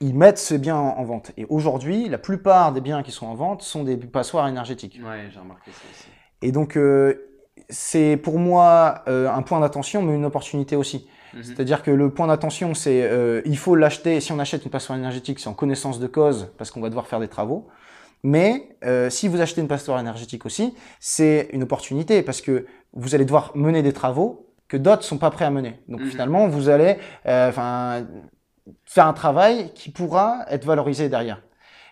ils 0.00 0.14
mettent 0.14 0.36
ces 0.38 0.58
biens 0.58 0.76
en, 0.76 0.98
en 0.98 1.04
vente 1.04 1.32
et 1.38 1.46
aujourd'hui 1.48 2.10
la 2.10 2.18
plupart 2.18 2.72
des 2.72 2.82
biens 2.82 3.02
qui 3.02 3.10
sont 3.10 3.26
en 3.26 3.34
vente 3.34 3.62
sont 3.62 3.84
des 3.84 3.96
passoires 3.96 4.46
énergétiques 4.48 5.00
Ouais, 5.02 5.28
j'ai 5.32 5.40
remarqué 5.40 5.70
ça 5.70 5.80
aussi. 5.90 6.04
et 6.42 6.52
donc 6.52 6.76
euh, 6.76 7.14
c'est 7.70 8.18
pour 8.18 8.38
moi 8.38 9.02
euh, 9.08 9.30
un 9.30 9.40
point 9.40 9.60
d'attention 9.60 10.02
mais 10.02 10.14
une 10.14 10.26
opportunité 10.26 10.76
aussi 10.76 11.08
Mhm. 11.32 11.42
c'est-à-dire 11.42 11.82
que 11.82 11.90
le 11.90 12.10
point 12.10 12.28
d'attention, 12.28 12.74
c'est 12.74 13.10
il 13.44 13.58
faut 13.58 13.74
l'acheter. 13.74 14.20
Si 14.20 14.30
on 14.30 14.38
achète 14.38 14.64
une 14.64 14.70
passoire 14.70 14.96
énergétique, 14.96 15.40
c'est 15.40 15.48
en 15.48 15.52
connaissance 15.52 15.98
de 15.98 16.06
cause 16.06 16.52
parce 16.58 16.70
qu'on 16.70 16.80
va 16.80 16.90
devoir 16.90 17.08
faire 17.08 17.18
des 17.18 17.26
travaux. 17.26 17.66
Mais 18.24 18.76
euh, 18.84 19.10
si 19.10 19.28
vous 19.28 19.40
achetez 19.40 19.60
une 19.60 19.68
passoire 19.68 20.00
énergétique 20.00 20.46
aussi, 20.46 20.74
c'est 20.98 21.48
une 21.52 21.62
opportunité 21.62 22.22
parce 22.22 22.40
que 22.40 22.66
vous 22.94 23.14
allez 23.14 23.24
devoir 23.26 23.52
mener 23.54 23.82
des 23.82 23.92
travaux 23.92 24.46
que 24.66 24.78
d'autres 24.78 25.04
sont 25.04 25.18
pas 25.18 25.30
prêts 25.30 25.44
à 25.44 25.50
mener. 25.50 25.78
Donc 25.88 26.00
Mhm. 26.00 26.10
finalement, 26.10 26.48
vous 26.48 26.70
allez 26.70 26.96
euh, 27.26 27.52
faire 28.86 29.06
un 29.06 29.12
travail 29.12 29.72
qui 29.74 29.90
pourra 29.90 30.46
être 30.48 30.64
valorisé 30.64 31.08
derrière. 31.10 31.42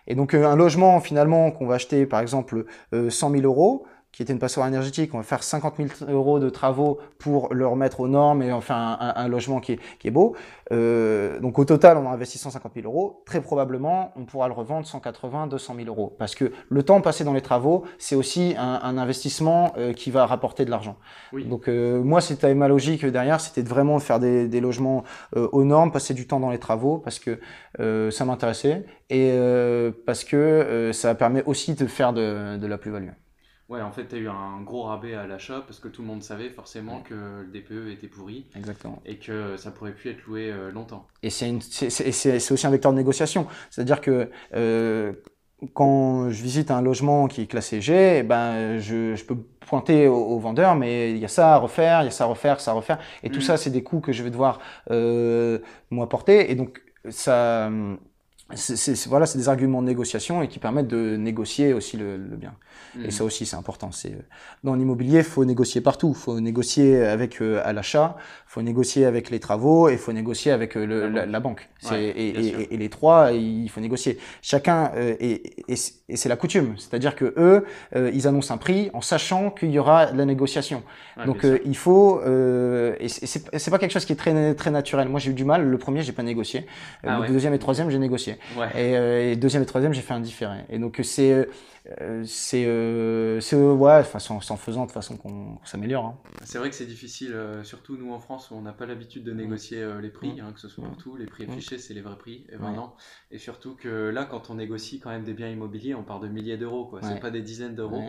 Et 0.07 0.15
donc 0.15 0.33
euh, 0.33 0.45
un 0.47 0.55
logement 0.55 0.99
finalement 0.99 1.51
qu'on 1.51 1.67
va 1.67 1.75
acheter 1.75 2.05
par 2.07 2.19
exemple 2.19 2.65
euh, 2.93 3.09
100 3.11 3.29
000 3.31 3.43
euros, 3.43 3.85
qui 4.13 4.21
était 4.21 4.31
une 4.31 4.39
passoire 4.39 4.67
énergétique, 4.67 5.13
on 5.13 5.17
va 5.17 5.23
faire 5.23 5.43
50 5.43 5.75
000 5.77 5.89
euros 6.09 6.39
de 6.39 6.49
travaux 6.49 6.99
pour 7.17 7.53
le 7.53 7.67
remettre 7.67 7.99
aux 7.99 8.07
normes 8.07 8.41
et 8.43 8.53
en 8.53 8.61
faire 8.61 8.77
un, 8.77 8.97
un- 9.01 9.13
un 9.23 9.27
logement 9.27 9.59
qui 9.59 9.73
est, 9.73 9.79
qui 9.99 10.07
est 10.07 10.11
beau. 10.11 10.35
Euh, 10.71 11.39
donc 11.39 11.59
au 11.59 11.65
total, 11.65 11.97
on 11.97 12.07
a 12.07 12.13
investi 12.13 12.37
150 12.37 12.73
000 12.75 12.85
euros. 12.87 13.23
Très 13.25 13.41
probablement, 13.41 14.11
on 14.15 14.25
pourra 14.25 14.47
le 14.47 14.53
revendre 14.53 14.87
180, 14.87 15.47
200 15.47 15.73
000 15.75 15.87
euros. 15.87 16.15
Parce 16.19 16.35
que 16.35 16.51
le 16.69 16.83
temps 16.83 17.01
passé 17.01 17.23
dans 17.23 17.33
les 17.33 17.41
travaux, 17.41 17.83
c'est 17.97 18.15
aussi 18.15 18.55
un, 18.57 18.79
un 18.83 18.97
investissement 18.97 19.73
euh, 19.77 19.93
qui 19.93 20.11
va 20.11 20.25
rapporter 20.25 20.63
de 20.63 20.69
l'argent. 20.71 20.95
Oui. 21.33 21.45
Donc 21.45 21.67
euh, 21.67 22.01
moi, 22.03 22.21
c'était 22.21 22.53
ma 22.53 22.67
logique 22.67 23.05
derrière, 23.05 23.41
c'était 23.41 23.63
de 23.63 23.69
vraiment 23.69 23.97
faire 23.99 24.19
des, 24.19 24.47
des 24.47 24.61
logements 24.61 25.03
euh, 25.35 25.49
aux 25.51 25.63
normes, 25.63 25.91
passer 25.91 26.13
du 26.13 26.27
temps 26.27 26.39
dans 26.39 26.51
les 26.51 26.59
travaux 26.59 26.99
parce 26.99 27.17
que 27.19 27.39
euh, 27.79 28.11
ça 28.11 28.25
m'intéressait 28.25 28.85
et 29.09 29.37
parce 30.05 30.23
que 30.23 30.91
ça 30.93 31.13
permet 31.15 31.43
aussi 31.45 31.73
de 31.75 31.85
faire 31.85 32.13
de, 32.13 32.57
de 32.57 32.67
la 32.67 32.77
plus-value. 32.77 33.09
Ouais, 33.69 33.81
en 33.81 33.91
fait, 33.91 34.07
tu 34.07 34.15
as 34.15 34.17
eu 34.19 34.27
un 34.29 34.61
gros 34.61 34.83
rabais 34.83 35.13
à 35.15 35.25
l'achat 35.25 35.61
parce 35.61 35.79
que 35.79 35.87
tout 35.87 36.01
le 36.01 36.07
monde 36.07 36.21
savait 36.23 36.49
forcément 36.49 37.01
que 37.01 37.13
le 37.45 37.47
DPE 37.51 37.91
était 37.91 38.07
pourri 38.07 38.45
Exactement. 38.55 39.01
et 39.05 39.17
que 39.17 39.57
ça 39.57 39.71
pourrait 39.71 39.93
plus 39.95 40.11
être 40.11 40.23
loué 40.25 40.51
euh, 40.51 40.71
longtemps. 40.71 41.07
Et 41.23 41.29
c'est 41.29 42.51
aussi 42.51 42.67
un 42.67 42.69
vecteur 42.69 42.91
de 42.91 42.97
négociation. 42.97 43.47
C'est-à-dire 43.69 44.01
que 44.01 44.29
euh, 44.53 45.13
quand 45.73 46.29
je 46.29 46.43
visite 46.43 46.71
un 46.71 46.81
logement 46.81 47.27
qui 47.27 47.41
est 47.41 47.47
classé 47.47 47.79
G, 47.81 48.17
eh 48.19 48.23
ben, 48.23 48.79
je, 48.79 49.15
je 49.15 49.23
peux 49.25 49.35
pointer 49.35 50.07
au, 50.09 50.15
au 50.15 50.39
vendeur, 50.39 50.75
mais 50.75 51.11
il 51.11 51.17
y 51.17 51.25
a 51.25 51.29
ça 51.29 51.55
à 51.55 51.57
refaire, 51.57 52.01
il 52.01 52.05
y 52.05 52.07
a 52.09 52.11
ça 52.11 52.25
à 52.25 52.27
refaire, 52.27 52.59
ça 52.59 52.71
à 52.71 52.73
refaire. 52.73 52.99
Et 53.23 53.29
tout 53.29 53.39
Mhm. 53.39 53.45
ça, 53.45 53.55
c'est 53.57 53.69
des 53.69 53.81
coûts 53.83 54.01
que 54.01 54.11
je 54.11 54.23
vais 54.23 54.29
devoir 54.29 54.59
euh, 54.91 55.59
moi 55.89 56.09
porter. 56.09 56.51
Et 56.51 56.55
donc, 56.55 56.81
ça, 57.09 57.69
c'est 58.55 59.07
voilà, 59.07 59.25
c'est 59.25 59.37
des 59.37 59.49
arguments 59.49 59.81
de 59.81 59.87
négociation 59.87 60.41
et 60.43 60.47
qui 60.47 60.59
permettent 60.59 60.87
de 60.87 61.15
négocier 61.17 61.73
aussi 61.73 61.97
le, 61.97 62.17
le 62.17 62.35
bien. 62.35 62.53
Et 63.03 63.09
ça 63.09 63.23
aussi, 63.23 63.47
c'est 63.47 63.55
important. 63.55 63.91
C'est 63.91 64.11
euh, 64.11 64.21
dans 64.63 64.75
l'immobilier, 64.75 65.19
il 65.19 65.23
faut 65.23 65.43
négocier 65.45 65.81
partout. 65.81 66.13
Il 66.15 66.19
faut 66.19 66.39
négocier 66.39 67.03
avec 67.03 67.41
euh, 67.41 67.59
à 67.65 67.73
l'achat, 67.73 68.15
il 68.19 68.51
faut 68.51 68.61
négocier 68.61 69.05
avec 69.05 69.31
les 69.31 69.39
travaux, 69.39 69.89
et 69.89 69.93
il 69.93 69.97
faut 69.97 70.13
négocier 70.13 70.51
avec 70.51 70.77
euh, 70.77 70.85
le- 70.85 71.09
La 71.09 71.25
la, 71.25 71.39
banque. 71.39 71.69
Ouais, 71.89 72.13
et, 72.15 72.77
les 72.77 72.89
trois, 72.89 73.31
il 73.31 73.67
faut 73.69 73.81
négocier. 73.81 74.19
Chacun 74.43 74.91
euh, 74.95 75.15
et, 75.19 75.63
et, 75.71 75.75
c'est- 75.75 76.29
la 76.29 76.35
coutume. 76.35 76.75
C'est-à-dire 76.77 77.15
que 77.15 77.33
eux, 77.37 77.65
ils 78.13 78.27
annoncent 78.27 78.53
un 78.53 78.57
prix 78.57 78.91
en 78.93 79.01
sachant 79.01 79.49
qu'il 79.49 79.71
y 79.71 79.79
aura 79.79 80.11
de 80.11 80.17
la 80.17 80.25
négociation. 80.25 80.83
Ouais, 81.17 81.25
Donc 81.25 81.45
il 81.65 81.75
faut 81.77 82.21
et 82.23 83.07
c'est- 83.09 83.71
pas 83.71 83.79
quelque 83.79 83.91
chose 83.91 84.05
qui 84.05 84.13
est 84.13 84.17
très 84.17 84.53
très 84.53 84.69
naturel. 84.71 85.09
Moi, 85.09 85.19
j'ai 85.19 85.31
eu 85.31 85.33
du 85.33 85.45
mal. 85.45 85.67
Le 85.67 85.77
premier, 85.79 86.03
j'ai 86.03 86.11
pas 86.13 86.23
négocié. 86.23 86.67
Ah 87.03 87.15
le 87.15 87.21
ouais. 87.21 87.27
deuxième 87.29 87.53
et 87.55 87.59
troisième, 87.59 87.89
j'ai 87.89 87.99
négocié. 87.99 88.32
Ouais. 88.57 88.69
Et, 88.75 88.97
euh, 88.97 89.31
et 89.31 89.35
deuxième 89.35 89.63
et 89.63 89.65
troisième, 89.65 89.93
j'ai 89.93 90.01
fait 90.01 90.13
un 90.13 90.19
différé. 90.19 90.59
Et 90.69 90.79
donc 90.79 90.99
euh, 90.99 91.03
c'est 91.03 92.65
euh, 92.65 93.41
c'est 93.41 93.55
ouais, 93.55 94.03
en 94.29 94.57
faisant 94.57 94.85
de 94.85 94.91
façon 94.91 95.17
qu'on 95.17 95.57
s'améliore. 95.65 96.05
Hein. 96.05 96.17
C'est 96.43 96.57
vrai 96.57 96.69
que 96.69 96.75
c'est 96.75 96.85
difficile, 96.85 97.35
surtout 97.63 97.97
nous 97.97 98.13
en 98.13 98.19
France 98.19 98.51
où 98.51 98.55
on 98.55 98.61
n'a 98.61 98.71
pas 98.73 98.85
l'habitude 98.85 99.23
de 99.23 99.33
négocier 99.33 99.81
euh, 99.81 99.99
les 99.99 100.09
prix, 100.09 100.39
hein, 100.39 100.51
que 100.53 100.59
ce 100.59 100.69
soit 100.69 100.83
Mm. 100.83 100.87
pour 100.87 100.97
tout, 100.97 101.17
les 101.17 101.25
prix 101.25 101.45
Mm. 101.45 101.51
affichés 101.51 101.77
c'est 101.77 101.93
les 101.93 102.01
vrais 102.01 102.17
prix, 102.17 102.45
et 102.51 102.57
ben 102.57 102.71
non. 102.71 102.91
Et 103.31 103.37
surtout 103.37 103.75
que 103.75 104.09
là 104.09 104.25
quand 104.25 104.49
on 104.49 104.55
négocie 104.55 104.99
quand 104.99 105.09
même 105.09 105.23
des 105.23 105.33
biens 105.33 105.49
immobiliers, 105.49 105.93
on 105.95 106.03
part 106.03 106.19
de 106.19 106.27
milliers 106.27 106.57
d'euros, 106.57 106.85
quoi. 106.85 107.01
C'est 107.01 107.19
pas 107.19 107.31
des 107.31 107.41
dizaines 107.41 107.75
d'euros. 107.75 108.03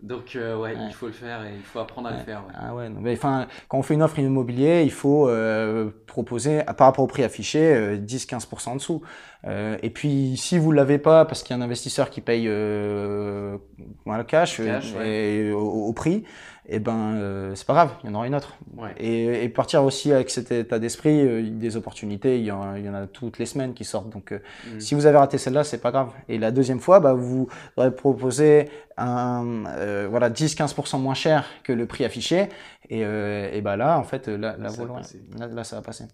Donc 0.00 0.36
euh, 0.36 0.56
ouais, 0.56 0.74
Ouais. 0.76 0.82
il 0.88 0.94
faut 0.94 1.06
le 1.06 1.12
faire 1.12 1.44
et 1.44 1.54
il 1.56 1.62
faut 1.62 1.80
apprendre 1.80 2.08
à 2.08 2.12
le 2.12 2.18
faire. 2.18 2.44
ouais. 2.46 2.52
Ah 2.54 2.72
ouais, 2.74 2.88
non, 2.88 3.00
mais 3.00 3.14
enfin, 3.14 3.48
quand 3.66 3.78
on 3.78 3.82
fait 3.82 3.94
une 3.94 4.02
offre 4.02 4.18
immobilière, 4.20 4.80
il 4.82 4.92
faut 4.92 5.28
euh, 5.28 5.90
proposer, 6.06 6.62
par 6.76 6.86
rapport 6.86 7.02
au 7.04 7.08
prix 7.08 7.24
affiché, 7.24 7.74
euh, 7.74 7.96
10-15% 7.96 8.68
en 8.70 8.76
dessous. 8.76 9.02
Euh, 9.46 9.76
et 9.82 9.90
puis, 9.90 10.36
si 10.36 10.56
vous 10.58 10.70
l'avez 10.70 10.98
pas, 10.98 11.24
parce 11.24 11.42
qu'il 11.42 11.56
y 11.56 11.58
a 11.58 11.62
un 11.62 11.64
investisseur 11.64 12.10
qui 12.10 12.20
paye 12.20 12.46
euh, 12.48 13.56
voilà, 14.04 14.22
cash, 14.24 14.58
Cash, 14.58 14.94
euh, 14.94 14.98
ouais. 14.98 15.08
et 15.48 15.52
au, 15.52 15.60
au 15.60 15.92
prix, 15.92 16.24
et 16.70 16.80
ben, 16.80 17.14
euh, 17.16 17.54
c'est 17.54 17.66
pas 17.66 17.72
grave, 17.72 17.94
il 18.04 18.10
y 18.10 18.12
en 18.12 18.14
aura 18.16 18.26
une 18.26 18.34
autre. 18.34 18.56
Ouais. 18.76 18.92
Et, 18.98 19.44
et 19.44 19.48
partir 19.48 19.82
aussi 19.84 20.12
avec 20.12 20.28
cet 20.30 20.52
état 20.52 20.78
d'esprit, 20.78 21.20
euh, 21.26 21.48
des 21.50 21.76
opportunités, 21.76 22.38
il 22.38 22.44
y, 22.44 22.50
en, 22.52 22.74
il 22.76 22.84
y 22.84 22.88
en 22.90 22.94
a 22.94 23.06
toutes 23.06 23.38
les 23.38 23.46
semaines 23.46 23.72
qui 23.74 23.84
sortent. 23.84 24.10
Donc, 24.10 24.32
euh, 24.32 24.38
Mm. 24.66 24.80
si 24.80 24.94
vous 24.94 25.06
avez 25.06 25.16
raté 25.18 25.38
celle-là, 25.38 25.64
c'est 25.64 25.78
pas 25.80 25.90
grave. 25.90 26.12
Et 26.28 26.36
la 26.38 26.50
deuxième 26.50 26.80
fois, 26.80 27.00
bah, 27.00 27.14
vous 27.14 27.48
aurez 27.76 27.94
proposé 27.94 28.68
un, 28.98 29.64
euh, 29.66 30.08
voilà, 30.10 30.28
10-15% 30.28 30.98
moins 30.98 31.14
cher 31.14 31.46
que 31.64 31.72
le 31.72 31.86
prix 31.86 32.04
affiché. 32.04 32.48
Et, 32.90 33.04
euh, 33.04 33.50
et 33.52 33.60
bah 33.60 33.76
là, 33.76 33.98
en 33.98 34.02
fait, 34.04 34.28
là, 34.28 34.56
là, 34.58 34.68
Ça 34.70 34.84
va 34.84 34.94
passer. 34.94 35.22
là, 35.38 35.46
là, 35.46 35.64
ça 35.64 35.76
va 35.76 35.82
passer. 35.82 36.04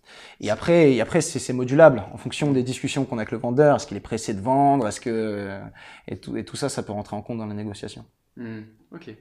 Et 0.40 0.50
après, 0.50 0.92
et 0.92 1.00
après 1.00 1.20
c'est 1.20 1.52
modulable 1.52 2.02
en 2.12 2.16
fonction 2.16 2.52
des 2.52 2.62
discussions 2.62 3.04
qu'on 3.04 3.16
a 3.18 3.20
avec 3.22 3.30
le 3.32 3.38
vendeur. 3.38 3.76
Est-ce 3.76 3.86
qu'il 3.86 3.96
est 3.96 4.00
pressé 4.00 4.34
de 4.34 4.40
vendre 4.40 4.86
Est-ce 4.88 5.00
que 5.00 5.58
et 6.08 6.16
tout, 6.18 6.36
et 6.36 6.44
tout 6.44 6.56
ça, 6.56 6.68
ça 6.68 6.82
peut 6.82 6.92
rentrer 6.92 7.16
en 7.16 7.22
compte 7.22 7.38
dans 7.38 7.46
la 7.46 7.54
négociation. 7.54 8.04
Hmm, 8.36 8.62
ok. 8.92 9.14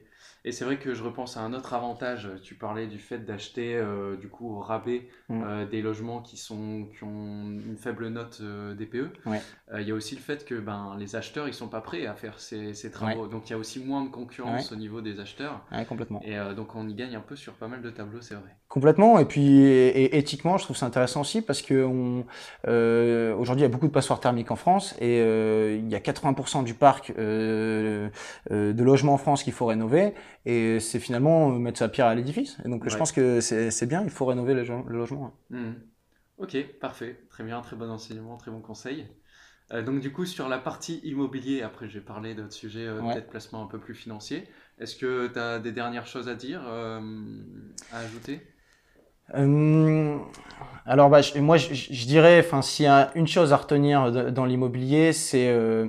Et 0.46 0.52
c'est 0.52 0.64
vrai 0.66 0.76
que 0.76 0.92
je 0.94 1.02
repense 1.02 1.36
à 1.38 1.40
un 1.40 1.54
autre 1.54 1.72
avantage. 1.72 2.28
Tu 2.42 2.54
parlais 2.54 2.86
du 2.86 2.98
fait 2.98 3.18
d'acheter 3.24 3.74
euh, 3.76 4.16
du 4.16 4.28
coup 4.28 4.54
au 4.54 4.60
rabais 4.60 5.08
Mm. 5.30 5.42
euh, 5.42 5.64
des 5.66 5.80
logements 5.80 6.20
qui 6.20 6.36
sont 6.36 6.86
qui 6.94 7.02
ont 7.02 7.44
une 7.66 7.78
faible 7.78 8.08
note 8.08 8.40
euh, 8.42 8.74
DPE. 8.74 9.10
Ouais. 9.24 9.40
Il 9.80 9.88
y 9.88 9.90
a 9.90 9.94
aussi 9.94 10.14
le 10.14 10.20
fait 10.20 10.44
que 10.44 10.54
ben 10.54 10.96
les 10.98 11.16
acheteurs 11.16 11.48
ils 11.48 11.54
sont 11.54 11.68
pas 11.68 11.80
prêts 11.80 12.04
à 12.06 12.14
faire 12.14 12.38
ces, 12.38 12.74
ces 12.74 12.90
travaux. 12.90 13.26
Donc 13.26 13.48
il 13.48 13.52
y 13.52 13.56
a 13.56 13.58
aussi 13.58 13.82
moins 13.82 14.04
de 14.04 14.10
concurrence 14.10 14.70
au 14.70 14.76
niveau 14.76 15.00
des 15.00 15.18
acheteurs. 15.18 15.64
Complètement. 15.88 16.20
Et 16.22 16.36
donc 16.54 16.74
on 16.76 16.86
y 16.86 16.94
gagne 16.94 17.16
un 17.16 17.20
peu 17.20 17.36
sur 17.36 17.54
pas 17.54 17.68
mal 17.68 17.80
de 17.80 17.88
tableaux, 17.88 18.20
c'est 18.20 18.34
vrai. 18.34 18.54
Complètement. 18.68 19.18
Et 19.18 19.24
puis, 19.24 19.60
et, 19.62 20.04
et 20.04 20.18
éthiquement, 20.18 20.58
je 20.58 20.64
trouve 20.64 20.76
ça 20.76 20.86
intéressant 20.86 21.20
aussi 21.22 21.40
parce 21.42 21.62
que 21.62 21.84
on, 21.84 22.26
euh, 22.66 23.34
aujourd'hui, 23.36 23.60
il 23.62 23.66
y 23.66 23.70
a 23.70 23.72
beaucoup 23.72 23.86
de 23.86 23.92
passoires 23.92 24.20
thermiques 24.20 24.50
en 24.50 24.56
France 24.56 24.94
et 25.00 25.20
il 25.20 25.88
y 25.88 25.94
a 25.94 26.00
80% 26.00 26.64
du 26.64 26.74
parc 26.74 27.12
de 27.16 28.10
logements 28.50 29.14
en 29.14 29.18
France 29.18 29.42
qu'il 29.42 29.52
faut 29.52 29.66
rénover. 29.66 30.12
Et 30.46 30.80
c'est 30.80 31.00
finalement 31.00 31.50
mettre 31.50 31.78
sa 31.78 31.88
pierre 31.88 32.06
à 32.06 32.14
l'édifice. 32.14 32.58
Et 32.64 32.68
donc, 32.68 32.88
je 32.88 32.96
Ouais. 32.96 32.98
pense 32.98 33.12
que 33.12 33.40
c'est 33.40 33.86
bien. 33.86 34.02
Il 34.04 34.10
faut 34.10 34.26
rénover 34.26 34.54
le, 34.54 34.62
le 34.64 34.96
logement. 34.98 35.32
Hmm. 35.50 35.72
Ok, 36.38 36.56
parfait. 36.80 37.26
Très 37.30 37.44
bien, 37.44 37.60
très 37.62 37.76
bon 37.76 37.90
enseignement, 37.90 38.36
très 38.36 38.50
bon 38.50 38.60
conseil. 38.60 39.08
Euh, 39.72 39.82
donc 39.82 40.00
du 40.00 40.12
coup, 40.12 40.26
sur 40.26 40.48
la 40.48 40.58
partie 40.58 40.98
immobilier, 41.04 41.62
après 41.62 41.88
je 41.88 41.98
vais 41.98 42.04
parler 42.04 42.34
d'autres 42.34 42.52
sujets, 42.54 42.86
euh, 42.86 43.02
Ouais. 43.02 43.14
peut-être 43.14 43.30
placement 43.30 43.62
un 43.64 43.66
peu 43.68 43.80
plus 43.80 43.94
financier. 43.94 44.48
Est-ce 44.78 44.96
que 44.96 45.28
tu 45.28 45.38
as 45.38 45.58
des 45.60 45.72
dernières 45.72 46.06
choses 46.06 46.28
à 46.28 46.34
dire, 46.34 46.62
euh, 46.68 47.00
à 47.90 48.00
ajouter? 48.00 48.46
Euh, 49.34 50.18
alors, 50.86 51.08
bah, 51.10 51.22
je- 51.22 51.38
moi, 51.38 51.56
je, 51.56 51.72
je 51.74 52.06
dirais, 52.06 52.40
enfin, 52.40 52.62
s'il 52.62 52.84
y 52.84 52.88
a 52.88 53.10
une 53.14 53.26
chose 53.26 53.52
à 53.52 53.56
retenir 53.56 54.32
dans 54.32 54.44
l'immobilier, 54.44 55.12
c'est 55.12 55.48
euh, 55.48 55.88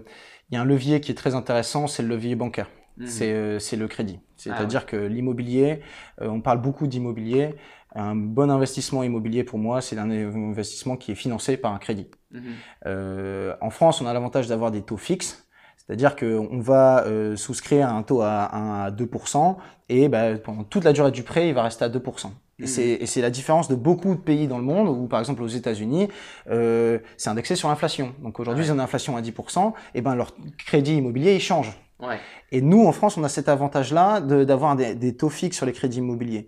il 0.50 0.56
y 0.56 0.58
a 0.58 0.62
un 0.62 0.66
levier 0.66 1.02
qui 1.02 1.12
est 1.12 1.16
très 1.16 1.36
intéressant, 1.36 1.88
c'est 1.88 2.04
le 2.04 2.10
levier 2.10 2.36
bancaire. 2.36 2.70
Mhm. 2.98 3.08
C'est 3.08 3.60
c'est 3.60 3.76
le 3.76 3.88
crédit. 3.88 4.20
Ah 4.22 4.32
C'est-à-dire 4.38 4.86
que 4.86 4.96
l'immobilier, 4.96 5.82
euh, 6.22 6.28
on 6.30 6.42
parle 6.42 6.62
beaucoup 6.62 6.88
d'immobilier. 6.88 7.56
Un 7.98 8.16
bon 8.16 8.50
investissement 8.52 9.04
immobilier 9.04 9.44
pour 9.46 9.58
moi, 9.58 9.80
c'est 9.82 9.98
un 9.98 10.10
investissement 10.12 10.98
qui 10.98 11.12
est 11.14 11.16
financé 11.16 11.56
par 11.58 11.74
un 11.74 11.78
crédit. 11.78 12.08
Mhm. 12.32 12.42
Euh, 12.86 13.56
en 13.62 13.70
France, 13.70 14.02
on 14.02 14.06
a 14.06 14.14
l'avantage 14.14 14.48
d'avoir 14.48 14.72
des 14.72 14.82
taux 14.82 14.98
fixes, 14.98 15.48
c'est-à-dire 15.78 16.16
qu'on 16.16 16.60
va 16.60 17.06
euh, 17.06 17.36
souscrire 17.38 17.88
à 17.88 17.92
un 17.92 18.04
taux 18.04 18.22
à, 18.22 18.54
1 18.56 18.84
à 18.86 18.92
2%, 18.92 19.58
et 19.88 20.10
bah, 20.10 20.36
pendant 20.38 20.64
toute 20.64 20.84
la 20.84 20.92
durée 20.94 21.12
du 21.12 21.24
prêt, 21.24 21.48
il 21.48 21.54
va 21.54 21.64
rester 21.64 21.86
à 21.86 21.90
2%. 21.90 22.32
Et 22.60 22.64
Mhm. 22.64 22.68
c'est 22.68 22.88
et 22.88 23.06
c'est 23.06 23.22
la 23.22 23.30
différence 23.30 23.68
de 23.70 23.76
beaucoup 23.76 24.16
de 24.16 24.20
pays 24.20 24.48
dans 24.48 24.58
le 24.58 24.64
monde, 24.64 24.88
où 24.90 25.08
par 25.08 25.20
exemple 25.20 25.42
aux 25.44 25.48
États-Unis, 25.48 26.08
euh, 26.50 27.00
c'est 27.18 27.30
indexé 27.30 27.56
sur 27.56 27.70
l'inflation. 27.70 28.14
Donc 28.24 28.40
aujourd'hui, 28.40 28.64
Ouais. 28.64 28.70
ils 28.70 28.72
ont 28.72 28.76
une 28.76 28.82
inflation 28.82 29.16
à 29.18 29.22
10%, 29.22 29.74
et 29.94 30.02
ben 30.02 30.16
leur 30.16 30.34
crédit 30.66 30.96
immobilier, 30.98 31.36
il 31.36 31.42
change. 31.42 31.72
Et 32.52 32.62
nous, 32.62 32.86
en 32.86 32.92
France, 32.92 33.18
on 33.18 33.24
a 33.24 33.30
cet 33.30 33.50
avantage-là 33.50 34.20
d'avoir 34.22 34.76
des, 34.76 35.16
taux 35.16 35.30
fixes 35.30 35.58
sur 35.58 35.66
les 35.66 35.74
crédits 35.74 36.00
immobiliers. 36.00 36.48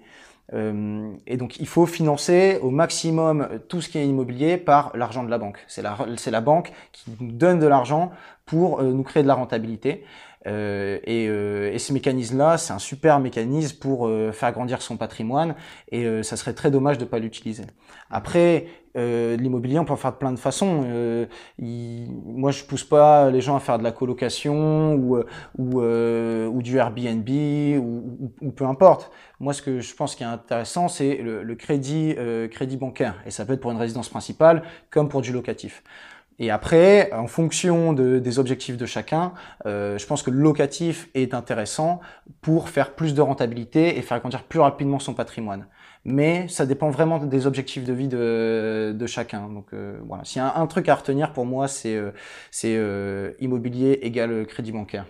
Euh, 0.53 1.12
et 1.25 1.36
donc, 1.36 1.60
il 1.60 1.67
faut 1.67 1.86
financer 1.86 2.60
au 2.62 2.69
maximum 2.69 3.47
tout 3.67 3.81
ce 3.81 3.89
qui 3.89 3.97
est 3.97 4.07
immobilier 4.07 4.57
par 4.57 4.95
l'argent 4.95 5.23
de 5.23 5.29
la 5.29 5.38
banque. 5.38 5.60
C'est 5.67 5.81
la, 5.81 5.97
c'est 6.15 6.31
la 6.31 6.41
banque 6.41 6.71
qui 6.93 7.12
nous 7.19 7.31
donne 7.31 7.60
de 7.60 7.67
l'argent 7.67 8.12
pour 8.45 8.79
euh, 8.79 8.91
nous 8.91 9.03
créer 9.03 9.23
de 9.23 9.27
la 9.27 9.33
rentabilité. 9.33 10.05
Euh, 10.47 10.99
et, 11.03 11.27
euh, 11.27 11.71
et 11.73 11.79
ces 11.79 11.93
mécanismes-là, 11.93 12.57
c'est 12.57 12.71
un 12.73 12.79
super 12.79 13.19
mécanisme 13.19 13.77
pour 13.79 14.07
euh, 14.07 14.31
faire 14.31 14.51
grandir 14.53 14.81
son 14.81 14.95
patrimoine 14.97 15.55
et 15.91 16.05
euh, 16.05 16.23
ça 16.23 16.38
serait 16.38 16.53
très 16.53 16.71
dommage 16.71 16.97
de 16.97 17.03
ne 17.03 17.10
pas 17.10 17.19
l'utiliser. 17.19 17.63
Après, 18.10 18.67
euh, 18.95 19.36
l'immobilier, 19.36 19.77
on 19.79 19.86
peut 19.86 19.93
en 19.93 19.97
faire 19.97 20.13
de 20.13 20.17
plein 20.17 20.31
de 20.31 20.39
façons. 20.39 20.83
Euh, 20.86 21.25
il- 21.60 22.10
moi, 22.25 22.51
je 22.51 22.63
pousse 22.63 22.83
pas 22.86 23.29
les 23.29 23.41
gens 23.41 23.55
à 23.55 23.60
faire 23.60 23.77
de 23.77 23.83
la 23.83 23.91
colocation 23.91 24.93
ou, 24.95 25.17
ou, 25.57 25.81
ou 25.81 26.62
du 26.62 26.77
Airbnb 26.77 27.27
ou, 27.79 28.29
ou- 28.41 28.51
peu 28.51 28.65
importe. 28.65 29.12
Moi, 29.39 29.53
ce 29.53 29.62
que 29.62 29.79
je 29.79 29.93
pense 29.95 30.15
qui 30.15 30.23
est 30.23 30.25
intéressant, 30.27 30.88
c'est 30.88 31.17
le, 31.17 31.43
le 31.43 31.55
crédit, 31.55 32.15
crédit 32.51 32.77
bancaire. 32.77 33.15
Et 33.25 33.31
ça 33.31 33.45
peut 33.45 33.53
être 33.53 33.62
pour 33.62 33.71
une 33.71 33.77
résidence 33.77 34.10
principale 34.10 34.63
comme 34.89 35.10
pour 35.10 35.21
du 35.21 35.31
locatif. 35.33 35.83
Et 36.40 36.52
après, 36.52 37.12
en 37.13 37.27
fonction 37.27 37.94
de, 37.94 38.19
des 38.19 38.38
objectifs 38.40 38.77
de 38.77 38.85
chacun, 38.85 39.33
euh, 39.65 39.98
je 39.98 40.06
pense 40.06 40.21
que 40.21 40.29
le 40.29 40.40
locatif 40.40 41.10
est 41.15 41.33
intéressant 41.33 42.00
pour 42.42 42.69
faire 42.69 42.94
plus 42.96 43.15
de 43.15 43.21
rentabilité 43.21 43.98
et 43.98 44.02
faire 44.04 44.19
grandir 44.19 44.44
plus 44.44 44.60
rapidement 44.60 45.00
son 45.00 45.15
patrimoine. 45.15 45.67
Mais 46.06 46.48
ça 46.48 46.65
dépend 46.65 46.90
vraiment 46.92 47.17
des 47.19 47.48
objectifs 47.48 47.83
de 47.83 47.94
vie 47.94 48.08
de, 48.08 48.94
de 48.96 49.08
chacun. 49.08 49.50
Donc 49.50 49.73
euh, 49.73 50.00
voilà, 50.06 50.23
s'il 50.25 50.40
y 50.42 50.46
a 50.46 50.56
un, 50.58 50.67
truc 50.67 50.90
à 50.90 50.96
retenir 50.96 51.33
pour 51.33 51.46
moi, 51.46 51.67
c'est 51.67 51.96
euh, 51.96 52.12
c'est 52.52 52.75
euh, 52.77 53.33
immobilier 53.40 54.00
égale 54.04 54.46
crédit 54.46 54.71
bancaire. 54.71 55.06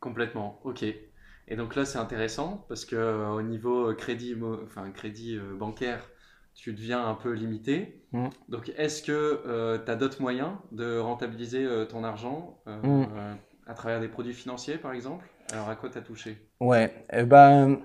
Complètement, 0.00 0.60
ok. 0.64 0.82
Et 0.82 1.56
donc 1.56 1.74
là, 1.76 1.84
c'est 1.84 1.98
intéressant 1.98 2.64
parce 2.68 2.84
que 2.84 2.96
euh, 2.96 3.28
au 3.30 3.42
niveau 3.42 3.94
crédit, 3.94 4.34
immo- 4.34 4.62
enfin, 4.64 4.90
crédit 4.90 5.36
euh, 5.36 5.54
bancaire, 5.54 6.08
tu 6.54 6.72
deviens 6.72 7.04
un 7.06 7.14
peu 7.14 7.32
limité. 7.32 8.02
Mm. 8.12 8.28
Donc, 8.48 8.72
est-ce 8.76 9.02
que 9.02 9.82
tu 9.84 9.90
as 9.90 9.96
d'autres 9.96 10.20
moyens 10.20 10.50
de 10.70 10.98
rentabiliser 10.98 11.64
euh, 11.64 11.84
ton 11.84 12.04
argent 12.04 12.60
euh, 12.68 12.80
Mm. 12.82 13.06
euh, 13.16 13.34
à 13.66 13.74
travers 13.74 14.00
des 14.00 14.08
produits 14.08 14.34
financiers, 14.34 14.76
par 14.76 14.92
exemple? 14.92 15.24
Alors, 15.52 15.68
à 15.68 15.76
quoi 15.76 15.88
tu 15.90 15.98
as 15.98 16.02
touché? 16.02 16.48
Ouais, 16.60 17.06
eh 17.12 17.24
ben, 17.24 17.78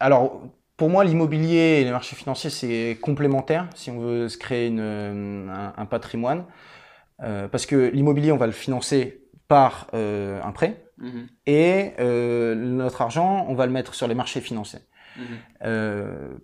alors 0.00 0.42
pour 0.76 0.90
moi, 0.90 1.04
l'immobilier 1.04 1.80
et 1.80 1.84
les 1.84 1.90
marchés 1.90 2.16
financiers, 2.16 2.50
c'est 2.50 2.98
complémentaire 3.00 3.68
si 3.74 3.90
on 3.90 4.00
veut 4.00 4.28
se 4.28 4.38
créer 4.38 4.66
une, 4.66 4.80
euh, 4.80 5.48
un, 5.48 5.72
un 5.76 5.86
patrimoine. 5.86 6.46
Euh, 7.22 7.46
parce 7.48 7.64
que 7.66 7.76
l'immobilier, 7.90 8.32
on 8.32 8.36
va 8.36 8.46
le 8.46 8.52
financer 8.52 9.22
par 9.48 9.88
euh, 9.94 10.40
un 10.42 10.52
prêt 10.52 10.80
Mhm, 10.96 11.26
et 11.46 11.90
euh, 11.98 12.54
notre 12.54 13.02
argent, 13.02 13.46
on 13.48 13.54
va 13.54 13.66
le 13.66 13.72
mettre 13.72 13.94
sur 13.94 14.06
les 14.06 14.14
marchés 14.14 14.40
financiers. 14.40 14.78
mhm. 15.16 15.24
Euh, 15.64 16.34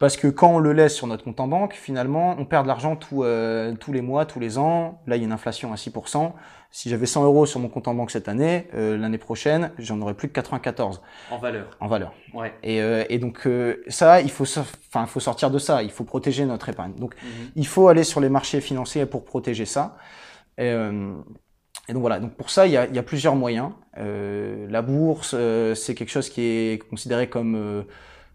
parce 0.00 0.16
que 0.16 0.26
quand 0.26 0.54
on 0.54 0.58
le 0.58 0.72
laisse 0.72 0.94
sur 0.96 1.06
notre 1.06 1.22
compte 1.22 1.38
en 1.40 1.46
banque, 1.46 1.74
finalement, 1.74 2.34
on 2.38 2.44
perd 2.46 2.64
de 2.64 2.68
l'argent 2.68 2.96
tout, 2.96 3.22
euh, 3.22 3.74
tous 3.78 3.92
les 3.92 4.00
mois, 4.00 4.24
tous 4.26 4.40
les 4.40 4.56
ans. 4.58 5.00
Là, 5.06 5.16
il 5.16 5.20
y 5.20 5.22
a 5.22 5.26
une 5.26 5.32
inflation 5.32 5.72
à 5.72 5.76
6%. 5.76 6.32
Si 6.72 6.88
j'avais 6.88 7.04
100 7.06 7.24
euros 7.24 7.44
sur 7.46 7.60
mon 7.60 7.68
compte 7.68 7.86
en 7.86 7.94
banque 7.94 8.10
cette 8.10 8.26
année, 8.28 8.66
euh, 8.74 8.96
l'année 8.96 9.18
prochaine, 9.18 9.72
j'en 9.78 10.00
aurais 10.00 10.14
plus 10.14 10.28
que 10.28 10.32
94 10.32 11.02
En 11.30 11.36
valeur. 11.38 11.76
en 11.80 11.86
valeur. 11.86 12.14
Ouais. 12.32 12.54
Et, 12.62 12.80
euh, 12.80 13.04
et 13.10 13.18
donc 13.18 13.46
euh, 13.46 13.82
ça, 13.88 14.20
il 14.22 14.30
faut, 14.30 14.44
enfin, 14.44 15.04
faut 15.06 15.20
sortir 15.20 15.50
de 15.50 15.58
ça. 15.58 15.82
Il 15.82 15.90
faut 15.90 16.04
protéger 16.04 16.46
notre 16.46 16.68
épargne. 16.70 16.94
Donc, 16.94 17.14
Mhm. 17.22 17.50
il 17.56 17.66
faut 17.66 17.88
aller 17.88 18.04
sur 18.04 18.20
les 18.20 18.30
marchés 18.30 18.60
financiers 18.62 19.04
pour 19.04 19.24
protéger 19.26 19.66
ça. 19.66 19.96
Et, 20.58 20.62
euh, 20.70 21.12
et 21.88 21.92
donc 21.92 22.00
voilà. 22.00 22.20
Donc 22.20 22.34
pour 22.36 22.48
ça, 22.48 22.66
il 22.66 22.72
y 22.72 22.76
a, 22.78 22.86
il 22.86 22.94
y 22.94 22.98
a 22.98 23.02
plusieurs 23.02 23.34
moyens. 23.36 23.72
Euh, 23.98 24.66
la 24.70 24.80
bourse, 24.80 25.34
euh, 25.36 25.74
c'est 25.74 25.94
quelque 25.94 26.10
chose 26.10 26.30
qui 26.30 26.40
est 26.42 26.88
considéré 26.88 27.28
comme 27.28 27.54
euh, 27.56 27.82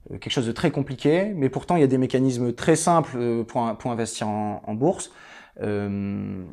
quelque 0.09 0.29
chose 0.29 0.47
de 0.47 0.51
très 0.51 0.71
compliqué, 0.71 1.33
mais 1.35 1.49
pourtant 1.49 1.75
il 1.75 1.81
y 1.81 1.83
a 1.83 1.87
des 1.87 1.97
mécanismes 1.97 2.53
très 2.53 2.75
simples 2.75 3.17
euh, 3.17 3.43
pour, 3.43 3.75
pour 3.77 3.91
investir 3.91 4.27
en, 4.27 4.61
en 4.65 4.73
bourse. 4.73 5.11
Euh, 5.61 6.43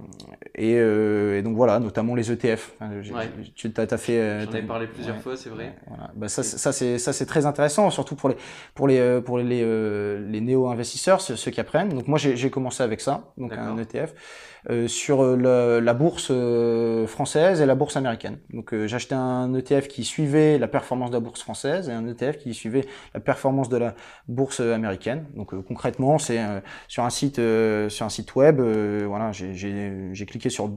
et, 0.55 0.75
euh, 0.77 1.39
et 1.39 1.43
donc 1.43 1.57
voilà, 1.57 1.81
notamment 1.81 2.15
les 2.15 2.31
ETF. 2.31 2.75
Ouais. 2.81 3.31
tu 3.55 3.73
as, 3.77 3.97
fait. 3.97 4.19
euh, 4.19 4.45
J'en 4.45 4.53
ai 4.53 4.63
parlé 4.63 4.87
plusieurs 4.87 5.17
ouais. 5.17 5.23
fois, 5.23 5.37
c'est 5.37 5.51
vrai. 5.51 5.75
Voilà. 5.89 6.11
Bah, 6.15 6.29
ça, 6.29 6.43
c'est- 6.43 6.59
ça 6.59 6.73
c'est 6.73 6.99
ça 6.99 7.13
c'est 7.13 7.27
très 7.27 7.47
intéressant, 7.47 7.91
surtout 7.91 8.15
pour 8.15 8.29
les 8.29 8.37
pour 8.75 8.87
les 8.89 9.21
pour 9.25 9.39
les 9.39 10.21
les 10.21 10.41
néo 10.41 10.69
investisseurs, 10.69 11.21
ceux, 11.21 11.37
ceux 11.37 11.51
qui 11.51 11.61
apprennent. 11.61 11.89
Donc 11.91 12.07
moi 12.09 12.19
j'ai 12.19 12.51
commencé 12.51 12.83
avec 12.83 13.01
ça, 13.01 13.33
donc 13.37 13.53
un. 13.53 13.77
ETF 13.79 14.15
euh, 14.71 14.87
sur 14.87 15.25
le- 15.37 15.81
la 15.81 15.95
bourse 15.95 16.29
euh, 16.31 17.07
française 17.09 17.61
et 17.61 17.67
la 17.67 17.75
bourse 17.75 17.97
américaine. 17.97 18.39
Donc 18.53 18.73
euh, 18.73 18.87
acheté 18.93 19.15
un 19.15 19.53
ETF 19.55 19.89
qui 19.89 20.05
suivait 20.05 20.59
la 20.59 20.69
performance 20.69 21.11
de 21.11 21.17
la 21.17 21.21
bourse 21.21 21.43
française 21.43 21.89
et 21.89 21.93
un 21.93 22.07
ETF 22.07 22.39
qui 22.39 22.55
suivait 22.55 22.85
la 23.15 23.19
performance 23.21 23.69
de 23.69 23.77
la 23.79 23.95
bourse 24.29 24.61
américaine. 24.61 25.27
Donc 25.35 25.53
euh, 25.55 25.63
concrètement, 25.67 26.19
c'est 26.19 26.39
euh, 26.39 26.61
sur 26.87 27.03
un 27.03 27.11
site 27.11 27.41
euh, 27.41 27.89
sur 27.89 28.07
un 28.07 28.11
site 28.11 28.37
web, 28.37 28.61
voilà, 29.07 29.33
j'ai 29.33 30.27
cliqué 30.27 30.51
sur 30.51 30.71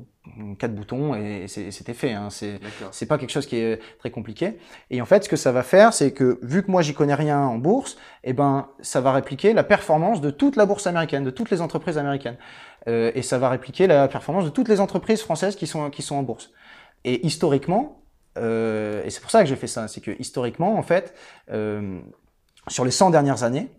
quatre 0.58 0.74
boutons 0.74 1.16
et, 1.16 1.48
c'était 1.48 1.94
fait. 1.94 2.14
Hein. 2.14 2.30
C'est 2.30 3.06
pas 3.06 3.18
quelque 3.18 3.32
chose 3.32 3.46
qui 3.46 3.58
est 3.58 3.80
très 4.00 4.12
compliqué. 4.12 4.58
Et 4.90 5.02
en 5.02 5.06
fait, 5.06 5.24
ce 5.24 5.30
que 5.30 5.36
ça 5.36 5.52
va 5.52 5.64
faire, 5.64 5.94
c'est 5.94 6.12
que 6.12 6.40
vu 6.42 6.64
que 6.64 6.72
moi 6.72 6.82
j'y 6.82 6.94
connais 6.94 7.16
rien 7.16 7.40
en 7.40 7.58
bourse, 7.58 7.98
eh 8.24 8.34
ben 8.34 8.68
ça 8.82 9.02
va 9.02 9.12
répliquer 9.12 9.54
la 9.54 9.64
performance 9.64 10.22
de 10.22 10.30
toute 10.30 10.56
la 10.56 10.66
bourse 10.66 10.88
américaine, 10.88 11.24
de 11.24 11.32
toutes 11.32 11.52
les 11.52 11.62
entreprises 11.62 11.98
américaines, 11.98 12.38
Euh, 12.88 13.12
et 13.16 13.24
ça 13.24 13.40
va 13.40 13.50
répliquer 13.50 13.88
la 13.88 14.08
performance 14.08 14.46
de 14.46 14.52
toutes 14.52 14.70
les 14.70 14.80
entreprises 14.80 15.22
françaises 15.22 15.56
qui 15.56 15.66
sont 15.66 15.90
qui 15.90 16.04
sont 16.04 16.16
en 16.16 16.24
bourse. 16.24 16.52
Et 17.04 17.26
historiquement, 17.26 18.04
euh, 18.38 19.04
et 19.04 19.10
c'est 19.10 19.22
pour 19.22 19.32
ça 19.32 19.42
que 19.42 19.50
j'ai 19.50 19.56
fait 19.56 19.68
ça, 19.68 19.88
c'est 19.88 20.02
que 20.02 20.12
historiquement, 20.20 20.78
en 20.78 20.84
fait, 20.84 21.14
euh, 21.52 22.00
sur 22.68 22.86
les 22.86 22.92
100 22.92 23.12
dernières 23.12 23.44
années, 23.44 23.70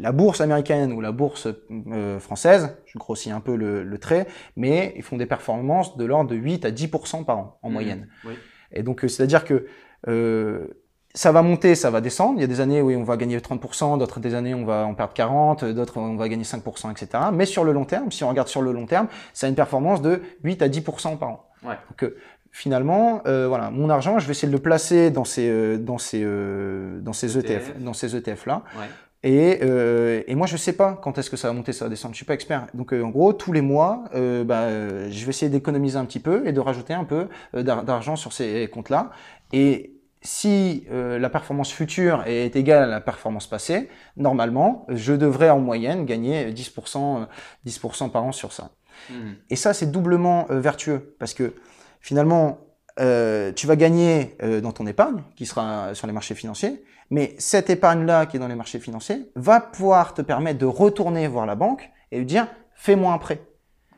la 0.00 0.12
bourse 0.12 0.40
américaine 0.40 0.92
ou 0.92 1.00
la 1.00 1.12
bourse 1.12 1.48
euh, 1.92 2.18
française, 2.20 2.76
je 2.86 2.98
grossis 2.98 3.30
un 3.30 3.40
peu 3.40 3.56
le, 3.56 3.82
le 3.82 3.98
trait, 3.98 4.26
mais 4.56 4.92
ils 4.96 5.02
font 5.02 5.16
des 5.16 5.26
performances 5.26 5.96
de 5.96 6.04
l'ordre 6.04 6.30
de 6.30 6.36
8 6.36 6.64
à 6.64 6.70
10% 6.70 7.24
par 7.24 7.38
an 7.38 7.58
en 7.62 7.68
Mhm. 7.68 7.72
moyenne. 7.74 8.08
Oui. 8.24 8.34
Et 8.72 8.82
donc, 8.82 9.04
euh, 9.04 9.08
c'est-à-dire 9.08 9.44
que 9.44 9.66
euh, 10.08 10.66
ça 11.14 11.32
va 11.32 11.42
monter, 11.42 11.74
ça 11.74 11.90
va 11.90 12.00
descendre. 12.00 12.34
Il 12.38 12.42
y 12.42 12.44
a 12.44 12.46
des 12.46 12.60
années 12.60 12.80
où 12.82 12.90
on 12.90 13.02
va 13.02 13.16
gagner 13.16 13.38
30%, 13.40 13.96
d'autres 13.98 14.20
des 14.20 14.34
années 14.34 14.54
où 14.54 14.58
on 14.58 14.64
va 14.64 14.84
en 14.86 14.94
perdre 14.94 15.14
40, 15.14 15.64
d'autres 15.64 15.96
on 15.98 16.16
va 16.16 16.28
gagner 16.28 16.44
5%, 16.44 16.90
etc. 16.92 17.24
Mais 17.32 17.46
sur 17.46 17.64
le 17.64 17.72
long 17.72 17.84
terme, 17.84 18.12
si 18.12 18.22
on 18.24 18.28
regarde 18.28 18.48
sur 18.48 18.62
le 18.62 18.72
long 18.72 18.86
terme, 18.86 19.08
ça 19.32 19.46
a 19.46 19.48
une 19.48 19.56
performance 19.56 20.02
de 20.02 20.20
8 20.44 20.62
à 20.62 20.68
10% 20.68 21.16
par 21.16 21.28
an. 21.30 21.48
Ouais. 21.64 21.74
Donc, 21.90 22.04
euh, 22.04 22.16
finalement, 22.52 23.22
euh, 23.26 23.48
voilà, 23.48 23.70
mon 23.70 23.90
argent, 23.90 24.18
je 24.18 24.26
vais 24.26 24.32
essayer 24.32 24.48
de 24.48 24.52
le 24.56 24.62
placer 24.62 25.10
dans 25.10 25.24
ces, 25.24 25.48
euh, 25.48 25.76
dans 25.78 25.98
ces, 25.98 26.22
euh, 26.22 27.00
dans 27.00 27.12
ces 27.12 27.36
ETF, 27.38 27.70
ETF. 27.70 27.82
dans 27.82 27.92
ces 27.94 28.14
ETF 28.16 28.46
là. 28.46 28.62
Ouais. 28.78 28.86
Et, 29.24 29.58
euh, 29.62 30.22
et 30.28 30.34
moi, 30.36 30.46
je 30.46 30.56
sais 30.56 30.72
pas 30.74 30.92
quand 31.02 31.18
est-ce 31.18 31.28
que 31.30 31.36
ça 31.36 31.48
va 31.48 31.54
monter, 31.54 31.72
ça 31.72 31.84
va 31.86 31.88
descendre. 31.88 32.14
Je 32.14 32.18
suis 32.18 32.24
pas 32.26 32.34
expert. 32.34 32.66
Donc, 32.74 32.92
euh, 32.92 33.02
en 33.02 33.08
gros, 33.08 33.32
tous 33.32 33.52
les 33.52 33.60
mois, 33.62 34.04
euh, 34.14 34.44
bah, 34.44 34.62
euh, 34.62 35.08
je 35.10 35.24
vais 35.24 35.30
essayer 35.30 35.50
d'économiser 35.50 35.96
un 35.98 36.04
petit 36.04 36.20
peu 36.20 36.46
et 36.46 36.52
de 36.52 36.60
rajouter 36.60 36.94
un 36.94 37.04
peu 37.04 37.28
euh, 37.54 37.62
d'ar- 37.64 37.82
d'argent 37.84 38.14
sur 38.16 38.32
ces 38.32 38.68
comptes-là. 38.72 39.10
Et 39.52 39.94
si 40.22 40.84
euh, 40.90 41.18
la 41.18 41.30
performance 41.30 41.72
future 41.72 42.22
est 42.26 42.54
égale 42.54 42.84
à 42.84 42.86
la 42.86 43.00
performance 43.00 43.48
passée, 43.48 43.88
normalement, 44.16 44.86
je 44.88 45.14
devrais 45.14 45.50
en 45.50 45.58
moyenne 45.60 46.04
gagner 46.06 46.52
10%, 46.52 47.22
euh, 47.22 47.26
10% 47.64 48.10
par 48.10 48.22
an 48.24 48.32
sur 48.32 48.52
ça. 48.52 48.70
Mhm. 49.10 49.36
Et 49.50 49.56
ça, 49.56 49.74
c'est 49.74 49.90
doublement 49.90 50.46
vertueux 50.50 51.16
parce 51.18 51.34
que 51.34 51.54
finalement, 52.00 52.58
euh, 53.00 53.52
tu 53.52 53.66
vas 53.66 53.76
gagner 53.76 54.36
euh, 54.42 54.60
dans 54.60 54.72
ton 54.72 54.86
épargne 54.86 55.22
qui 55.36 55.46
sera 55.46 55.94
sur 55.94 56.06
les 56.06 56.12
marchés 56.12 56.34
financiers, 56.34 56.82
mais 57.10 57.34
cette 57.38 57.70
épargne-là 57.70 58.26
qui 58.26 58.36
est 58.36 58.40
dans 58.40 58.48
les 58.48 58.54
marchés 58.54 58.78
financiers 58.80 59.30
va 59.34 59.60
pouvoir 59.60 60.14
te 60.14 60.22
permettre 60.22 60.58
de 60.58 60.66
retourner 60.66 61.26
voir 61.28 61.46
la 61.46 61.54
banque 61.54 61.90
et 62.10 62.18
lui 62.18 62.26
dire 62.26 62.46
fais-moi 62.74 63.12
un 63.12 63.18
prêt. 63.18 63.40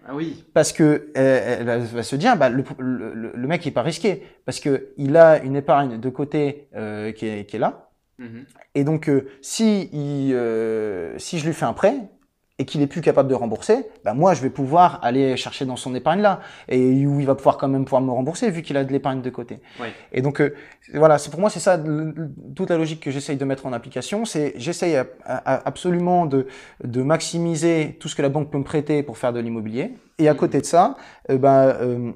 Ah 0.08 0.14
oui. 0.14 0.44
Parce 0.54 0.72
que 0.72 1.12
euh, 1.16 1.56
elle 1.60 1.84
va- 1.84 2.02
se 2.02 2.16
dire, 2.16 2.36
bah, 2.36 2.48
le, 2.48 2.64
le, 2.78 3.12
le- 3.14 3.32
le 3.34 3.46
mec 3.46 3.64
il 3.64 3.68
est 3.68 3.72
pas 3.72 3.82
risqué 3.82 4.22
parce 4.46 4.58
que 4.58 4.92
il 4.96 5.16
a 5.16 5.42
une 5.42 5.56
épargne 5.56 6.00
de 6.00 6.08
côté 6.08 6.68
euh, 6.74 7.12
qui, 7.12 7.26
est, 7.26 7.44
qui 7.46 7.56
est 7.56 7.60
là, 7.60 7.86
Mhm. 8.18 8.44
et 8.74 8.84
donc, 8.84 9.08
euh, 9.08 9.30
si, 9.40 9.88
il, 9.94 10.34
euh, 10.34 11.18
si 11.18 11.38
je 11.38 11.46
lui 11.46 11.54
fais 11.54 11.64
un 11.64 11.72
prêt 11.72 11.94
et 12.60 12.66
qu'il 12.66 12.82
est 12.82 12.86
plus 12.86 13.00
capable 13.00 13.28
de 13.30 13.34
rembourser, 13.34 13.86
bah 14.04 14.12
moi, 14.12 14.34
je 14.34 14.42
vais 14.42 14.50
pouvoir 14.50 14.98
aller 15.02 15.34
chercher 15.38 15.64
dans 15.64 15.76
son 15.76 15.94
épargne 15.94 16.20
là, 16.20 16.40
et 16.68 17.06
où 17.06 17.18
il 17.18 17.24
va 17.26 17.34
pouvoir 17.34 17.56
quand 17.56 17.68
même 17.68 17.84
pouvoir 17.86 18.02
me 18.02 18.10
rembourser 18.10 18.50
vu 18.50 18.60
qu'il 18.60 18.76
a 18.76 18.84
de 18.84 18.92
l'épargne 18.92 19.22
de 19.22 19.30
côté. 19.30 19.60
Ouais. 19.80 19.92
Et 20.12 20.20
donc, 20.20 20.40
euh, 20.42 20.54
voilà, 20.92 21.16
c'est 21.16 21.30
pour 21.30 21.40
moi, 21.40 21.48
c'est 21.48 21.58
ça 21.60 21.78
le- 21.78 22.14
toute 22.54 22.68
la 22.68 22.76
logique 22.76 23.00
que 23.00 23.10
j'essaye 23.10 23.38
de 23.38 23.44
mettre 23.46 23.64
en 23.64 23.72
application. 23.72 24.26
C'est 24.26 24.52
j'essaye 24.56 24.94
absolument 25.46 26.26
de, 26.26 26.46
de 26.84 27.02
maximiser 27.02 27.96
tout 27.98 28.08
ce 28.08 28.14
que 28.14 28.22
la 28.22 28.28
banque 28.28 28.50
peut 28.50 28.58
me 28.58 28.64
prêter 28.64 29.02
pour 29.02 29.16
faire 29.18 29.32
de 29.32 29.40
l'immobilier. 29.40 29.94
Et 30.18 30.28
à 30.28 30.32
Mhm. 30.34 30.38
côté 30.38 30.60
de 30.60 30.66
ça, 30.66 30.96
euh, 31.30 31.38
bah, 31.38 31.76
euh, 31.80 32.12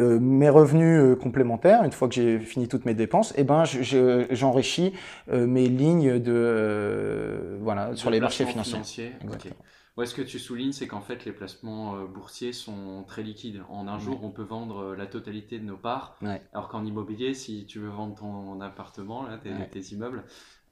euh, 0.00 0.18
mes 0.20 0.48
revenus 0.50 1.00
euh, 1.00 1.14
complémentaires, 1.16 1.84
une 1.84 1.92
fois 1.92 2.08
que 2.08 2.14
j'ai 2.14 2.38
fini 2.40 2.68
toutes 2.68 2.84
mes 2.84 2.94
dépenses, 2.94 3.32
eh 3.36 3.44
ben, 3.44 3.64
je- 3.64 3.82
je- 3.82 4.26
j'enrichis 4.30 4.92
euh, 5.30 5.46
mes 5.46 5.68
lignes 5.68 6.18
de 6.18 7.58
voilà 7.60 7.94
sur 7.96 8.10
les 8.10 8.20
marchés 8.20 8.44
financiers. 8.46 8.72
financier. 8.74 9.12
Exactement. 9.22 9.54
Ok. 9.58 9.66
Ouais, 9.96 10.06
ce 10.06 10.14
que 10.16 10.22
tu 10.22 10.40
soulignes, 10.40 10.72
c'est 10.72 10.88
qu'en 10.88 11.00
fait, 11.00 11.24
les 11.24 11.30
placements 11.30 11.94
boursiers 12.12 12.52
sont 12.52 13.04
très 13.06 13.22
liquides. 13.22 13.62
En 13.70 13.86
un 13.86 14.00
jour, 14.00 14.18
on 14.24 14.30
peut 14.30 14.42
vendre 14.42 14.96
la 14.96 15.06
totalité 15.06 15.60
de 15.60 15.64
nos 15.64 15.76
parts. 15.76 16.16
Ouais. 16.20 16.42
Alors 16.52 16.66
qu'en 16.68 16.84
immobilier, 16.84 17.32
si 17.32 17.64
tu 17.64 17.78
veux 17.78 17.90
vendre 17.90 18.16
ton 18.16 18.60
appartement, 18.60 19.22
là, 19.22 19.38
tes, 19.38 19.50
Ouais. 19.50 19.68
tes 19.70 19.80
immeubles, 19.92 20.24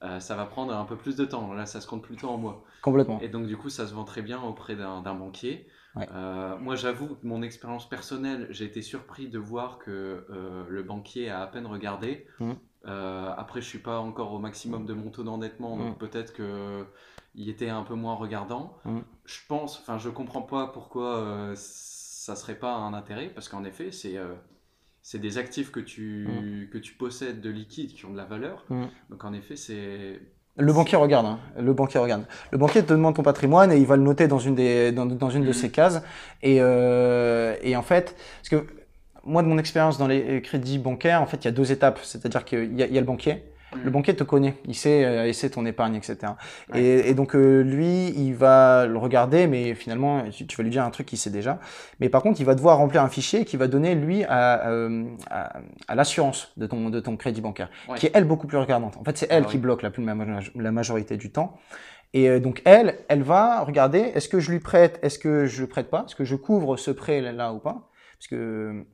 euh, 0.03 0.18
ça 0.18 0.35
va 0.35 0.45
prendre 0.45 0.75
un 0.75 0.85
peu 0.85 0.97
plus 0.97 1.14
de 1.14 1.25
temps. 1.25 1.53
Là, 1.55 1.66
ça 1.66 1.81
se 1.81 1.87
compte 1.87 2.03
plutôt 2.03 2.31
en 2.31 2.37
mois. 2.37 2.64
Complètement. 2.83 3.20
Et 3.20 3.29
donc, 3.29 3.47
du 3.47 3.57
coup, 3.57 3.68
ça 3.70 3.87
se 3.87 3.95
vend 3.95 4.03
très 4.03 4.23
bien 4.23 4.43
auprès 4.43 4.75
d'un 4.75 5.01
banquier. 5.14 5.68
Ouais. 5.95 6.09
Euh, 6.12 6.57
moi, 6.59 6.74
j'avoue, 6.74 7.16
mon 7.22 7.43
expérience 7.43 7.88
personnelle, 7.88 8.47
j'ai 8.51 8.64
été 8.64 8.80
surpris 8.82 9.28
de 9.28 9.38
voir 9.38 9.78
que 9.78 10.24
euh, 10.30 10.64
le 10.68 10.82
banquier 10.82 11.28
a 11.30 11.43
à 11.43 11.47
peine 11.47 11.66
regardé. 11.66 12.26
Mhm. 12.40 12.57
Euh, 12.86 13.32
après, 13.36 13.61
je 13.61 13.66
suis 13.66 13.78
pas 13.78 13.99
encore 14.01 14.32
au 14.32 14.38
maximum 14.38 14.86
de 14.86 14.95
mon 14.95 15.11
taux 15.11 15.22
d'endettement, 15.22 15.76
donc 15.76 15.88
Mhm. 15.90 15.99
peut-être 15.99 16.32
que 16.32 16.84
il 17.34 17.49
était 17.49 17.68
un 17.68 17.82
peu 17.82 17.95
moins 17.95 18.14
regardant. 18.14 18.78
Mhm. 18.84 19.05
Je 19.24 19.40
pense, 19.49 19.78
enfin, 19.80 19.99
je 19.99 20.09
comprends 20.09 20.43
pas 20.43 20.66
pourquoi 20.66 21.53
ça 21.55 22.36
serait 22.36 22.59
pas 22.59 22.74
un 22.74 22.95
intérêt, 22.95 23.28
parce 23.28 23.49
qu'en 23.49 23.64
effet, 23.64 23.93
c'est 23.93 24.18
c'est 25.05 25.18
des 25.18 25.36
actifs 25.36 25.72
que 25.72 25.80
tu, 25.80 26.68
que 26.72 26.78
tu 26.78 26.95
possèdes 26.95 27.40
de 27.40 27.51
liquide 27.51 27.93
qui 27.93 28.05
ont 28.07 28.12
de 28.12 28.16
la 28.16 28.24
valeur. 28.24 28.64
Donc 29.11 29.24
en 29.24 29.32
effet, 29.32 29.57
c'est 29.57 30.20
Le 30.57 30.72
banquier 30.72 30.96
regarde. 30.96 31.26
Hein. 31.26 31.38
Le 31.59 31.72
banquier 31.72 31.98
regarde. 31.98 32.24
Le 32.50 32.59
banquier 32.59 32.82
te 32.82 32.92
demande 32.92 33.14
ton 33.14 33.22
patrimoine 33.22 33.72
et 33.72 33.78
il 33.78 33.86
va 33.86 33.96
le 33.96 34.03
noter 34.03 34.28
dans 34.28 34.38
une 34.38 34.55
des 34.55 34.92
dans, 34.92 35.07
dans 35.07 35.30
une 35.30 35.44
de 35.44 35.53
ces 35.53 35.70
cases. 35.70 36.03
Et 36.42 36.59
euh, 36.61 37.57
et 37.62 37.74
en 37.74 37.82
fait, 37.82 38.14
parce 38.38 38.48
que 38.50 38.66
moi 39.24 39.42
de 39.42 39.48
mon 39.48 39.59
expérience 39.59 39.98
dans 39.98 40.09
les 40.09 40.42
crédits 40.42 40.78
bancaires, 40.78 41.22
en 41.22 41.26
fait, 41.26 41.38
il 41.38 41.44
y 41.46 41.48
a 41.48 41.53
deux 41.53 41.72
étapes. 41.72 42.00
C'est-à-dire 42.03 42.44
qu'il 42.44 42.78
y 42.78 42.82
a 42.82 43.00
le 43.00 43.07
banquier 43.07 43.42
le 43.75 43.91
mm. 43.91 43.93
banquier 43.93 44.16
te 44.16 44.25
connaît, 44.25 44.55
il 44.66 44.75
sait, 44.75 45.05
euh, 45.05 45.27
il 45.27 45.35
sait 45.35 45.51
ton 45.51 45.66
épargne, 45.66 45.95
etc. 45.95 46.18
Et, 46.75 47.14
donc 47.14 47.35
euh, 47.35 47.62
lui, 47.62 48.09
il 48.09 48.35
va 48.35 48.87
le 48.87 48.99
regarder, 48.99 49.47
mais 49.47 49.75
finalement, 49.75 50.25
tu, 50.31 50.57
vas 50.57 50.62
lui 50.62 50.70
dire 50.70 50.85
un 50.85 50.91
truc 50.91 51.07
qu'il 51.07 51.18
sait 51.18 51.31
déjà. 51.31 51.59
Mais 52.01 52.09
par 52.09 52.23
contre, 52.23 52.41
il 52.41 52.45
va 52.45 52.55
devoir 52.55 52.79
remplir 52.79 53.03
un 53.03 53.09
fichier 53.09 53.45
qui 53.45 53.57
va 53.57 53.68
donner 53.68 53.95
lui 53.95 54.25
à, 54.25 54.68
euh, 54.68 55.05
à, 55.31 55.95
l'assurance 55.95 56.53
de 56.57 56.66
ton 56.66 56.91
de 56.91 57.01
ton 57.01 57.16
crédit 57.16 57.41
bancaire, 57.41 57.70
qui 57.97 58.07
est 58.07 58.12
elle 58.14 58.25
beaucoup 58.25 58.47
plus 58.47 58.59
regardante. 58.59 58.97
En 58.97 59.05
fait, 59.05 59.16
c'est 59.16 59.29
elle 59.31 59.45
ah 59.47 59.51
qui 59.51 59.59
bloque 59.59 59.83
la 59.83 59.91
plus 59.91 60.05
la 60.05 60.73
majorité 60.73 61.16
du 61.16 61.31
temps. 61.31 61.59
Et 62.14 62.41
donc 62.41 62.61
elle, 62.66 62.99
elle 63.09 63.23
va 63.23 63.62
regarder, 63.62 63.99
est-ce 64.01 64.29
que 64.29 64.39
je 64.39 64.51
lui 64.51 64.61
prête, 64.61 64.99
est-ce 65.03 65.18
que 65.18 65.47
je 65.47 65.64
prête 65.64 65.89
pas, 65.89 66.05
est-ce 66.07 66.14
que 66.14 66.25
je 66.25 66.37
couvre 66.37 66.77
ce 66.77 66.91
prêt 66.91 67.23
là 67.23 67.55
ou 67.55 67.59
pas, 67.59 67.89
parce 68.18 68.29
que 68.29 68.85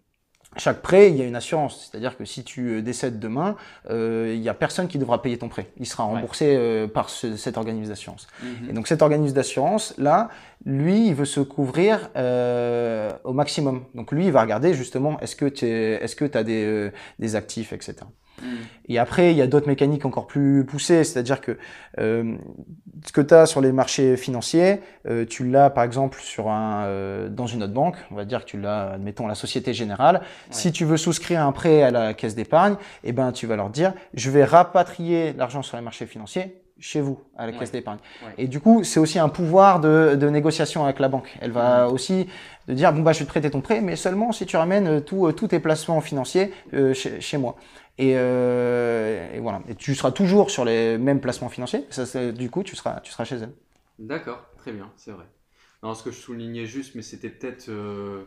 chaque 0.56 0.82
prêt, 0.82 1.10
il 1.10 1.16
y 1.16 1.22
a 1.22 1.24
une 1.24 1.36
assurance. 1.36 1.88
C'est-à-dire 1.90 2.16
que 2.16 2.24
si 2.24 2.42
tu 2.42 2.68
euh, 2.70 2.82
décèdes 2.82 3.18
demain, 3.18 3.56
euh, 3.90 4.32
il 4.34 4.40
n'y 4.40 4.48
a 4.48 4.54
personne 4.54 4.88
qui 4.88 4.98
devra 4.98 5.22
payer 5.22 5.38
ton 5.38 5.48
prêt. 5.48 5.70
Il 5.78 5.86
sera 5.86 6.04
remboursé 6.04 6.56
euh, 6.56 6.88
par 6.88 7.10
cet 7.10 7.56
organisme 7.56 7.90
d'assurance. 7.90 8.26
Mhm. 8.42 8.70
Et 8.70 8.72
donc 8.72 8.88
cet 8.88 9.02
organisme 9.02 9.34
d'assurance, 9.34 9.94
là, 9.98 10.30
lui, 10.64 11.08
il 11.08 11.14
veut 11.14 11.24
se 11.24 11.40
couvrir 11.40 12.10
euh, 12.16 13.10
au 13.24 13.32
maximum. 13.32 13.84
Donc 13.94 14.12
lui, 14.12 14.26
il 14.26 14.32
va 14.32 14.42
regarder 14.42 14.74
justement, 14.74 15.20
est-ce 15.20 15.36
que 15.36 15.46
tu 15.46 15.66
est-ce 15.66 16.16
que 16.16 16.36
as 16.36 16.42
des, 16.42 16.64
euh, 16.64 16.92
des 17.18 17.36
actifs, 17.36 17.72
etc. 17.72 17.96
Et 18.88 18.98
après, 18.98 19.32
il 19.32 19.36
y 19.36 19.42
a 19.42 19.46
d'autres 19.46 19.66
mécaniques 19.66 20.06
encore 20.06 20.26
plus 20.26 20.64
poussées, 20.64 21.04
c'est-à-dire 21.04 21.40
que 21.40 21.58
euh, 21.98 22.36
ce 23.06 23.12
que 23.12 23.20
tu 23.20 23.34
as 23.34 23.46
sur 23.46 23.60
les 23.60 23.72
marchés 23.72 24.16
financiers, 24.16 24.80
euh, 25.06 25.26
tu 25.26 25.46
l'as 25.46 25.70
par 25.70 25.84
exemple 25.84 26.18
sur 26.20 26.48
un, 26.48 26.84
euh, 26.84 27.28
dans 27.28 27.46
une 27.46 27.62
autre 27.62 27.74
banque, 27.74 27.96
on 28.10 28.14
va 28.14 28.24
dire 28.24 28.44
que 28.44 28.50
tu 28.50 28.58
l'as, 28.58 28.92
admettons, 28.92 29.26
la 29.26 29.34
Société 29.34 29.74
Générale. 29.74 30.22
Si 30.50 30.72
tu 30.72 30.84
veux 30.84 30.96
souscrire 30.96 31.42
un 31.42 31.52
prêt 31.52 31.82
à 31.82 31.90
la 31.90 32.14
caisse 32.14 32.34
d'épargne, 32.34 32.76
eh 33.04 33.12
ben, 33.12 33.32
tu 33.32 33.46
vas 33.46 33.56
leur 33.56 33.70
dire, 33.70 33.92
je 34.14 34.30
vais 34.30 34.44
rapatrier 34.44 35.34
l'argent 35.34 35.62
sur 35.62 35.76
les 35.76 35.82
marchés 35.82 36.06
financiers 36.06 36.62
chez 36.80 37.00
vous, 37.00 37.18
à 37.36 37.44
la 37.44 37.52
caisse 37.52 37.72
d'épargne. 37.72 37.98
Et 38.38 38.46
du 38.46 38.60
coup, 38.60 38.84
c'est 38.84 39.00
aussi 39.00 39.18
un 39.18 39.28
pouvoir 39.28 39.80
de, 39.80 40.14
de, 40.14 40.28
négociation 40.28 40.84
avec 40.84 41.00
la 41.00 41.08
banque. 41.08 41.36
Elle 41.40 41.50
va 41.50 41.88
aussi 41.88 42.28
de 42.68 42.74
dire, 42.74 42.92
bon, 42.92 43.02
bah, 43.02 43.12
je 43.12 43.18
vais 43.18 43.24
te 43.24 43.30
prêter 43.30 43.50
ton 43.50 43.60
prêt, 43.60 43.80
mais 43.80 43.96
seulement 43.96 44.30
si 44.30 44.46
tu 44.46 44.56
ramènes 44.56 45.02
tous 45.02 45.48
tes 45.48 45.58
placements 45.58 46.00
financiers 46.00 46.52
chez, 46.92 47.20
chez 47.20 47.36
moi. 47.36 47.56
Et, 47.98 48.12
euh, 48.16 49.32
et, 49.34 49.40
voilà. 49.40 49.62
Et 49.68 49.74
tu 49.74 49.94
seras 49.94 50.12
toujours 50.12 50.50
sur 50.50 50.64
les 50.64 50.98
mêmes 50.98 51.20
placements 51.20 51.48
financiers. 51.48 51.84
Ça, 51.90 52.32
du 52.32 52.48
coup, 52.48 52.62
tu 52.62 52.76
seras, 52.76 53.00
tu 53.00 53.12
seras 53.12 53.24
chez 53.24 53.36
elle. 53.36 53.52
D'accord, 53.98 54.46
très 54.56 54.72
bien, 54.72 54.90
c'est 54.96 55.10
vrai. 55.10 55.26
Non, 55.82 55.94
ce 55.94 56.04
que 56.04 56.10
je 56.10 56.16
soulignais 56.16 56.66
juste, 56.66 56.94
mais 56.94 57.02
c'était 57.02 57.30
peut-être, 57.30 57.68
euh, 57.68 58.24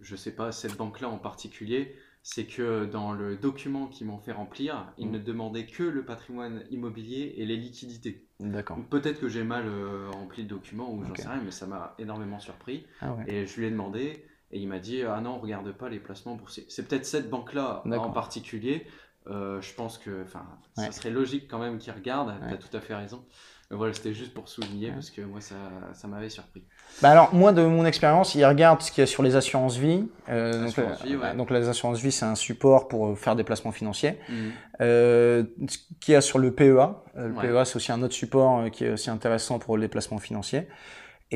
je 0.00 0.16
sais 0.16 0.32
pas, 0.32 0.52
cette 0.52 0.76
banque-là 0.76 1.08
en 1.08 1.18
particulier, 1.18 1.94
c'est 2.22 2.44
que 2.44 2.86
dans 2.86 3.12
le 3.12 3.36
document 3.36 3.86
qu'ils 3.86 4.06
m'ont 4.06 4.18
fait 4.18 4.32
remplir, 4.32 4.86
ils 4.96 5.08
mm. 5.08 5.12
ne 5.12 5.18
demandaient 5.18 5.66
que 5.66 5.82
le 5.82 6.04
patrimoine 6.04 6.64
immobilier 6.70 7.34
et 7.36 7.44
les 7.44 7.56
liquidités. 7.56 8.26
D'accord. 8.40 8.78
Peut-être 8.90 9.20
que 9.20 9.28
j'ai 9.28 9.44
mal 9.44 9.66
euh, 9.66 10.10
rempli 10.10 10.42
le 10.42 10.48
document 10.48 10.92
ou 10.92 11.04
j'en 11.04 11.14
sais 11.14 11.28
rien, 11.28 11.42
mais 11.42 11.50
ça 11.50 11.66
m'a 11.66 11.94
énormément 11.98 12.40
surpris. 12.40 12.86
Ah 13.00 13.16
et 13.26 13.46
je 13.46 13.60
lui 13.60 13.66
ai 13.66 13.70
demandé, 13.70 14.24
et 14.50 14.58
il 14.58 14.68
m'a 14.68 14.78
dit 14.78 15.02
Ah 15.02 15.20
non, 15.20 15.38
regarde 15.38 15.70
pas 15.72 15.88
les 15.88 15.98
placements 15.98 16.36
boursiers. 16.36 16.64
C'est 16.68 16.86
peut-être 16.88 17.04
cette 17.04 17.28
banque-là 17.28 17.82
en 17.86 18.10
particulier. 18.10 18.86
Euh, 19.30 19.60
je 19.62 19.72
pense 19.72 19.96
que 19.96 20.22
enfin, 20.22 20.44
ça 20.76 20.92
serait 20.92 21.10
logique 21.10 21.48
quand 21.50 21.58
même 21.58 21.78
qu'ils 21.78 21.92
regardent, 21.92 22.34
tu 22.48 22.54
as 22.54 22.58
tout 22.58 22.76
à 22.76 22.80
fait 22.80 22.94
raison. 22.94 23.24
Mais 23.70 23.78
voilà, 23.78 23.94
c'était 23.94 24.12
juste 24.12 24.34
pour 24.34 24.46
souligner 24.46 24.90
parce 24.90 25.10
que 25.10 25.22
moi, 25.22 25.40
ça, 25.40 25.54
ça 25.94 26.06
m'avait 26.06 26.28
surpris. 26.28 26.64
Bah 27.00 27.08
alors, 27.08 27.34
moi, 27.34 27.50
de 27.52 27.62
mon 27.62 27.86
expérience, 27.86 28.34
ils 28.34 28.44
regardent 28.44 28.82
ce 28.82 28.92
qu'il 28.92 29.00
y 29.00 29.04
a 29.04 29.06
sur 29.06 29.22
les 29.22 29.36
assurances 29.36 29.78
vie. 29.78 30.06
Euh, 30.28 30.66
donc, 30.66 30.78
euh, 30.78 31.34
donc, 31.34 31.50
les 31.50 31.66
assurances 31.66 31.98
vie, 31.98 32.12
c'est 32.12 32.26
un 32.26 32.34
support 32.34 32.88
pour 32.88 33.18
faire 33.18 33.36
des 33.36 33.44
placements 33.44 33.72
financiers. 33.72 34.18
Mhm. 34.28 34.52
Ce 34.80 35.78
qu'il 36.00 36.12
y 36.12 36.14
a 36.14 36.20
sur 36.20 36.38
le 36.38 36.52
PEA. 36.52 37.02
Le 37.14 37.32
PEA, 37.32 37.64
c'est 37.64 37.76
aussi 37.76 37.90
un 37.90 38.02
autre 38.02 38.12
support 38.12 38.70
qui 38.70 38.84
est 38.84 38.90
aussi 38.90 39.08
intéressant 39.08 39.58
pour 39.58 39.78
les 39.78 39.88
placements 39.88 40.18
financiers. 40.18 40.68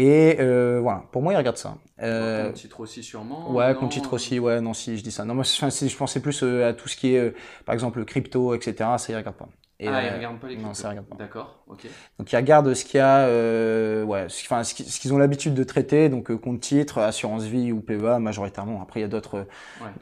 Et 0.01 0.36
euh, 0.38 0.78
voilà, 0.80 1.03
pour 1.11 1.22
moi, 1.22 1.32
il 1.32 1.36
regarde 1.36 1.57
ça. 1.57 1.76
Euh, 2.01 2.53
titre 2.53 2.78
aussi 2.78 3.03
sûrement. 3.03 3.53
Ouais, 3.53 3.74
compte 3.74 3.90
titre 3.90 4.12
aussi, 4.12 4.38
ouais, 4.38 4.61
non, 4.61 4.72
si 4.72 4.96
je 4.96 5.03
dis 5.03 5.11
ça. 5.11 5.24
Non, 5.24 5.34
moi, 5.34 5.42
je 5.42 5.96
pensais 5.96 6.20
plus 6.20 6.44
euh, 6.44 6.68
à 6.68 6.72
tout 6.72 6.86
ce 6.86 6.96
qui 6.96 7.16
est, 7.16 7.18
euh, 7.18 7.34
par 7.66 7.72
exemple, 7.72 8.05
crypto, 8.05 8.55
etc. 8.55 8.90
Ça, 8.99 9.12
il 9.12 9.16
regarde 9.16 9.34
pas. 9.34 9.49
Et, 9.80 9.88
ah, 9.88 10.07
il 10.07 10.14
regarde 10.14 10.38
pas 10.38 10.46
les 10.46 10.55
cryptos. 10.55 10.68
Non, 10.68 10.74
ça 10.74 10.90
regarde 10.90 11.09
pas. 11.09 11.16
D'accord, 11.16 11.64
ok. 11.66 11.88
Donc, 12.16 12.30
il 12.30 12.36
regarde 12.36 12.72
ce 12.74 12.84
qu'il 12.84 12.99
y 12.99 13.01
a, 13.01 13.26
euh, 13.26 14.05
ouais, 14.05 14.26
enfin, 14.26 14.62
ce 14.62 14.72
qu'ils 14.72 15.12
ont 15.12 15.18
l'habitude 15.18 15.55
de 15.55 15.64
traiter, 15.64 16.09
donc 16.09 16.32
compte 16.36 16.61
titre, 16.61 16.99
assurance 16.99 17.42
vie 17.42 17.72
ou 17.72 17.80
PEA 17.80 18.20
majoritairement. 18.20 18.80
Après, 18.80 19.01
il 19.01 19.03
y 19.03 19.07
a 19.07 19.09
d'autres, 19.09 19.49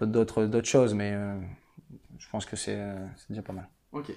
d'autres, 0.03 0.45
d'autres 0.45 0.69
choses, 0.69 0.93
mais 0.93 1.17
je 2.19 2.29
pense 2.29 2.45
que 2.45 2.57
c'est, 2.57 2.79
c'est 3.17 3.31
déjà 3.31 3.41
pas 3.41 3.55
mal. 3.55 3.67
Ok. 3.93 4.13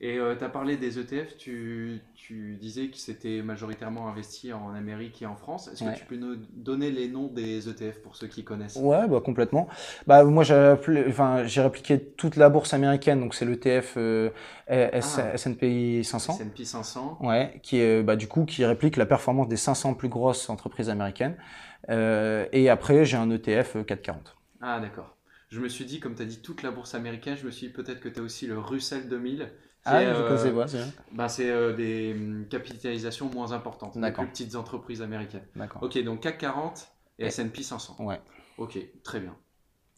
Et 0.00 0.18
euh, 0.18 0.34
tu 0.36 0.44
as 0.44 0.48
parlé 0.48 0.76
des 0.76 0.98
ETF, 0.98 1.36
tu, 1.36 2.00
tu 2.14 2.56
disais 2.60 2.88
que 2.88 2.96
c'était 2.96 3.42
majoritairement 3.42 4.08
investi 4.08 4.52
en 4.52 4.74
Amérique 4.74 5.22
et 5.22 5.26
en 5.26 5.36
France. 5.36 5.68
Est-ce 5.68 5.84
que 5.84 5.96
tu 5.96 6.04
peux 6.04 6.16
nous 6.16 6.36
donner 6.52 6.90
les 6.90 7.08
noms 7.08 7.28
des 7.28 7.68
ETF 7.68 8.02
pour 8.02 8.16
ceux 8.16 8.26
qui 8.26 8.44
connaissent? 8.44 8.76
Ouais, 8.76 9.06
bah, 9.06 9.20
complètement. 9.24 9.68
Bah, 10.06 10.24
moi, 10.24 10.42
j'ai 10.42 10.74
enfin, 11.08 11.44
répliqué 11.46 12.00
toute 12.00 12.36
la 12.36 12.48
bourse 12.48 12.74
américaine, 12.74 13.20
donc 13.20 13.34
c'est 13.34 13.44
l'ETF 13.44 13.94
euh, 13.96 14.30
S&P 14.66 16.02
500. 16.02 16.32
S&P 16.34 16.64
500. 16.64 17.18
Ouais, 17.20 17.60
qui 17.62 17.78
est 17.78 18.02
bah, 18.02 18.16
du 18.16 18.26
coup 18.26 18.44
qui 18.44 18.64
réplique 18.64 18.96
la 18.96 19.06
performance 19.06 19.48
des 19.48 19.56
500 19.56 19.94
plus 19.94 20.08
grosses 20.08 20.50
entreprises 20.50 20.90
américaines. 20.90 21.36
Euh, 21.88 22.46
et 22.52 22.68
après, 22.68 23.04
j'ai 23.04 23.16
un 23.16 23.30
ETF 23.30 23.84
440. 23.86 24.36
Ah, 24.60 24.80
d'accord. 24.80 25.16
Je 25.50 25.60
me 25.60 25.68
suis 25.68 25.84
dit, 25.84 26.00
comme 26.00 26.16
tu 26.16 26.22
as 26.22 26.26
dit 26.26 26.42
toute 26.42 26.62
la 26.62 26.72
bourse 26.72 26.94
américaine, 26.94 27.36
je 27.36 27.46
me 27.46 27.50
suis 27.52 27.68
dit 27.68 27.72
peut-être 27.72 28.00
que 28.00 28.08
tu 28.08 28.18
as 28.18 28.22
aussi 28.22 28.46
le 28.48 28.58
Russell 28.58 29.08
2000 29.08 29.48
ah, 29.84 30.14
je 30.14 30.22
connaissais 30.22 30.50
pas, 30.50 30.66
c'est 30.66 30.78
bah, 31.12 31.28
C'est 31.28 31.50
euh, 31.50 31.74
des 31.74 32.14
hum, 32.14 32.46
capitalisations 32.48 33.30
moins 33.34 33.52
importantes, 33.52 33.98
des 33.98 34.10
plus 34.12 34.26
petites 34.26 34.56
entreprises 34.56 35.02
américaines. 35.02 35.44
D'accord. 35.54 35.82
Ok, 35.82 36.02
donc 36.02 36.20
CAC 36.20 36.38
40 36.38 36.88
et 37.18 37.26
S&P 37.26 37.62
500. 37.62 37.96
Ouais. 38.00 38.20
Ok, 38.58 38.78
très 39.02 39.20
bien. 39.20 39.34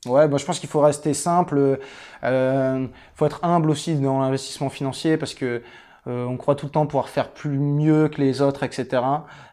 Ouais, 0.06 0.28
bah, 0.28 0.36
je 0.36 0.44
pense 0.44 0.58
qu'il 0.58 0.68
faut 0.68 0.80
rester 0.80 1.14
simple. 1.14 1.78
Il 2.22 2.28
euh, 2.28 2.86
faut 3.14 3.26
être 3.26 3.44
humble 3.44 3.70
aussi 3.70 3.94
dans 3.96 4.20
l'investissement 4.20 4.70
financier 4.70 5.16
parce 5.16 5.34
que 5.34 5.62
euh, 6.06 6.24
on 6.24 6.36
croit 6.36 6.54
tout 6.54 6.66
le 6.66 6.72
temps 6.72 6.86
pouvoir 6.86 7.08
faire 7.08 7.32
plus 7.32 7.58
mieux 7.58 8.08
que 8.08 8.20
les 8.20 8.40
autres, 8.40 8.62
etc. 8.62 9.02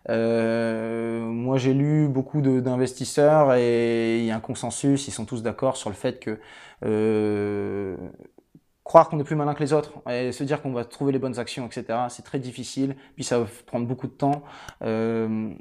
Euh, 0.10 1.20
moi, 1.22 1.58
j'ai 1.58 1.74
lu 1.74 2.08
beaucoup 2.08 2.42
d'investisseurs 2.42 3.56
et 3.56 4.20
il 4.20 4.26
y 4.26 4.32
a 4.32 4.36
un 4.36 4.40
consensus. 4.40 5.08
Ils 5.08 5.12
sont 5.12 5.26
tous 5.26 5.42
d'accord 5.42 5.78
sur 5.78 5.90
le 5.90 5.96
fait 5.96 6.20
que 6.20 6.40
euh, 6.86 7.98
croire 8.84 9.10
qu'on 9.10 9.20
est 9.20 9.24
plus 9.24 9.36
malin 9.36 9.54
que 9.54 9.64
les 9.64 9.74
autres 9.74 9.94
et 10.10 10.32
se 10.32 10.44
dire 10.44 10.62
qu'on 10.62 10.74
va 10.74 10.84
trouver 10.84 11.12
les 11.12 11.20
bonnes 11.20 11.40
actions, 11.40 11.66
etc. 11.66 12.00
C'est 12.10 12.24
très 12.24 12.40
difficile, 12.40 12.96
puis 13.16 13.24
ça 13.24 13.40
va 13.40 13.46
prendre 13.66 13.88
beaucoup 13.88 14.08
de 14.08 14.14
temps. 14.14 14.44
Euh, 14.84 15.54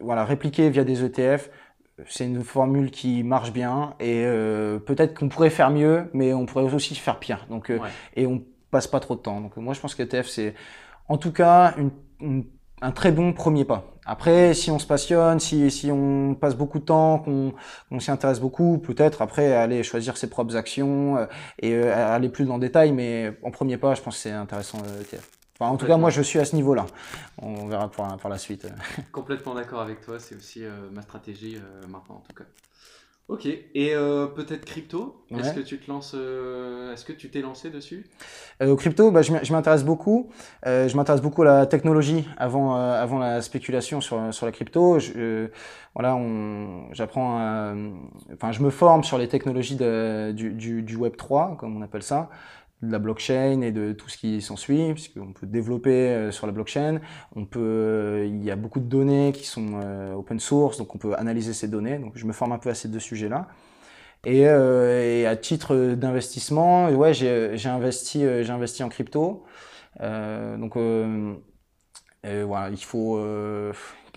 voilà, 0.00 0.24
répliquer 0.24 0.70
via 0.70 0.84
des 0.84 1.04
ETF, 1.04 1.50
c'est 2.06 2.26
une 2.26 2.44
formule 2.44 2.90
qui 2.90 3.24
marche 3.24 3.52
bien 3.52 3.94
et 3.98 4.24
euh, 4.24 4.78
peut-être 4.78 5.18
qu'on 5.18 5.28
pourrait 5.28 5.50
faire 5.50 5.70
mieux, 5.70 6.08
mais 6.12 6.32
on 6.32 6.46
pourrait 6.46 6.72
aussi 6.72 6.94
faire 6.94 7.18
pire. 7.18 7.46
Donc, 7.50 7.70
euh, 7.70 7.80
et 8.14 8.26
on 8.26 8.44
passe 8.70 8.86
pas 8.86 9.00
trop 9.00 9.16
de 9.16 9.20
temps. 9.20 9.40
Donc, 9.40 9.56
moi, 9.56 9.74
je 9.74 9.80
pense 9.80 9.94
que 9.94 10.02
l'ETF, 10.02 10.28
c'est 10.28 10.54
en 11.08 11.18
tout 11.18 11.32
cas 11.32 11.74
une, 11.76 11.90
une 12.20 12.44
un 12.80 12.92
très 12.92 13.12
bon 13.12 13.32
premier 13.32 13.64
pas. 13.64 13.84
Après, 14.06 14.54
si 14.54 14.70
on 14.70 14.78
se 14.78 14.86
passionne, 14.86 15.38
si, 15.38 15.70
si 15.70 15.90
on 15.90 16.34
passe 16.34 16.54
beaucoup 16.54 16.78
de 16.78 16.84
temps, 16.84 17.18
qu'on 17.18 18.00
s'y 18.00 18.10
intéresse 18.10 18.40
beaucoup, 18.40 18.78
peut-être 18.78 19.20
après 19.20 19.54
aller 19.54 19.82
choisir 19.82 20.16
ses 20.16 20.30
propres 20.30 20.56
actions 20.56 21.18
euh, 21.18 21.26
et 21.60 21.74
euh, 21.74 22.14
aller 22.14 22.30
plus 22.30 22.46
dans 22.46 22.54
le 22.54 22.60
détail, 22.60 22.92
mais 22.92 23.38
en 23.42 23.50
premier 23.50 23.76
pas, 23.76 23.94
je 23.94 24.00
pense 24.00 24.16
que 24.16 24.22
c'est 24.22 24.30
intéressant 24.30 24.78
ETF. 24.78 25.28
Enfin, 25.60 25.70
en 25.70 25.76
tout 25.76 25.86
cas, 25.86 25.96
moi, 25.98 26.08
je 26.08 26.22
suis 26.22 26.38
à 26.38 26.44
ce 26.44 26.56
niveau-là. 26.56 26.86
On 27.42 27.66
verra 27.66 27.90
pour, 27.90 28.06
pour 28.16 28.30
la 28.30 28.38
suite. 28.38 28.66
Complètement 29.12 29.54
d'accord 29.54 29.80
avec 29.80 30.00
toi. 30.00 30.18
C'est 30.18 30.36
aussi 30.36 30.64
euh, 30.64 30.70
ma 30.92 31.02
stratégie 31.02 31.58
maintenant, 31.88 32.16
en 32.16 32.22
tout 32.26 32.34
cas. 32.34 32.48
Ok, 33.28 33.44
et 33.44 33.94
euh, 33.94 34.26
peut-être 34.26 34.64
crypto? 34.64 35.22
Est-ce 35.30 35.52
que 35.52 35.60
tu 35.60 35.78
te 35.78 35.90
lances 35.90 36.14
euh, 36.16 36.94
Est-ce 36.94 37.04
que 37.04 37.12
tu 37.12 37.28
t'es 37.28 37.42
lancé 37.42 37.68
dessus? 37.68 38.06
Euh, 38.62 38.70
Au 38.70 38.76
crypto, 38.76 39.10
bah, 39.10 39.20
je 39.20 39.52
m'intéresse 39.52 39.84
beaucoup. 39.84 40.30
je 40.64 40.96
m'intéresse 40.96 41.20
beaucoup 41.20 41.42
à 41.42 41.44
la 41.44 41.66
technologie 41.66 42.26
avant 42.38 42.74
avant 42.74 43.18
la 43.18 43.42
spéculation 43.42 44.00
sur 44.00 44.32
sur 44.32 44.46
la 44.46 44.52
crypto. 44.52 44.98
Je, 44.98 45.48
voilà, 45.94 46.18
j'apprends, 46.92 47.36
enfin, 48.32 48.52
je 48.52 48.62
me 48.62 48.70
forme 48.70 49.04
sur 49.04 49.18
les 49.18 49.28
technologies 49.28 49.76
de, 49.76 50.32
du, 50.32 50.54
du, 50.54 50.82
du 50.82 50.96
Web 50.96 51.16
3, 51.16 51.56
comme 51.58 51.76
on 51.76 51.82
appelle 51.82 52.02
ça 52.02 52.30
de 52.82 52.92
la 52.92 52.98
blockchain 52.98 53.60
et 53.62 53.72
de 53.72 53.92
tout 53.92 54.08
ce 54.08 54.16
qui 54.16 54.40
s'ensuit, 54.40 54.92
puisqu'on 54.92 55.32
peut 55.32 55.46
développer 55.46 55.90
euh, 55.90 56.30
sur 56.30 56.46
la 56.46 56.52
blockchain. 56.52 57.00
On 57.34 57.44
peut, 57.44 57.60
euh, 57.60 58.26
il 58.26 58.42
y 58.44 58.50
a 58.50 58.56
beaucoup 58.56 58.80
de 58.80 58.86
données 58.86 59.32
qui 59.32 59.46
sont 59.46 59.80
euh, 59.82 60.14
open 60.14 60.38
source, 60.38 60.78
donc 60.78 60.94
on 60.94 60.98
peut 60.98 61.14
analyser 61.16 61.52
ces 61.52 61.68
données. 61.68 61.98
Donc 61.98 62.12
je 62.16 62.24
me 62.26 62.32
forme 62.32 62.52
un 62.52 62.58
peu 62.58 62.70
à 62.70 62.74
ces 62.74 62.88
deux 62.88 63.00
sujets-là. 63.00 63.48
Et, 64.24 64.46
à 65.26 65.36
titre 65.36 65.94
d'investissement, 65.94 66.90
ouais, 66.90 67.14
j'ai 67.14 67.68
investi, 67.68 68.24
investi 68.24 68.82
en 68.82 68.88
crypto. 68.88 69.44
donc 70.00 70.76
voilà, 72.24 72.70
il 72.70 72.84
faut 72.84 73.16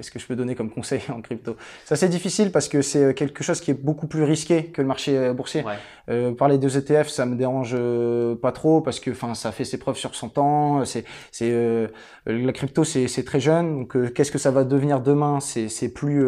Qu'est-ce 0.01 0.11
que 0.11 0.19
je 0.19 0.25
peux 0.25 0.35
donner 0.35 0.55
comme 0.55 0.71
conseil 0.71 1.01
en 1.09 1.21
crypto 1.21 1.55
C'est 1.85 1.93
assez 1.93 2.09
difficile 2.09 2.51
parce 2.51 2.67
que 2.67 2.81
c'est 2.81 3.13
quelque 3.13 3.43
chose 3.43 3.61
qui 3.61 3.69
est 3.69 3.75
beaucoup 3.75 4.07
plus 4.07 4.23
risqué 4.23 4.65
que 4.65 4.81
le 4.81 4.87
marché 4.87 5.31
boursier. 5.33 5.63
Euh, 6.09 6.33
parler 6.33 6.57
de 6.57 6.67
ETF, 6.67 7.07
ça 7.07 7.25
me 7.25 7.35
dérange 7.35 7.75
euh, 7.77 8.35
pas 8.35 8.51
trop 8.51 8.81
parce 8.81 8.99
que, 8.99 9.11
enfin, 9.11 9.33
ça 9.33 9.51
fait 9.51 9.63
ses 9.63 9.77
preuves 9.77 9.97
sur 9.97 10.15
son 10.15 10.29
temps. 10.29 10.83
C'est, 10.85 11.05
c'est 11.31 11.51
euh, 11.51 11.87
la 12.25 12.51
crypto, 12.53 12.83
c'est, 12.83 13.07
c'est 13.07 13.23
très 13.23 13.39
jeune. 13.39 13.79
Donc, 13.79 13.95
euh, 13.95 14.09
qu'est-ce 14.09 14.31
que 14.31 14.37
ça 14.37 14.51
va 14.51 14.63
devenir 14.63 15.01
demain 15.01 15.39
C'est, 15.39 15.69
c'est 15.69 15.89
plus, 15.89 16.25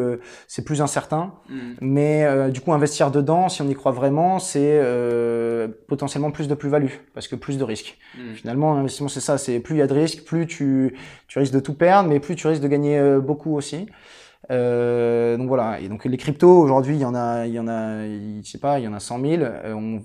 c'est 0.48 0.64
plus 0.64 0.82
incertain. 0.82 1.34
Mm. 1.50 1.56
Mais 1.82 2.52
du 2.52 2.62
coup, 2.62 2.74
investir 2.74 3.12
dedans, 3.12 3.50
si 3.50 3.62
on 3.62 3.68
y 3.68 3.74
croit 3.74 3.92
vraiment, 3.92 4.40
c'est 4.40 4.82
potentiellement 5.88 6.32
plus 6.32 6.48
de 6.48 6.56
plus-value 6.56 6.92
parce 7.14 7.28
que 7.28 7.36
plus 7.36 7.58
de 7.58 7.64
risques. 7.64 7.98
Mm. 8.18 8.34
Finalement, 8.36 8.76
l'investissement, 8.76 9.10
c'est 9.10 9.22
ça. 9.22 9.38
C'est 9.38 9.60
plus 9.60 9.76
il 9.76 9.80
y 9.80 9.82
a 9.82 9.88
de 9.88 9.94
risques, 9.94 10.24
plus 10.24 10.48
tu, 10.48 10.96
tu 11.28 11.40
risques 11.40 11.54
de 11.54 11.60
tout 11.60 11.74
perdre, 11.74 12.10
mais 12.10 12.20
plus 12.20 12.36
tu 12.36 12.48
risques 12.48 12.62
de 12.62 12.68
gagner 12.68 13.18
beaucoup 13.20 13.56
aussi. 13.56 13.63
Euh, 14.52 15.38
donc 15.38 15.48
voilà. 15.48 15.80
Et 15.80 15.88
donc 15.88 16.06
les 16.06 16.18
cryptos 16.18 16.60
aujourd'hui, 16.62 16.96
il 16.96 17.02
y 17.02 17.06
en 17.06 17.16
a, 17.16 17.46
il 17.46 17.54
y 17.54 17.60
en 17.60 17.68
a, 17.68 18.06
je 18.06 18.42
sais 18.44 18.58
pas, 18.58 18.80
il 18.80 18.86
y 18.86 18.88
en 18.88 18.94
a 18.94 19.00
100 19.00 19.22
000. 19.22 19.44
Euh, 19.44 19.74
on, 19.74 20.02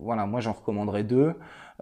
voilà, 0.00 0.26
moi 0.26 0.40
j'en 0.40 0.52
recommanderais 0.52 1.04
deux. 1.04 1.34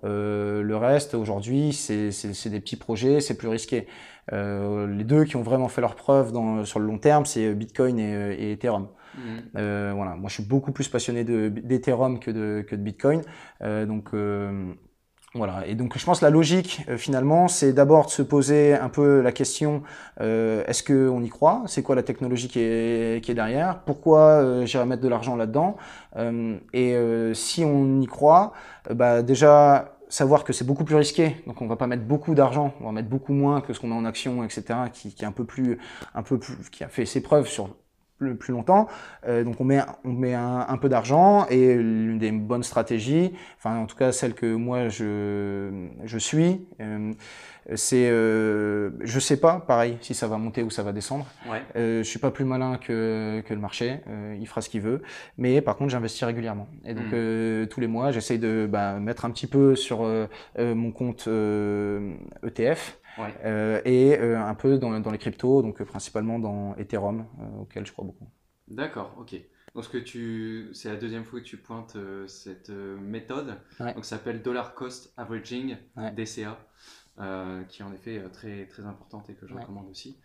Euh, 0.04 0.62
le 0.62 0.76
reste 0.76 1.14
aujourd'hui, 1.14 1.72
c'est 1.72 2.10
des 2.48 2.60
petits 2.60 2.76
projets, 2.76 3.20
c'est 3.20 3.36
plus 3.36 3.48
risqué. 3.48 3.86
Euh, 4.32 4.86
les 4.86 5.04
deux 5.04 5.24
qui 5.24 5.36
ont 5.36 5.42
vraiment 5.42 5.68
fait 5.68 5.80
leur 5.80 5.96
preuve 5.96 6.32
dans, 6.32 6.64
sur 6.64 6.78
le 6.78 6.86
long 6.86 6.98
terme, 6.98 7.24
c'est 7.24 7.52
Bitcoin 7.54 7.98
et, 7.98 8.34
et 8.34 8.52
Ethereum. 8.52 8.88
Mmh. 9.16 9.30
Voilà, 9.54 10.14
moi 10.14 10.28
je 10.28 10.34
suis 10.34 10.44
beaucoup 10.44 10.70
plus 10.70 10.86
passionné 10.86 11.24
d'Ethereum 11.24 12.20
que 12.20 12.30
de, 12.30 12.64
que 12.68 12.76
de 12.76 12.82
Bitcoin. 12.82 13.22
donc 13.60 14.12
voilà. 15.38 15.66
Et 15.66 15.74
donc, 15.74 15.96
je 15.96 16.04
pense 16.04 16.20
que 16.20 16.24
la 16.24 16.30
logique, 16.30 16.82
euh, 16.88 16.98
finalement, 16.98 17.48
c'est 17.48 17.72
d'abord 17.72 18.06
de 18.06 18.10
se 18.10 18.22
poser 18.22 18.74
un 18.74 18.88
peu 18.88 19.22
la 19.22 19.32
question 19.32 19.82
euh, 20.20 20.62
est-ce 20.66 20.82
qu'on 20.82 21.22
y 21.22 21.28
croit? 21.28 21.62
C'est 21.66 21.82
quoi 21.82 21.94
la 21.96 22.02
technologie 22.02 22.48
qui 22.48 22.60
est, 22.60 23.34
derrière? 23.34 23.80
Pourquoi 23.86 24.20
euh, 24.20 24.66
j'irai 24.66 24.84
mettre 24.84 25.02
de 25.02 25.08
l'argent 25.08 25.36
là-dedans? 25.36 25.76
Euh, 26.16 26.58
Et 26.74 26.94
si 27.34 27.64
on 27.64 28.00
y 28.00 28.06
croit, 28.06 28.52
bah, 28.90 29.22
déjà 29.22 29.94
savoir 30.08 30.44
que 30.44 30.52
c'est 30.52 30.64
beaucoup 30.64 30.84
plus 30.84 30.96
risqué, 30.96 31.36
donc 31.46 31.60
on 31.60 31.66
va 31.66 31.76
pas 31.76 31.86
mettre 31.86 32.04
beaucoup 32.04 32.34
d'argent, 32.34 32.72
on 32.80 32.86
va 32.86 32.92
mettre 32.92 33.08
beaucoup 33.08 33.34
moins 33.34 33.60
que 33.60 33.72
ce 33.72 33.80
qu'on 33.80 33.92
a 33.92 33.94
en 33.94 34.04
action, 34.04 34.42
etc., 34.42 34.62
qui, 34.92 35.14
qui 35.14 35.24
est 35.24 35.26
un 35.26 35.32
peu 35.32 35.44
plus, 35.44 35.78
un 36.14 36.22
peu 36.22 36.38
plus, 36.38 36.70
qui 36.70 36.82
a 36.82 36.88
fait 36.88 37.04
ses 37.04 37.20
preuves 37.20 37.46
sur 37.46 37.68
plus, 38.18 38.34
plus 38.36 38.52
longtemps. 38.52 38.88
Euh, 39.26 39.44
donc 39.44 39.60
on 39.60 39.64
met, 39.64 39.80
on 40.04 40.12
met 40.12 40.34
un, 40.34 40.66
un 40.68 40.76
peu 40.76 40.88
d'argent 40.88 41.46
et 41.48 41.74
l'une 41.74 42.18
des 42.18 42.32
bonnes 42.32 42.62
stratégies, 42.62 43.32
enfin 43.56 43.78
en 43.78 43.86
tout 43.86 43.96
cas 43.96 44.12
celle 44.12 44.34
que 44.34 44.54
moi 44.54 44.88
je, 44.88 45.86
je 46.04 46.18
suis, 46.18 46.66
euh, 46.80 47.12
c'est 47.74 48.08
euh, 48.08 48.90
je 49.00 49.18
sais 49.20 49.38
pas 49.38 49.60
pareil 49.60 49.98
si 50.00 50.14
ça 50.14 50.26
va 50.26 50.38
monter 50.38 50.62
ou 50.62 50.70
ça 50.70 50.82
va 50.82 50.92
descendre. 50.92 51.26
Ouais. 51.50 51.62
Euh, 51.76 51.98
je 51.98 52.08
suis 52.08 52.18
pas 52.18 52.30
plus 52.30 52.44
malin 52.44 52.78
que, 52.78 53.42
que 53.46 53.54
le 53.54 53.60
marché, 53.60 54.00
euh, 54.08 54.36
il 54.38 54.46
fera 54.46 54.60
ce 54.60 54.68
qu'il 54.68 54.80
veut, 54.80 55.02
mais 55.36 55.60
par 55.60 55.76
contre 55.76 55.90
j'investis 55.90 56.24
régulièrement. 56.24 56.68
Et 56.84 56.94
donc 56.94 57.12
euh, 57.12 57.66
tous 57.66 57.80
les 57.80 57.86
mois 57.86 58.10
j'essaye 58.10 58.38
de 58.38 58.68
bah, 58.70 58.98
mettre 58.98 59.24
un 59.24 59.30
petit 59.30 59.46
peu 59.46 59.76
sur 59.76 60.06
mon 60.58 60.92
compte 60.92 61.28
ETF. 62.46 62.98
Euh, 63.44 63.80
et 63.84 64.18
euh, 64.18 64.40
un 64.40 64.54
peu 64.54 64.78
dans, 64.78 64.98
dans, 65.00 65.10
les 65.10 65.18
cryptos, 65.18 65.62
donc 65.62 65.80
euh, 65.80 65.84
principalement 65.84 66.38
dans 66.38 66.74
Ethereum, 66.76 67.26
auquel 67.60 67.86
je 67.86 67.92
crois 67.92 68.04
beaucoup. 68.04 68.28
D'accord, 68.68 69.14
ok. 69.18 69.34
Donc 69.74 69.84
ce 69.84 69.88
que 69.88 69.98
tu, 69.98 70.70
c'est 70.72 70.88
la 70.88 70.96
deuxième 70.96 71.24
fois 71.24 71.40
que 71.40 71.44
tu 71.44 71.56
pointes 71.56 71.96
cette 72.26 72.70
méthode. 72.70 73.54
Donc 73.78 74.04
ça 74.04 74.16
s'appelle 74.16 74.42
Dollar 74.42 74.74
Cost 74.74 75.12
Averaging, 75.16 75.76
DCA, 76.16 76.58
qui 77.68 77.82
est 77.82 77.84
en 77.84 77.92
effet 77.92 78.22
très 78.32 78.66
très 78.66 78.84
importante 78.84 79.30
et 79.30 79.34
que 79.34 79.46
je 79.46 79.54
recommande 79.54 79.88
aussi. 79.90 80.18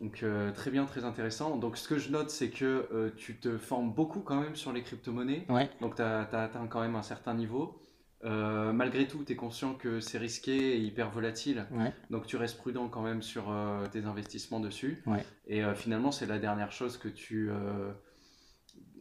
Donc 0.00 0.24
très 0.54 0.70
bien, 0.70 0.84
très 0.84 1.04
intéressant. 1.04 1.56
Donc 1.56 1.76
ce 1.76 1.88
que 1.88 1.98
je 1.98 2.10
note, 2.10 2.30
c'est 2.30 2.50
que 2.50 3.12
tu 3.16 3.36
te 3.36 3.56
formes 3.58 3.92
beaucoup 3.92 4.20
quand 4.20 4.40
même 4.40 4.54
sur 4.54 4.72
les 4.72 4.82
crypto-monnaies. 4.82 5.46
Donc 5.80 5.96
tu 5.96 6.02
as, 6.02 6.20
atteint 6.20 6.66
quand 6.68 6.82
même 6.82 6.94
un 6.94 7.02
certain 7.02 7.34
niveau. 7.34 7.80
Euh, 8.24 8.72
malgré 8.72 9.06
tout, 9.06 9.22
tu 9.24 9.32
es 9.32 9.36
conscient 9.36 9.74
que 9.74 10.00
c'est 10.00 10.18
risqué 10.18 10.76
et 10.76 10.78
hyper 10.78 11.10
volatile. 11.10 11.66
Donc 12.10 12.26
tu 12.26 12.36
restes 12.36 12.58
prudent 12.58 12.88
quand 12.88 13.02
même 13.02 13.22
sur 13.22 13.50
euh, 13.50 13.86
tes 13.86 14.04
investissements 14.04 14.60
dessus. 14.60 15.02
Et 15.46 15.62
euh, 15.62 15.74
finalement, 15.74 16.10
c'est 16.10 16.26
la 16.26 16.38
dernière 16.38 16.72
chose 16.72 16.96
que 16.96 17.08
tu... 17.08 17.50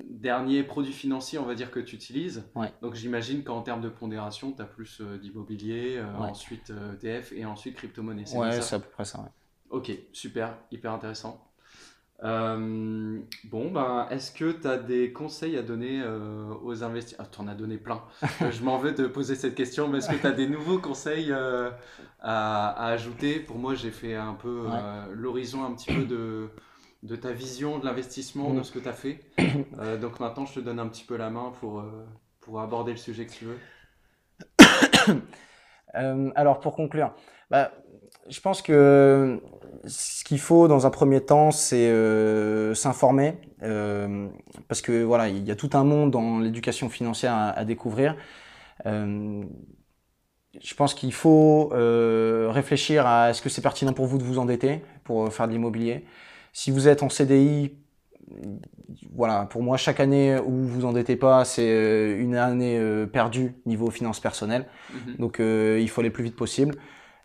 dernier 0.04 0.64
produit 0.64 0.94
financier, 0.94 1.40
on 1.40 1.46
va 1.46 1.56
dire, 1.56 1.72
que 1.72 1.80
tu 1.80 1.96
utilises. 1.96 2.44
Donc 2.82 2.96
j'imagine 2.96 3.44
qu'en 3.44 3.62
termes 3.62 3.82
de 3.82 3.90
pondération, 3.90 4.52
tu 4.52 4.62
as 4.62 4.66
plus 4.66 5.02
d'immobilier, 5.22 6.02
ensuite 6.18 6.74
ETF 7.02 7.32
et 7.34 7.46
ensuite 7.46 7.76
crypto-monnaie. 7.76 8.26
Ouais, 8.36 8.62
c'est 8.62 8.76
à 8.76 8.80
peu 8.80 8.90
près 8.90 9.06
ça. 9.06 9.32
Ok, 9.70 9.92
super, 10.12 10.56
hyper 10.72 10.92
intéressant. 10.92 11.50
Euh, 12.24 13.20
bon, 13.46 13.72
ben, 13.72 14.08
est-ce 14.10 14.32
que 14.32 14.52
tu 14.52 14.68
as 14.68 14.78
des 14.78 15.12
conseils 15.12 15.58
à 15.58 15.62
donner 15.62 16.02
euh, 16.02 16.54
aux 16.64 16.84
investisseurs 16.84 17.26
ah, 17.26 17.30
Tu 17.30 17.42
en 17.42 17.48
as 17.48 17.56
donné 17.56 17.78
plein. 17.78 18.02
Euh, 18.42 18.52
je 18.52 18.64
m'en 18.64 18.78
veux 18.78 18.94
de 18.94 19.08
poser 19.08 19.36
cette 19.36 19.56
question, 19.56 19.90
mais 19.90 19.98
est-ce 19.98 20.10
que 20.10 20.16
tu 20.16 20.28
as 20.28 20.32
des 20.32 20.48
nouveaux 20.48 20.80
conseils 20.80 21.34
à, 21.34 21.78
à, 22.22 22.88
ajouter? 22.88 23.40
Pour 23.40 23.58
moi, 23.58 23.76
j'ai 23.76 23.92
fait 23.92 24.16
un 24.16 24.36
peu 24.36 24.68
l'horizon 25.12 25.66
un 25.66 25.74
petit 25.74 25.94
peu 25.94 26.06
de, 26.06 26.50
de 27.04 27.16
ta 27.16 27.32
vision 27.32 27.80
de 27.80 27.86
l'investissement, 27.86 28.54
de 28.54 28.60
mm. 28.60 28.64
ce 28.64 28.72
que 28.72 28.80
tu 28.80 28.88
as 28.88 28.94
fait. 28.94 29.20
donc 30.02 30.20
maintenant, 30.20 30.46
je 30.46 30.54
te 30.56 30.60
donne 30.62 30.80
un 30.80 30.88
petit 30.88 31.04
peu 31.04 31.18
la 31.18 31.30
main 31.30 31.52
pour, 31.60 31.84
pour 32.40 32.62
aborder 32.62 32.92
le 32.92 32.98
sujet 32.98 33.26
que 33.26 33.34
tu 33.34 33.46
veux. 33.46 33.58
alors, 36.36 36.62
pour 36.62 36.76
conclure, 36.76 37.14
bah, 37.52 37.74
je 38.30 38.40
pense 38.40 38.62
que 38.62 39.42
ce 39.86 40.24
qu'il 40.24 40.40
faut 40.40 40.68
dans 40.68 40.86
un 40.86 40.90
premier 40.90 41.22
temps, 41.22 41.52
c'est 41.52 41.90
euh, 41.90 42.74
s'informer, 42.74 43.38
euh, 43.62 44.28
parce 44.68 44.82
que 44.82 45.04
voilà, 45.04 45.30
il 45.30 45.46
y 45.46 45.52
a 45.52 45.56
tout 45.56 45.70
un 45.74 45.84
monde 45.84 46.12
dans 46.12 46.40
l'éducation 46.40 46.90
financière 46.90 47.34
à, 47.34 47.50
à 47.50 47.66
découvrir. 47.66 48.16
Euh, 48.86 49.44
je 50.62 50.76
pense 50.76 50.94
qu'il 50.94 51.14
faut 51.14 51.70
réfléchir 51.74 53.08
à 53.08 53.32
est-ce 53.32 53.42
que 53.42 53.50
c'est 53.50 53.62
pertinent 53.62 53.94
pour 53.94 54.06
vous 54.06 54.20
de 54.20 54.24
vous 54.24 54.38
endetter 54.38 54.84
pour 55.04 55.34
faire 55.34 55.48
de 55.48 55.52
l'immobilier. 55.52 56.06
Si 56.54 56.70
vous 56.70 56.88
êtes 56.88 57.02
en 57.02 57.10
CDI, 57.10 57.74
voilà, 59.16 59.46
pour 59.48 59.64
moi, 59.64 59.78
chaque 59.78 60.00
année 60.00 60.38
où 60.38 60.52
vous 60.52 60.68
vous 60.68 60.86
endettez 60.86 61.16
pas, 61.16 61.44
c'est 61.44 62.16
une 62.20 62.36
année 62.36 62.80
perdue 63.12 63.56
niveau 63.66 63.90
finances 63.90 64.20
personnelles. 64.20 64.68
Mm-hmm. 64.92 65.18
Donc, 65.18 65.40
il 65.40 65.90
faut 65.90 66.02
aller 66.02 66.10
le 66.10 66.14
plus 66.14 66.24
vite 66.24 66.36
possible. 66.36 66.76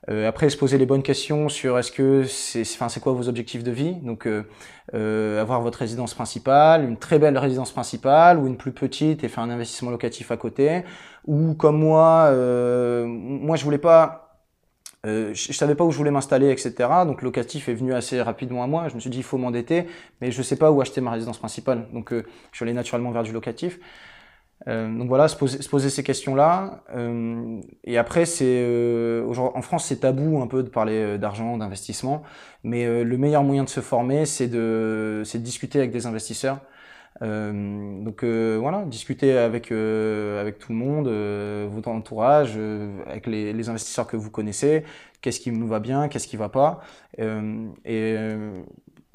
Euh, 0.09 0.27
après, 0.27 0.49
se 0.49 0.57
poser 0.57 0.79
les 0.79 0.87
bonnes 0.87 1.03
questions 1.03 1.49
sur 1.49 1.79
est-ce 1.79 1.93
que 1.93 2.25
c'est, 2.25 2.63
enfin, 2.63 2.89
c'est 2.89 3.01
quoi 3.01 3.13
vos 3.13 3.29
objectifs 3.29 3.63
de 3.63 3.71
vie. 3.71 3.95
Donc, 3.97 4.27
euh, 4.27 4.45
euh, 4.95 5.41
avoir 5.41 5.61
votre 5.61 5.79
résidence 5.81 6.15
principale, 6.15 6.85
une 6.85 6.97
très 6.97 7.19
belle 7.19 7.37
résidence 7.37 7.73
principale 7.73 8.39
ou 8.39 8.47
une 8.47 8.57
plus 8.57 8.73
petite 8.73 9.23
et 9.23 9.29
faire 9.29 9.45
un 9.45 9.51
investissement 9.51 9.91
locatif 9.91 10.31
à 10.31 10.39
côté. 10.39 10.83
Ou 11.27 11.55
comme 11.55 11.79
moi, 11.79 12.29
euh, 12.31 13.05
moi 13.07 13.57
je 13.57 13.65
voulais 13.65 13.77
pas, 13.79 14.41
euh, 15.07 15.35
je, 15.35 15.53
savais 15.53 15.75
pas 15.75 15.85
où 15.85 15.91
je 15.91 15.99
voulais 15.99 16.11
m'installer, 16.11 16.51
etc. 16.51 16.73
Donc, 17.07 17.21
locatif 17.21 17.69
est 17.69 17.75
venu 17.75 17.93
assez 17.93 18.23
rapidement 18.23 18.63
à 18.65 18.67
moi. 18.67 18.89
Je 18.89 18.95
me 18.95 19.01
suis 19.01 19.11
dit 19.11 19.19
il 19.19 19.25
faut 19.25 19.37
m'endetter, 19.39 19.87
mais 20.23 20.31
je 20.31 20.43
sais 20.43 20.57
pas 20.57 20.71
où 20.71 20.81
acheter 20.81 21.03
ma 21.03 21.11
résidence 21.11 21.39
principale. 21.39 21.87
Donc, 21.93 22.13
je 22.13 22.23
suis 22.53 22.63
allé 22.63 22.73
naturellement 22.73 23.11
vers 23.11 23.25
du 23.25 23.33
locatif. 23.33 23.79
Euh, 24.67 24.93
donc 24.97 25.09
voilà, 25.09 25.29
se 25.29 25.37
poser, 25.37 25.63
se 25.63 25.69
poser 25.69 25.91
ces 25.91 26.03
questions-là. 26.03 26.83
Euh, 26.95 27.61
et 27.85 27.97
après, 27.97 28.25
c'est 28.27 28.45
euh, 28.47 29.25
en 29.35 29.63
France, 29.63 29.87
c'est 29.87 30.01
tabou 30.01 30.41
un 30.43 30.47
peu 30.47 30.63
de 30.63 30.69
parler 30.69 30.95
euh, 30.95 31.19
d'argent, 31.19 31.57
d'investissement, 31.57 32.23
mais 32.65 32.85
euh, 32.85 33.05
le 33.05 33.19
meilleur 33.19 33.45
moyen 33.45 33.65
de 33.65 33.69
se 33.69 33.81
former, 33.81 34.27
c'est 34.27 34.49
de, 34.49 35.23
de 35.33 35.39
discuter 35.39 35.79
avec 35.79 35.93
des 35.93 36.07
investisseurs. 36.07 36.59
donc 37.21 38.25
voilà, 38.25 38.85
discuter 38.87 39.37
avec 39.37 39.73
avec 39.73 40.59
tout 40.59 40.73
le 40.73 40.79
monde, 40.79 41.09
votre 41.73 41.89
entourage, 41.89 42.59
avec 43.07 43.27
les, 43.27 43.53
les, 43.53 43.69
investisseurs 43.69 44.07
que 44.07 44.17
vous 44.17 44.31
connaissez. 44.31 44.85
Qu'est-ce 45.21 45.41
qui 45.41 45.51
nous 45.51 45.67
va 45.67 45.81
bien, 45.81 46.09
qu'est-ce 46.09 46.29
qui 46.29 46.37
va 46.37 46.49
pas, 46.49 46.81
et 47.19 48.17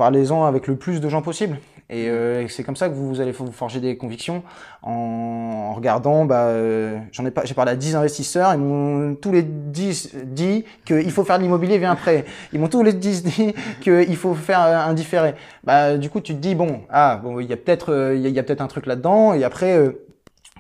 parlez-en 0.04 0.44
avec 0.44 0.68
le 0.68 0.76
plus 0.76 1.00
de 1.00 1.08
gens 1.08 1.22
possible. 1.22 1.60
Et 1.90 2.10
euh, 2.10 2.46
c'est 2.50 2.66
comme 2.66 2.76
ça 2.76 2.90
que 2.90 2.94
vous, 2.94 3.22
allez 3.22 3.32
vous 3.32 3.54
forger 3.54 3.80
des 3.80 3.96
convictions 3.96 4.44
en, 4.82 5.74
regardant, 5.74 6.26
bah, 6.26 6.48
euh, 6.48 7.00
j'en 7.14 7.26
ai 7.26 7.32
pas, 7.32 7.46
j'ai 7.46 7.54
parlé 7.54 7.72
à 7.72 7.78
10 7.78 7.96
investisseurs, 7.96 8.54
ils 8.54 8.60
m'ont 8.60 9.16
tous 9.16 9.32
les 9.32 9.44
10 9.44 10.16
dit 10.26 10.66
qu'il 10.84 11.10
faut 11.12 11.24
faire 11.24 11.38
de 11.38 11.44
l'immobilier 11.44 11.82
un 11.86 11.96
prêt. 11.96 12.26
Ils 12.52 12.60
m'ont 12.60 12.68
tous 12.68 12.84
les 12.84 12.92
10 12.92 13.24
dit 13.24 13.54
qu'il 13.80 14.18
faut 14.18 14.34
faire 14.34 14.60
un 14.60 14.94
différé. 14.94 15.36
Bah, 15.64 15.96
du 15.96 16.10
coup, 16.10 16.20
tu 16.20 16.34
te 16.34 16.40
dis, 16.40 16.54
bon, 16.54 16.82
ah, 16.90 17.22
bon, 17.24 17.40
il 17.40 17.48
y 17.48 17.54
a 17.54 17.58
peut-être, 17.58 17.94
euh, 17.94 18.16
il 18.18 18.28
y 18.28 18.40
a 18.40 18.44
peut-être 18.44 18.62
un 18.62 18.68
truc 18.68 18.88
là-dedans, 18.88 19.34
et 19.34 19.46
après, 19.46 19.74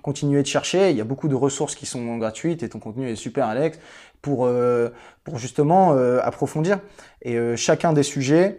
continuer 0.02 0.42
de 0.42 0.48
chercher. 0.48 0.92
Il 0.92 0.98
y 0.98 1.02
a 1.02 1.06
beaucoup 1.06 1.28
de 1.28 1.36
ressources 1.36 1.76
qui 1.76 1.86
sont 1.86 2.18
gratuites 2.18 2.64
et 2.64 2.70
ton 2.70 2.80
contenu 2.80 3.10
est 3.10 3.16
super, 3.18 3.48
Alex, 3.48 3.78
pour, 4.24 4.46
euh, 4.48 4.90
pour 5.24 5.38
justement 5.38 5.94
euh, 5.94 6.20
approfondir. 6.24 6.80
Et 7.22 7.36
euh, 7.36 7.56
chacun 7.56 7.94
des 7.94 8.02
sujets, 8.02 8.58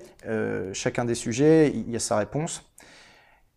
chacun 0.72 1.04
des 1.04 1.16
sujets, 1.16 1.72
il 1.74 1.90
y 1.90 1.96
a 1.96 1.98
sa 1.98 2.16
réponse. 2.16 2.62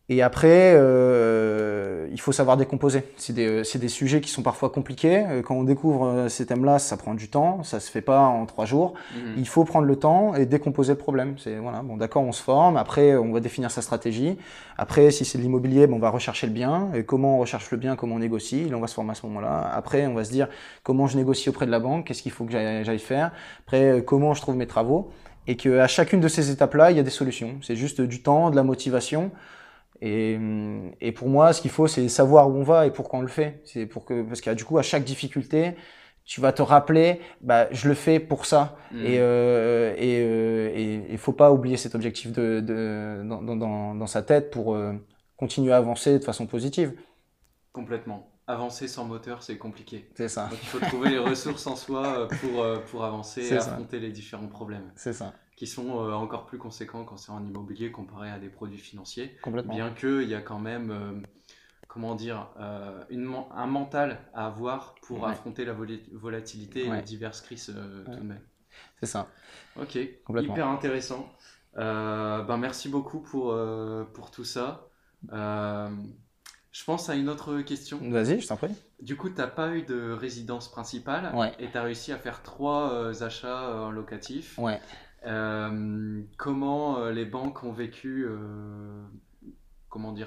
Et 0.10 0.22
après, 0.22 0.72
euh, 0.74 2.08
il 2.14 2.22
faut 2.22 2.32
savoir 2.32 2.56
décomposer. 2.56 3.04
C'est 3.18 3.34
des, 3.34 3.66
c'est 3.66 3.78
des 3.78 3.90
sujets 3.90 4.22
qui 4.22 4.30
sont 4.30 4.42
parfois 4.42 4.70
compliqués. 4.70 5.26
Euh, 5.28 5.42
Quand 5.42 5.56
on 5.56 5.64
découvre 5.64 6.06
euh, 6.08 6.30
ces 6.30 6.46
thèmes-là, 6.46 6.80
ça 6.80 6.96
prend 6.96 7.14
du 7.14 7.30
temps, 7.30 7.62
ça 7.64 7.82
se 7.82 7.92
fait 7.92 8.02
pas 8.02 8.22
en 8.22 8.46
trois 8.46 8.64
jours. 8.66 8.94
Mhm. 9.14 9.34
Il 9.38 9.48
faut 9.50 9.66
prendre 9.66 9.86
le 9.86 9.98
temps 9.98 10.34
et 10.34 10.46
décomposer 10.46 10.94
le 10.94 10.98
problème. 10.98 11.36
C'est 11.38 11.58
voilà, 11.58 11.82
bon, 11.82 11.98
d'accord, 11.98 12.24
on 12.24 12.32
se 12.32 12.42
forme. 12.42 12.78
Après, 12.78 13.18
on 13.18 13.34
va 13.34 13.42
définir 13.42 13.70
sa 13.70 13.82
stratégie. 13.82 14.38
Après, 14.78 15.12
si 15.12 15.26
c'est 15.26 15.40
de 15.40 15.44
l'immobilier, 15.44 15.88
bon, 15.88 15.98
on 15.98 16.00
va 16.00 16.10
rechercher 16.10 16.48
le 16.48 16.54
bien. 16.54 16.88
Et 16.96 17.04
comment 17.04 17.36
on 17.36 17.40
recherche 17.40 17.70
le 17.72 17.78
bien, 17.78 17.98
comment 17.98 18.16
on 18.16 18.20
négocie. 18.20 18.62
Et 18.62 18.70
là, 18.70 18.78
on 18.78 18.82
va 18.82 18.88
se 18.88 18.94
former 18.94 19.12
à 19.12 19.16
ce 19.16 19.26
moment-là. 19.26 19.70
Après, 19.74 20.08
on 20.08 20.14
va 20.14 20.24
se 20.24 20.32
dire 20.32 20.48
comment 20.84 21.08
je 21.08 21.18
négocie 21.18 21.50
auprès 21.50 21.66
de 21.66 21.72
la 21.72 21.80
banque, 21.82 22.06
qu'est-ce 22.06 22.22
qu'il 22.22 22.32
faut 22.32 22.46
que 22.46 22.52
j'aille 22.54 23.00
faire. 23.00 23.32
Après, 23.66 23.84
euh, 23.84 24.02
comment 24.02 24.34
je 24.34 24.40
trouve 24.42 24.56
mes 24.56 24.68
travaux. 24.68 25.12
Et 25.48 25.58
que 25.58 25.80
à 25.80 25.88
chacune 25.88 26.22
de 26.22 26.28
ces 26.30 26.50
étapes-là, 26.50 26.92
il 26.92 26.98
y 26.98 27.00
a 27.00 27.04
des 27.04 27.10
solutions. 27.10 27.56
C'est 27.62 27.76
juste 27.76 28.00
du 28.00 28.22
temps, 28.22 28.52
de 28.52 28.56
la 28.56 28.64
motivation. 28.64 29.32
Et, 30.02 30.36
hum, 30.38 30.92
et 31.02 31.12
pour 31.12 31.30
moi, 31.30 31.54
ce 31.54 31.62
qu'il 31.62 31.72
faut, 31.72 31.88
c'est 31.88 32.08
savoir 32.10 32.50
où 32.50 32.54
on 32.56 32.64
va 32.64 32.86
et 32.88 32.92
pourquoi 32.92 33.20
on 33.20 33.22
le 33.22 33.28
fait. 33.28 33.62
C'est 33.66 33.86
pour 33.86 34.06
que, 34.06 34.24
parce 34.24 34.42
que 34.42 34.52
du 34.54 34.64
coup, 34.66 34.78
à 34.78 34.84
chaque 34.84 35.04
difficulté, 35.04 35.76
tu 36.26 36.42
vas 36.42 36.52
te 36.54 36.62
rappeler, 36.62 37.22
bah, 37.42 37.68
je 37.72 37.88
le 37.88 37.96
fais 37.96 38.20
pour 38.20 38.46
ça. 38.46 38.78
Mhm. 38.92 39.06
Et 39.06 39.18
euh, 39.20 39.94
et 39.98 40.22
euh, 40.24 40.72
et 40.76 41.06
il 41.12 41.18
faut 41.18 41.34
pas 41.34 41.52
oublier 41.52 41.78
cet 41.78 41.96
objectif 41.96 42.32
de, 42.34 42.60
de 42.62 43.24
dans, 43.28 43.42
dans- 43.42 43.56
dans, 43.56 43.96
dans 43.96 44.08
sa 44.08 44.22
tête 44.24 44.52
pour 44.52 44.76
euh, 44.76 44.94
continuer 45.38 45.72
à 45.74 45.78
avancer 45.78 46.20
de 46.20 46.24
façon 46.24 46.46
positive. 46.48 46.94
Complètement. 47.72 48.30
Avancer 48.48 48.88
sans 48.88 49.06
moteur, 49.06 49.44
c'est 49.44 49.58
compliqué. 49.58 50.10
C'est 50.16 50.30
ça. 50.30 50.50
Donc 50.50 50.60
il 50.64 50.68
faut 50.68 50.80
trouver 50.80 51.10
les 51.10 51.18
ressources 51.20 51.68
en 51.68 51.76
soi 51.76 52.06
euh, 52.20 52.28
pour, 52.28 52.66
pour 52.92 53.04
avancer 53.04 53.42
et 53.48 53.54
ça. 53.54 53.58
affronter 53.58 54.00
les 54.00 54.12
différents 54.12 54.48
problèmes 54.48 54.92
C'est 54.96 55.14
ça. 55.14 55.34
Qui 55.58 55.68
sont 55.68 56.00
euh, 56.00 56.14
encore 56.14 56.46
plus 56.46 56.60
conséquents 56.60 57.04
quand 57.04 57.18
c'est 57.18 57.32
en 57.32 57.44
immobilier 57.44 57.92
comparé 57.92 58.30
à 58.30 58.40
des 58.40 58.48
produits 58.48 58.78
financiers. 58.78 59.36
Complètement. 59.42 59.74
Bien 59.74 59.92
qu'il 59.92 60.30
y 60.30 60.36
a 60.36 60.42
quand 60.42 60.60
même, 60.60 60.92
euh, 60.92 61.20
comment 61.90 62.16
dire, 62.16 62.50
euh, 62.60 63.04
une, 63.10 63.30
un 63.52 63.66
mental 63.68 64.20
à 64.34 64.46
avoir 64.46 64.96
pour 65.02 65.24
Ouais. 65.24 65.32
affronter 65.32 65.66
la 65.66 65.74
volatilité 65.74 66.86
et 66.86 66.92
les 66.92 67.02
diverses 67.02 67.42
crises 67.42 67.74
euh, 67.76 68.06
tout 68.06 68.12
de 68.12 68.24
même. 68.24 68.42
C'est 69.00 69.08
ça. 69.08 69.28
Ok, 69.82 69.96
hyper 69.96 70.68
intéressant. 70.68 71.28
Euh, 71.78 72.44
ben 72.44 72.58
merci 72.58 72.88
beaucoup 72.90 73.20
pour, 73.20 73.56
pour 74.14 74.32
tout 74.32 74.46
ça. 74.46 74.88
Je 76.78 76.84
pense 76.86 77.10
à 77.10 77.16
une 77.16 77.30
autre 77.30 77.62
question. 77.62 77.98
Vas-y, 78.12 78.40
je 78.42 78.48
t'en 78.48 78.58
prie. 78.58 78.76
Du 79.02 79.18
coup, 79.18 79.30
tu 79.30 79.38
n'as 79.38 79.48
pas 79.48 79.76
eu 79.76 79.82
de 79.82 80.12
résidence 80.12 80.70
principale 80.70 81.34
et 81.58 81.72
tu 81.72 81.78
as 81.78 81.82
réussi 81.82 82.12
à 82.12 82.18
faire 82.20 82.44
trois 82.44 83.24
achats 83.24 83.70
euh, 83.70 83.86
en 83.86 83.92
locatif. 83.92 84.60
Ouais. 84.60 84.80
Euh, 85.26 86.22
comment 86.38 87.00
euh, 87.00 87.12
les 87.12 87.26
banques 87.26 87.64
ont 87.64 87.72
vécu 87.72 88.26
euh, 88.28 89.04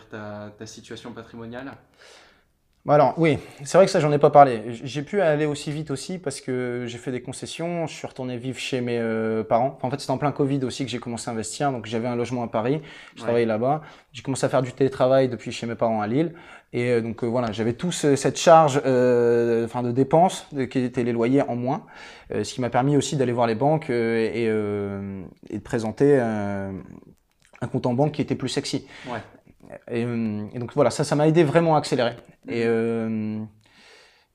ta 0.09 0.67
situation 0.67 1.13
patrimoniale? 1.13 1.73
Bah 2.87 2.95
alors 2.95 3.13
oui, 3.19 3.39
c'est 3.63 3.77
vrai 3.77 3.85
que 3.85 3.93
ça 3.93 4.01
j'en 4.01 4.11
ai 4.11 4.19
pas 4.19 4.31
parlé. 4.31 4.63
J'ai 4.71 5.03
pu 5.03 5.21
aller 5.21 5.45
aussi 5.45 5.71
vite 5.71 5.91
aussi 5.91 6.19
parce 6.19 6.41
que 6.41 6.85
j'ai 6.87 6.97
fait 6.97 7.13
des 7.13 7.21
concessions. 7.21 7.87
Je 7.87 7.93
suis 7.93 8.07
retourné 8.07 8.39
vivre 8.39 8.59
chez 8.59 8.81
mes 8.81 8.99
euh, 8.99 9.45
parents. 9.45 9.75
Enfin, 9.77 9.89
en 9.89 9.91
fait, 9.91 10.01
c'était 10.01 10.13
en 10.13 10.17
plein 10.19 10.33
Covid 10.33 10.65
aussi 10.65 10.87
que 10.87 10.91
j'ai 10.91 10.99
commencé 10.99 11.29
à 11.29 11.35
investir. 11.35 11.73
Donc 11.73 11.85
j'avais 11.85 12.09
un 12.09 12.17
logement 12.17 12.43
à 12.43 12.49
Paris. 12.49 12.81
Je 13.17 13.21
Ouais. 13.21 13.25
travaillais 13.25 13.47
là-bas. 13.47 13.83
J'ai 14.15 14.23
commencé 14.23 14.47
à 14.47 14.49
faire 14.49 14.63
du 14.63 14.73
télétravail 14.73 15.29
depuis 15.29 15.53
chez 15.53 15.67
mes 15.67 15.75
parents 15.75 16.01
à 16.01 16.07
Lille. 16.07 16.33
Et 16.73 16.89
euh, 16.91 17.01
donc 17.03 17.23
euh, 17.23 17.27
voilà, 17.27 17.53
j'avais 17.53 17.75
tout 17.75 17.93
ce- 17.93 18.17
cette 18.17 18.39
charge, 18.39 18.79
enfin 18.79 19.83
de 19.83 19.93
dépenses 19.93 20.47
qui 20.71 20.79
étaient 20.79 21.05
les 21.05 21.13
loyers 21.13 21.43
en 21.43 21.57
moins, 21.57 21.85
ce 22.33 22.51
qui 22.55 22.63
m'a 22.63 22.71
permis 22.71 22.97
aussi 22.97 23.15
d'aller 23.17 23.33
voir 23.33 23.47
les 23.47 23.57
banques 23.57 23.91
et, 23.91 24.45
et 24.45 24.49
de 24.49 25.59
présenter 25.63 26.19
un 26.19 27.67
compte 27.71 27.85
en 27.85 27.93
banque 27.93 28.13
qui 28.13 28.23
était 28.23 28.37
plus 28.37 28.49
sexy. 28.49 28.87
Ouais. 29.07 29.19
Et, 29.91 30.05
euh, 30.05 30.45
et 30.53 30.59
donc 30.59 30.73
voilà, 30.75 30.91
ça, 30.91 31.05
ça 31.05 31.15
m'a 31.17 31.29
aidé 31.29 31.45
vraiment 31.45 31.75
à 31.75 31.79
accélérer. 31.79 32.17
Et 32.49 32.65
euh, 32.67 33.39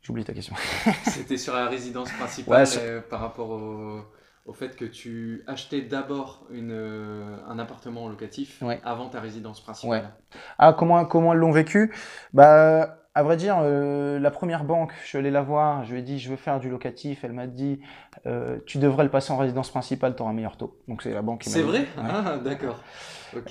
j'ai 0.01 0.11
oublié 0.11 0.25
ta 0.25 0.33
question. 0.33 0.55
C'était 1.03 1.37
sur 1.37 1.53
la 1.53 1.67
résidence 1.67 2.11
principale 2.11 2.59
Ouais, 2.59 2.65
sur- 2.65 2.81
euh, 2.83 3.01
par 3.01 3.19
rapport 3.19 3.49
au, 3.49 4.01
au 4.45 4.53
fait 4.53 4.75
que 4.75 4.85
tu 4.85 5.43
achetais 5.47 5.81
d'abord 5.81 6.45
une, 6.51 6.71
euh, 6.71 7.37
un 7.47 7.59
appartement 7.59 8.07
locatif 8.07 8.61
Ouais. 8.61 8.79
avant 8.83 9.09
ta 9.09 9.19
résidence 9.19 9.61
principale. 9.61 10.13
Ah, 10.59 10.73
comment, 10.73 11.03
comment 11.05 11.33
elles 11.33 11.39
l'ont 11.39 11.51
vécu? 11.51 11.93
Bah, 12.33 12.99
à 13.17 13.23
vrai 13.23 13.37
dire, 13.37 13.57
euh, 13.61 14.19
la 14.19 14.29
première 14.29 14.65
banque, 14.65 14.91
je 15.01 15.07
suis 15.07 15.17
allé 15.17 15.31
la 15.31 15.41
voir, 15.41 15.85
je 15.85 15.93
lui 15.93 15.99
ai 16.01 16.03
dit, 16.03 16.19
je 16.19 16.29
veux 16.29 16.35
faire 16.35 16.59
du 16.59 16.69
locatif. 16.69 17.23
Elle 17.23 17.31
m'a 17.31 17.47
dit, 17.47 17.79
euh, 18.25 18.57
tu 18.65 18.77
devrais 18.77 19.05
le 19.05 19.09
passer 19.09 19.31
en 19.31 19.37
résidence 19.37 19.69
principale, 19.71 20.15
tu 20.15 20.21
auras 20.21 20.31
un 20.31 20.35
meilleur 20.35 20.57
taux. 20.57 20.77
Donc 20.89 21.01
c'est 21.01 21.13
la 21.13 21.21
banque 21.21 21.41
qui 21.41 21.49
m'a 21.49 21.55
C'est 21.55 21.61
vrai? 21.61 21.79
Ouais. 21.79 22.09
Ah, 22.09 22.37
d'accord. 22.43 22.83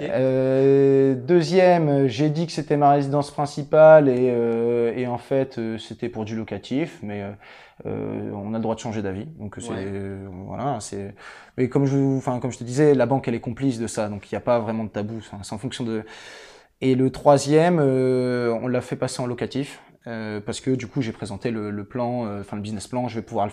Euh, 0.00 1.14
deuxième, 1.14 2.06
j'ai 2.08 2.30
dit 2.30 2.46
que 2.46 2.52
c'était 2.52 2.76
ma 2.76 2.90
résidence 2.92 3.30
principale 3.30 4.08
et, 4.08 4.30
euh, 4.30 4.92
et 4.96 5.06
en 5.06 5.18
fait 5.18 5.58
euh, 5.58 5.78
c'était 5.78 6.08
pour 6.08 6.24
du 6.24 6.36
locatif, 6.36 6.98
mais 7.02 7.22
euh, 7.22 7.32
euh, 7.86 8.30
on 8.32 8.54
a 8.54 8.58
le 8.58 8.62
droit 8.62 8.74
de 8.74 8.80
changer 8.80 9.02
d'avis. 9.02 9.26
Donc 9.38 9.56
c'est 9.60 9.68
Ouais. 9.70 9.86
voilà, 10.46 10.78
c'est. 10.80 11.14
Mais 11.58 11.68
comme 11.68 11.86
je, 11.86 11.96
enfin 12.16 12.40
comme 12.40 12.52
je 12.52 12.58
te 12.58 12.64
disais, 12.64 12.94
la 12.94 13.06
banque 13.06 13.28
elle 13.28 13.34
est 13.34 13.40
complice 13.40 13.78
de 13.78 13.86
ça, 13.86 14.08
donc 14.08 14.30
il 14.30 14.34
n'y 14.34 14.38
a 14.38 14.40
pas 14.40 14.58
vraiment 14.58 14.84
de 14.84 14.90
tabou. 14.90 15.20
C'est 15.42 15.52
en 15.54 15.58
fonction 15.58 15.84
de. 15.84 16.04
Et 16.80 16.94
le 16.94 17.10
troisième, 17.10 17.78
euh, 17.80 18.52
on 18.62 18.68
l'a 18.68 18.80
fait 18.80 18.96
passer 18.96 19.22
en 19.22 19.26
locatif. 19.26 19.80
euh, 20.06 20.40
parce 20.40 20.60
que 20.60 20.70
du 20.70 20.86
coup 20.86 21.00
j'ai 21.02 21.12
présenté 21.12 21.50
le, 21.50 21.70
le 21.70 21.84
plan, 21.84 22.26
euh, 22.26 22.40
enfin 22.42 22.56
le 22.56 22.62
business 22.62 22.86
plan, 22.88 23.08
je 23.08 23.16
vais 23.16 23.22
pouvoir 23.22 23.46
le 23.46 23.52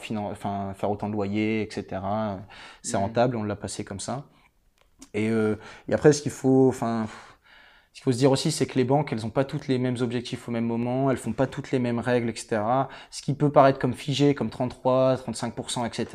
faire 0.76 0.92
autant 0.92 1.08
de 1.08 1.14
loyers, 1.14 1.62
etc. 1.62 2.40
C'est 2.82 2.98
Mhm. 2.98 3.04
rentable, 3.04 3.36
on 3.38 3.44
l'a 3.44 3.56
passé 3.56 3.84
comme 3.86 4.00
ça. 4.02 4.26
Et, 5.14 5.30
euh, 5.30 5.56
et 5.88 5.94
après, 5.94 6.14
ce 6.14 6.22
qu'il 6.22 6.32
faut, 6.32 6.68
enfin, 6.70 7.08
ce 7.94 8.00
qu'il 8.00 8.04
faut 8.04 8.12
se 8.12 8.18
dire 8.18 8.32
aussi, 8.32 8.52
c'est 8.52 8.66
que 8.66 8.78
les 8.78 8.86
banques, 8.86 9.12
elles 9.12 9.22
n'ont 9.22 9.30
pas 9.30 9.44
toutes 9.44 9.68
les 9.68 9.78
mêmes 9.78 9.98
objectifs 10.02 10.48
au 10.48 10.52
même 10.52 10.66
moment, 10.66 11.12
elles 11.12 11.18
font 11.18 11.34
pas 11.34 11.48
toutes 11.48 11.72
les 11.72 11.80
mêmes 11.80 12.00
règles, 12.00 12.30
etc. 12.30 12.62
Ce 13.10 13.22
qui 13.22 13.34
peut 13.34 13.52
paraître 13.52 13.80
comme 13.80 13.94
figé, 13.94 14.34
comme 14.34 14.50
33, 14.50 15.16
35%, 15.16 15.86
etc. 15.86 16.06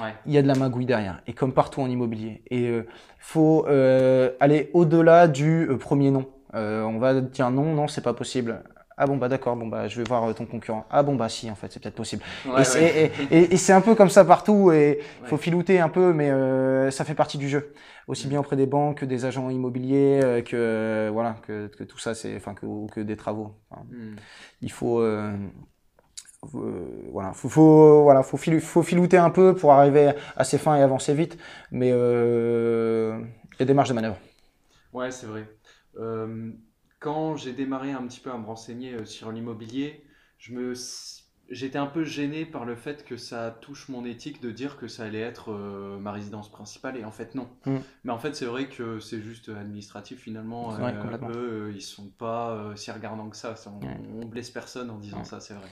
Ouais. 0.00 0.14
Il 0.26 0.32
y 0.32 0.38
a 0.38 0.42
de 0.42 0.46
la 0.46 0.54
magouille 0.54 0.86
derrière, 0.86 1.20
et 1.26 1.32
comme 1.32 1.52
partout 1.52 1.80
en 1.80 1.90
immobilier. 1.90 2.42
Et 2.50 2.66
il 2.66 2.84
faut 3.18 3.66
euh, 3.66 4.30
aller 4.40 4.70
au-delà 4.72 5.26
du 5.28 5.68
euh, 5.68 5.76
premier. 5.76 6.12
Euh, 6.54 6.82
on 6.82 6.98
va 6.98 7.20
dire 7.20 7.50
non, 7.50 7.74
non, 7.74 7.88
c'est 7.88 8.00
pas 8.00 8.14
possible. 8.14 8.62
Ah 9.02 9.06
bon 9.06 9.16
bah 9.16 9.28
d'accord, 9.28 9.56
bon 9.56 9.66
bah 9.66 9.88
je 9.88 9.96
vais 9.96 10.04
voir 10.04 10.24
euh, 10.28 10.34
ton 10.34 10.44
concurrent. 10.44 10.84
Ah 10.90 11.02
bon 11.02 11.14
bah 11.14 11.28
si 11.30 11.50
en 11.50 11.54
fait 11.54 11.72
c'est 11.72 11.80
peut-être 11.82 11.94
possible. 11.94 12.22
Ouais, 12.44 12.60
et 12.60 12.64
c'est 12.64 12.80
ouais. 12.82 13.12
et- 13.30 13.36
et- 13.38 13.54
et 13.54 13.56
c'est 13.56 13.72
un 13.72 13.80
peu 13.80 13.94
comme 13.94 14.10
ça 14.10 14.24
partout 14.26 14.72
et 14.72 15.00
il 15.22 15.26
faut 15.26 15.38
filouter 15.38 15.80
un 15.80 15.88
peu, 15.88 16.12
mais 16.12 16.30
euh, 16.30 16.90
ça 16.90 17.04
fait 17.06 17.14
partie 17.14 17.38
du 17.38 17.48
jeu. 17.48 17.72
Aussi 18.08 18.28
bien 18.28 18.40
auprès 18.40 18.56
des 18.56 18.66
banques 18.66 18.98
que 18.98 19.04
des 19.06 19.24
agents 19.24 19.48
immobiliers, 19.50 20.20
euh, 20.22 20.42
que 20.42 20.56
euh, 20.56 21.10
voilà, 21.12 21.36
que, 21.46 21.68
que 21.68 21.84
tout 21.84 21.98
ça, 21.98 22.14
c'est 22.14 22.36
enfin 22.36 22.54
que, 22.54 22.66
que 22.92 23.00
des 23.00 23.16
travaux. 23.16 23.54
Enfin, 23.70 23.84
Hmm. 23.90 24.16
il 24.62 24.72
faut 24.72 25.00
euh, 25.00 25.32
voilà, 27.12 27.32
faut, 27.32 27.48
faut 27.48 28.02
voilà, 28.02 28.22
faut, 28.22 28.36
filou- 28.38 28.60
faut 28.60 28.82
filouter 28.82 29.18
un 29.18 29.30
peu 29.30 29.54
pour 29.54 29.72
arriver 29.72 30.12
à 30.36 30.44
ses 30.44 30.58
fins 30.58 30.76
et 30.76 30.82
avancer 30.82 31.14
vite, 31.14 31.36
mais 31.70 31.90
euh, 31.92 33.20
il 33.54 33.60
y 33.60 33.62
a 33.62 33.66
des 33.66 33.74
marges 33.74 33.90
de 33.90 33.94
manœuvre. 33.94 34.16
Ouais, 34.92 35.10
c'est 35.10 35.26
vrai. 35.26 35.46
Euh, 35.98 36.52
quand 37.00 37.36
j'ai 37.36 37.52
démarré 37.52 37.90
un 37.92 38.06
petit 38.06 38.20
peu 38.20 38.30
à 38.30 38.38
me 38.38 38.46
renseigner 38.46 38.94
euh, 38.94 39.04
sur 39.04 39.32
l'immobilier, 39.32 40.04
je 40.38 40.52
me, 40.54 40.74
j'étais 41.50 41.78
un 41.78 41.86
peu 41.86 42.04
gêné 42.04 42.44
par 42.46 42.64
le 42.64 42.76
fait 42.76 43.04
que 43.04 43.16
ça 43.16 43.50
touche 43.60 43.88
mon 43.88 44.04
éthique 44.04 44.40
de 44.40 44.50
dire 44.52 44.76
que 44.78 44.86
ça 44.86 45.04
allait 45.04 45.20
être 45.20 45.50
euh, 45.50 45.98
ma 45.98 46.12
résidence 46.12 46.50
principale 46.50 46.96
et 46.96 47.04
en 47.04 47.10
fait 47.10 47.34
non. 47.34 47.48
Mm. 47.66 47.76
Mais 48.04 48.12
en 48.12 48.18
fait 48.18 48.36
c'est 48.36 48.44
vrai 48.44 48.68
que 48.68 49.00
c'est 49.00 49.20
juste 49.20 49.48
administratif 49.48 50.20
finalement. 50.20 50.68
Ouais, 50.68 50.92
Euh, 50.94 51.28
eux 51.28 51.68
euh, 51.68 51.72
ils 51.74 51.82
sont 51.82 52.08
pas 52.08 52.50
euh, 52.52 52.76
si 52.76 52.90
regardants 52.92 53.28
que 53.28 53.36
ça. 53.36 53.54
On, 53.66 53.84
Ouais. 53.84 53.96
on 54.22 54.26
blesse 54.26 54.50
personne 54.50 54.90
en 54.90 54.98
disant 54.98 55.18
Ouais. 55.18 55.24
ça, 55.24 55.40
c'est 55.40 55.54
vrai. 55.54 55.66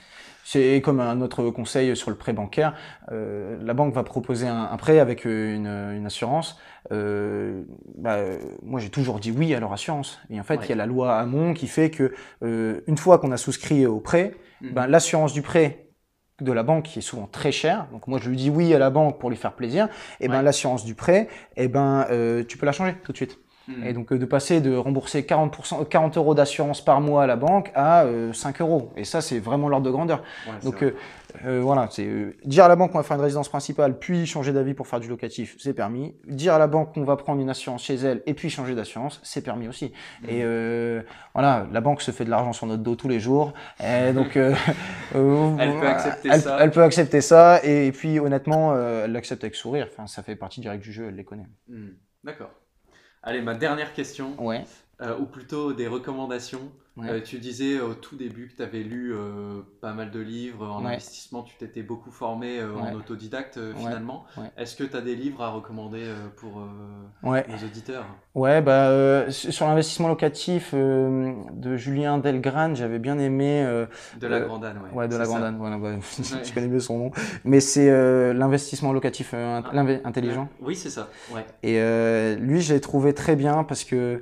C'est 0.44 0.80
comme 0.82 0.98
un 1.00 1.20
autre 1.20 1.50
conseil 1.50 1.94
sur 1.96 2.10
le 2.10 2.16
prêt 2.16 2.32
bancaire. 2.32 2.74
Euh, 3.12 3.58
la 3.62 3.74
banque 3.74 3.94
va 3.94 4.02
proposer 4.02 4.48
un, 4.48 4.64
un 4.64 4.76
prêt 4.78 4.98
avec 4.98 5.26
euh, 5.26 5.54
une, 5.54 5.66
une 5.66 6.06
assurance. 6.06 6.58
Euh, 6.92 7.62
bah, 7.96 8.14
euh, 8.14 8.38
moi, 8.62 8.80
j'ai 8.80 8.88
toujours 8.90 9.18
dit 9.20 9.30
oui 9.30 9.54
à 9.54 9.60
leur 9.60 9.72
assurance. 9.72 10.20
Et 10.30 10.40
en 10.40 10.42
fait, 10.42 10.54
il 10.54 10.58
Ouais. 10.60 10.68
y 10.68 10.72
a 10.72 10.76
la 10.76 10.86
loi 10.86 11.16
Hamon 11.18 11.54
qui 11.54 11.66
fait 11.66 11.90
que 11.90 12.12
euh, 12.42 12.80
une 12.86 12.96
fois 12.96 13.18
qu'on 13.18 13.30
a 13.32 13.36
souscrit 13.36 13.86
au 13.86 14.00
prêt, 14.00 14.32
ben, 14.60 14.86
l'assurance 14.86 15.32
du 15.32 15.42
prêt 15.42 15.84
de 16.40 16.52
la 16.52 16.62
banque 16.62 16.84
qui 16.84 17.00
est 17.00 17.02
souvent 17.02 17.28
très 17.30 17.52
chère. 17.52 17.86
Donc 17.92 18.06
moi, 18.06 18.18
je 18.22 18.28
lui 18.30 18.36
dis 18.36 18.48
oui 18.50 18.72
à 18.74 18.78
la 18.78 18.90
banque 18.90 19.18
pour 19.18 19.28
lui 19.30 19.36
faire 19.36 19.52
plaisir. 19.54 19.88
Et 20.20 20.28
ben 20.28 20.38
Ouais. 20.38 20.42
l'assurance 20.42 20.84
du 20.84 20.94
prêt, 20.94 21.28
et 21.56 21.68
ben 21.68 22.06
euh, 22.10 22.44
tu 22.44 22.56
peux 22.58 22.66
la 22.66 22.72
changer 22.72 22.94
tout 23.02 23.10
de 23.12 23.16
suite. 23.16 23.38
Mhm. 23.66 23.84
Et 23.84 23.92
donc 23.92 24.12
euh, 24.12 24.18
de 24.18 24.24
passer 24.24 24.60
de 24.60 24.74
rembourser 24.76 25.22
40%, 25.22 25.80
euh, 25.82 25.84
40 25.84 26.16
euros 26.16 26.34
d'assurance 26.34 26.82
par 26.82 27.00
mois 27.00 27.24
à 27.24 27.26
la 27.26 27.36
banque 27.36 27.70
à 27.74 28.04
euh, 28.04 28.32
5 28.32 28.60
euros. 28.60 28.92
Et 28.96 29.04
ça, 29.04 29.20
c'est 29.20 29.40
vraiment 29.40 29.68
l'ordre 29.68 29.86
de 29.86 29.90
grandeur. 29.90 30.22
Ouais, 30.46 30.54
Donc. 30.64 30.82
Euh, 31.44 31.60
voilà, 31.60 31.88
c'est 31.90 32.06
euh, 32.06 32.34
dire 32.44 32.64
à 32.64 32.68
la 32.68 32.76
banque 32.76 32.92
qu'on 32.92 32.98
va 32.98 33.04
faire 33.04 33.16
une 33.16 33.22
résidence 33.22 33.48
principale, 33.48 33.98
puis 33.98 34.26
changer 34.26 34.52
d'avis 34.52 34.74
pour 34.74 34.86
faire 34.86 35.00
du 35.00 35.08
locatif, 35.08 35.56
c'est 35.58 35.74
permis. 35.74 36.14
Dire 36.26 36.54
à 36.54 36.58
la 36.58 36.66
banque 36.66 36.94
qu'on 36.94 37.04
va 37.04 37.16
prendre 37.16 37.40
une 37.40 37.50
assurance 37.50 37.84
chez 37.84 37.94
elle 37.96 38.22
et 38.26 38.34
puis 38.34 38.50
changer 38.50 38.74
d'assurance, 38.74 39.20
c'est 39.22 39.42
permis 39.42 39.68
aussi. 39.68 39.92
Mhm. 40.22 40.28
Et 40.30 40.42
euh, 40.42 41.02
voilà, 41.34 41.66
la 41.72 41.80
banque 41.80 42.02
se 42.02 42.10
fait 42.10 42.24
de 42.24 42.30
l'argent 42.30 42.52
sur 42.52 42.66
notre 42.66 42.82
dos 42.82 42.96
tous 42.96 43.08
les 43.08 43.20
jours. 43.20 43.52
Et 43.82 44.12
donc 44.14 44.36
Elle 44.36 44.60
peut 45.12 45.86
accepter 45.86 46.28
elle- 46.32 46.40
ça. 46.40 46.56
Elle 46.60 46.70
peut 46.70 46.82
accepter 46.82 47.20
ça. 47.20 47.60
Et, 47.64 47.92
puis 47.92 48.18
honnêtement, 48.18 48.76
elle 48.76 49.12
l'accepte 49.12 49.44
avec 49.44 49.54
sourire. 49.54 49.88
Enfin, 49.92 50.06
ça 50.06 50.22
fait 50.22 50.36
partie 50.36 50.66
règle 50.66 50.82
du 50.82 50.92
jeu, 50.92 51.06
elle 51.08 51.16
les 51.16 51.24
connaît. 51.24 51.46
Hmm. 51.68 51.90
D'accord. 52.24 52.50
Allez, 53.22 53.42
ma 53.42 53.54
dernière 53.54 53.92
question. 53.92 54.34
Ouais. 54.38 54.64
Ou 55.20 55.26
plutôt 55.26 55.72
des 55.72 55.86
recommandations 55.88 56.70
Ouais. 57.00 57.10
Euh, 57.10 57.20
tu 57.24 57.38
disais 57.38 57.78
au 57.78 57.94
tout 57.94 58.16
début 58.16 58.48
que 58.48 58.56
tu 58.56 58.62
avais 58.64 58.82
lu 58.82 59.14
euh, 59.14 59.60
pas 59.80 59.92
mal 59.92 60.10
de 60.10 60.18
livres 60.18 60.66
en 60.66 60.80
Ouais. 60.82 60.94
investissement, 60.94 61.44
tu 61.44 61.54
t'étais 61.56 61.84
beaucoup 61.84 62.10
formé 62.10 62.58
euh, 62.58 62.74
en 62.74 62.92
autodidacte 62.92 63.56
euh, 63.56 63.72
finalement. 63.76 64.24
Est-ce 64.56 64.74
que 64.74 64.82
tu 64.82 64.96
as 64.96 65.00
des 65.00 65.14
livres 65.14 65.40
à 65.44 65.50
recommander 65.50 66.00
euh, 66.02 66.16
pour 66.34 66.58
euh, 66.58 66.66
nos 67.22 67.64
auditeurs? 67.64 68.04
Ouais, 68.34 68.60
bah, 68.62 68.88
euh, 68.88 69.30
sur 69.30 69.68
l'investissement 69.68 70.08
locatif 70.08 70.72
euh, 70.74 71.32
de 71.52 71.76
Julien 71.76 72.18
Delgrane, 72.18 72.74
j'avais 72.74 72.98
bien 72.98 73.16
aimé. 73.20 73.62
euh, 73.64 73.86
De 74.20 74.26
la 74.26 74.38
Euh, 74.38 74.46
Grande 74.46 74.64
Anne, 74.64 74.78
ouais. 74.82 74.90
ouais, 74.98 75.06
de 75.06 75.16
la. 75.16 75.24
Grande 75.24 75.44
Anne, 75.44 75.58
voilà, 75.58 75.78
bah, 75.78 75.90
je 76.44 76.52
connais 76.52 76.66
mieux 76.66 76.80
son 76.80 76.98
nom. 76.98 77.10
Mais 77.44 77.60
c'est 77.60 77.90
euh, 77.90 78.34
l'investissement 78.34 78.92
locatif 78.92 79.30
euh, 79.34 79.60
int- 79.60 80.00
Ah. 80.02 80.08
intelligent. 80.08 80.48
Oui, 80.60 80.74
c'est 80.74 80.90
ça. 80.90 81.08
Ouais. 81.32 81.46
Et 81.62 81.78
euh, 81.78 82.34
lui, 82.34 82.60
je 82.60 82.74
l'ai 82.74 82.80
trouvé 82.80 83.14
très 83.14 83.36
bien 83.36 83.62
parce 83.62 83.84
que 83.84 84.20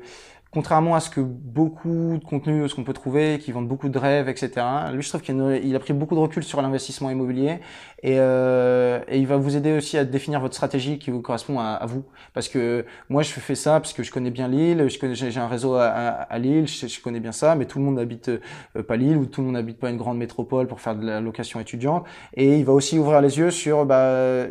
contrairement 0.51 0.95
à 0.95 1.01
ce 1.01 1.11
que 1.11 1.21
beaucoup 1.21 2.19
de 2.19 2.25
contenus, 2.25 2.71
ce 2.71 2.75
qu'on 2.75 2.85
peut 2.85 2.93
trouver, 2.93 3.39
qui 3.39 3.53
vendent 3.53 3.69
beaucoup 3.69 3.89
de 3.89 3.99
rêves, 3.99 4.29
etc. 4.29 4.65
Lui, 4.93 5.03
je 5.03 5.09
trouve 5.09 5.21
qu'il 5.21 5.77
a, 5.77 5.79
pris 5.79 5.93
beaucoup 5.93 6.15
de 6.15 6.21
recul 6.21 6.43
sur 6.43 6.63
l'investissement 6.63 7.11
immobilier 7.11 7.59
et, 8.03 8.17
euh, 8.19 9.01
et 9.09 9.19
il 9.19 9.27
va 9.27 9.37
vous 9.37 9.57
aider 9.57 9.77
aussi 9.77 9.99
à 9.99 10.05
définir 10.05 10.41
votre 10.41 10.55
stratégie 10.55 10.99
qui 10.99 11.11
vous 11.11 11.21
correspond 11.21 11.59
à, 11.59 11.85
vous. 11.87 12.05
Parce 12.33 12.49
que 12.49 12.85
moi, 13.09 13.23
je 13.23 13.31
fais 13.33 13.55
ça 13.55 13.81
parce 13.81 13.93
que 13.93 14.03
je 14.03 14.11
connais 14.11 14.31
bien 14.31 14.49
Lille, 14.49 14.89
j'ai 15.13 15.41
un 15.41 15.49
réseau 15.49 15.75
à, 15.75 16.39
Lille, 16.39 16.67
je, 16.67 17.01
connais 17.01 17.21
bien 17.21 17.33
ça, 17.33 17.55
mais 17.55 17.67
tout 17.67 17.79
le 17.79 17.85
monde 17.85 17.97
n'habite 17.97 18.29
euh, 18.29 18.83
pas 18.83 18.97
Lille 18.97 19.17
ou 19.17 19.27
tout 19.27 19.41
le 19.41 19.47
monde 19.47 19.57
n'habite 19.57 19.79
pas 19.79 19.91
une 19.91 19.97
grande 19.97 20.19
métropole 20.19 20.67
pour 20.69 20.81
faire 20.81 20.95
de 20.97 21.05
la 21.05 21.21
location 21.21 21.61
étudiante. 21.61 22.07
Et 22.35 22.59
il 22.59 22.65
va 22.65 22.73
aussi 22.73 22.99
ouvrir 22.99 23.21
les 23.21 23.39
yeux 23.39 23.51
sur, 23.51 23.85
bah, 23.85 24.47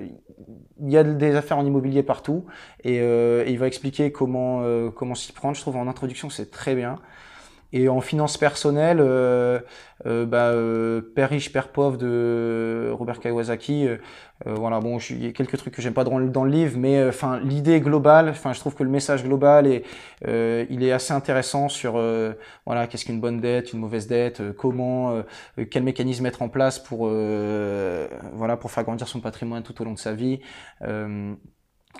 il 0.82 0.92
y 0.92 0.98
a 0.98 1.04
des 1.04 1.36
affaires 1.36 1.58
en 1.58 1.66
immobilier 1.66 2.04
partout 2.04 2.46
et, 2.84 3.00
euh, 3.00 3.46
il 3.48 3.58
va 3.58 3.68
expliquer 3.68 4.12
comment 4.12 4.62
comment 4.96 5.16
s'y 5.16 5.32
prendre. 5.32 5.56
Je 5.56 5.62
trouve 5.62 5.78
introduction 5.88 6.30
c'est 6.30 6.52
très 6.52 6.76
bien. 6.76 7.00
Et 7.74 7.90
en 7.90 8.00
finance 8.00 8.38
personnelle, 8.38 9.00
euh, 9.02 9.60
euh, 10.06 10.26
bah, 10.26 10.50
euh, 10.52 11.02
Père 11.16 11.30
riche, 11.30 11.52
Père 11.52 11.70
pauvre 11.70 11.98
de 11.98 12.90
Robert 12.94 13.20
Kawasaki. 13.20 13.88
voilà, 14.46 14.80
bon, 14.80 14.98
il 15.10 15.26
y 15.26 15.28
a 15.28 15.32
quelques 15.32 15.58
trucs 15.58 15.74
que 15.74 15.82
j'aime 15.82 15.94
pas 15.94 16.04
dans, 16.04 16.18
le- 16.18 16.30
dans 16.30 16.44
le 16.44 16.52
livre, 16.52 16.78
mais 16.78 17.06
enfin 17.08 17.40
l'idée 17.40 17.80
globale, 17.82 18.30
enfin 18.30 18.54
je 18.54 18.60
trouve 18.60 18.76
que 18.76 18.84
le 18.84 18.90
message 18.90 19.24
global 19.24 19.66
est, 19.68 19.84
il 20.70 20.84
est 20.84 20.92
assez 20.92 21.14
intéressant 21.14 21.70
sur 21.70 21.94
voilà 22.66 22.88
qu'est-ce 22.88 23.06
qu'une 23.06 23.20
bonne 23.22 23.40
dette, 23.40 23.74
une 23.74 23.80
mauvaise 23.80 24.08
dette, 24.08 24.42
comment, 24.58 25.22
quel 25.72 25.84
mécanisme 25.84 26.24
mettre 26.24 26.42
en 26.42 26.50
place 26.50 26.80
pour 26.80 27.08
voilà 27.08 28.58
pour 28.58 28.72
faire 28.72 28.84
grandir 28.84 29.08
son 29.08 29.22
patrimoine 29.22 29.64
tout 29.64 29.82
au 29.82 29.86
long 29.86 29.94
de 29.94 30.00
sa 30.00 30.14
vie. 30.14 30.40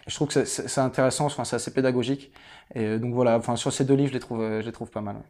Je 0.08 0.16
trouve 0.16 0.28
que 0.30 0.46
c'est- 0.46 0.80
intéressant, 0.80 1.26
enfin, 1.26 1.44
c'est 1.46 1.56
assez 1.56 1.74
pédagogique. 1.74 2.32
Et 2.76 2.86
euh, 2.86 3.00
donc 3.00 3.14
voilà, 3.14 3.38
enfin, 3.38 3.56
sur 3.56 3.72
ces 3.74 3.86
deux 3.86 3.96
livres, 3.96 4.10
je 4.10 4.14
les 4.14 4.20
trouve, 4.20 4.42
euh, 4.42 4.62
je 4.62 4.66
les 4.66 4.72
trouve 4.72 4.92
pas 4.92 5.02
mal. 5.02 5.24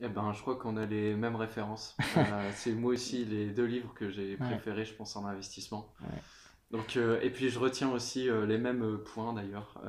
Eh 0.00 0.08
ben, 0.08 0.32
je 0.32 0.40
crois 0.40 0.56
qu'on 0.56 0.76
a 0.76 0.84
les 0.86 1.14
mêmes 1.14 1.36
références. 1.36 1.96
Euh, 2.28 2.50
c'est 2.52 2.72
moi 2.72 2.92
aussi 2.92 3.24
les 3.24 3.50
deux 3.50 3.64
livres 3.64 3.94
que 3.94 4.10
j'ai 4.10 4.36
Ouais. 4.38 4.46
préférés, 4.46 4.84
je 4.84 4.94
pense, 4.94 5.16
en 5.16 5.24
investissement. 5.26 5.92
Ouais. 6.00 6.22
Donc, 6.70 6.96
euh, 6.96 7.20
et 7.22 7.30
puis 7.30 7.50
je 7.50 7.58
retiens 7.58 7.90
aussi 7.92 8.28
euh, 8.28 8.46
les 8.46 8.58
mêmes 8.58 8.98
points 9.04 9.32
d'ailleurs. 9.34 9.80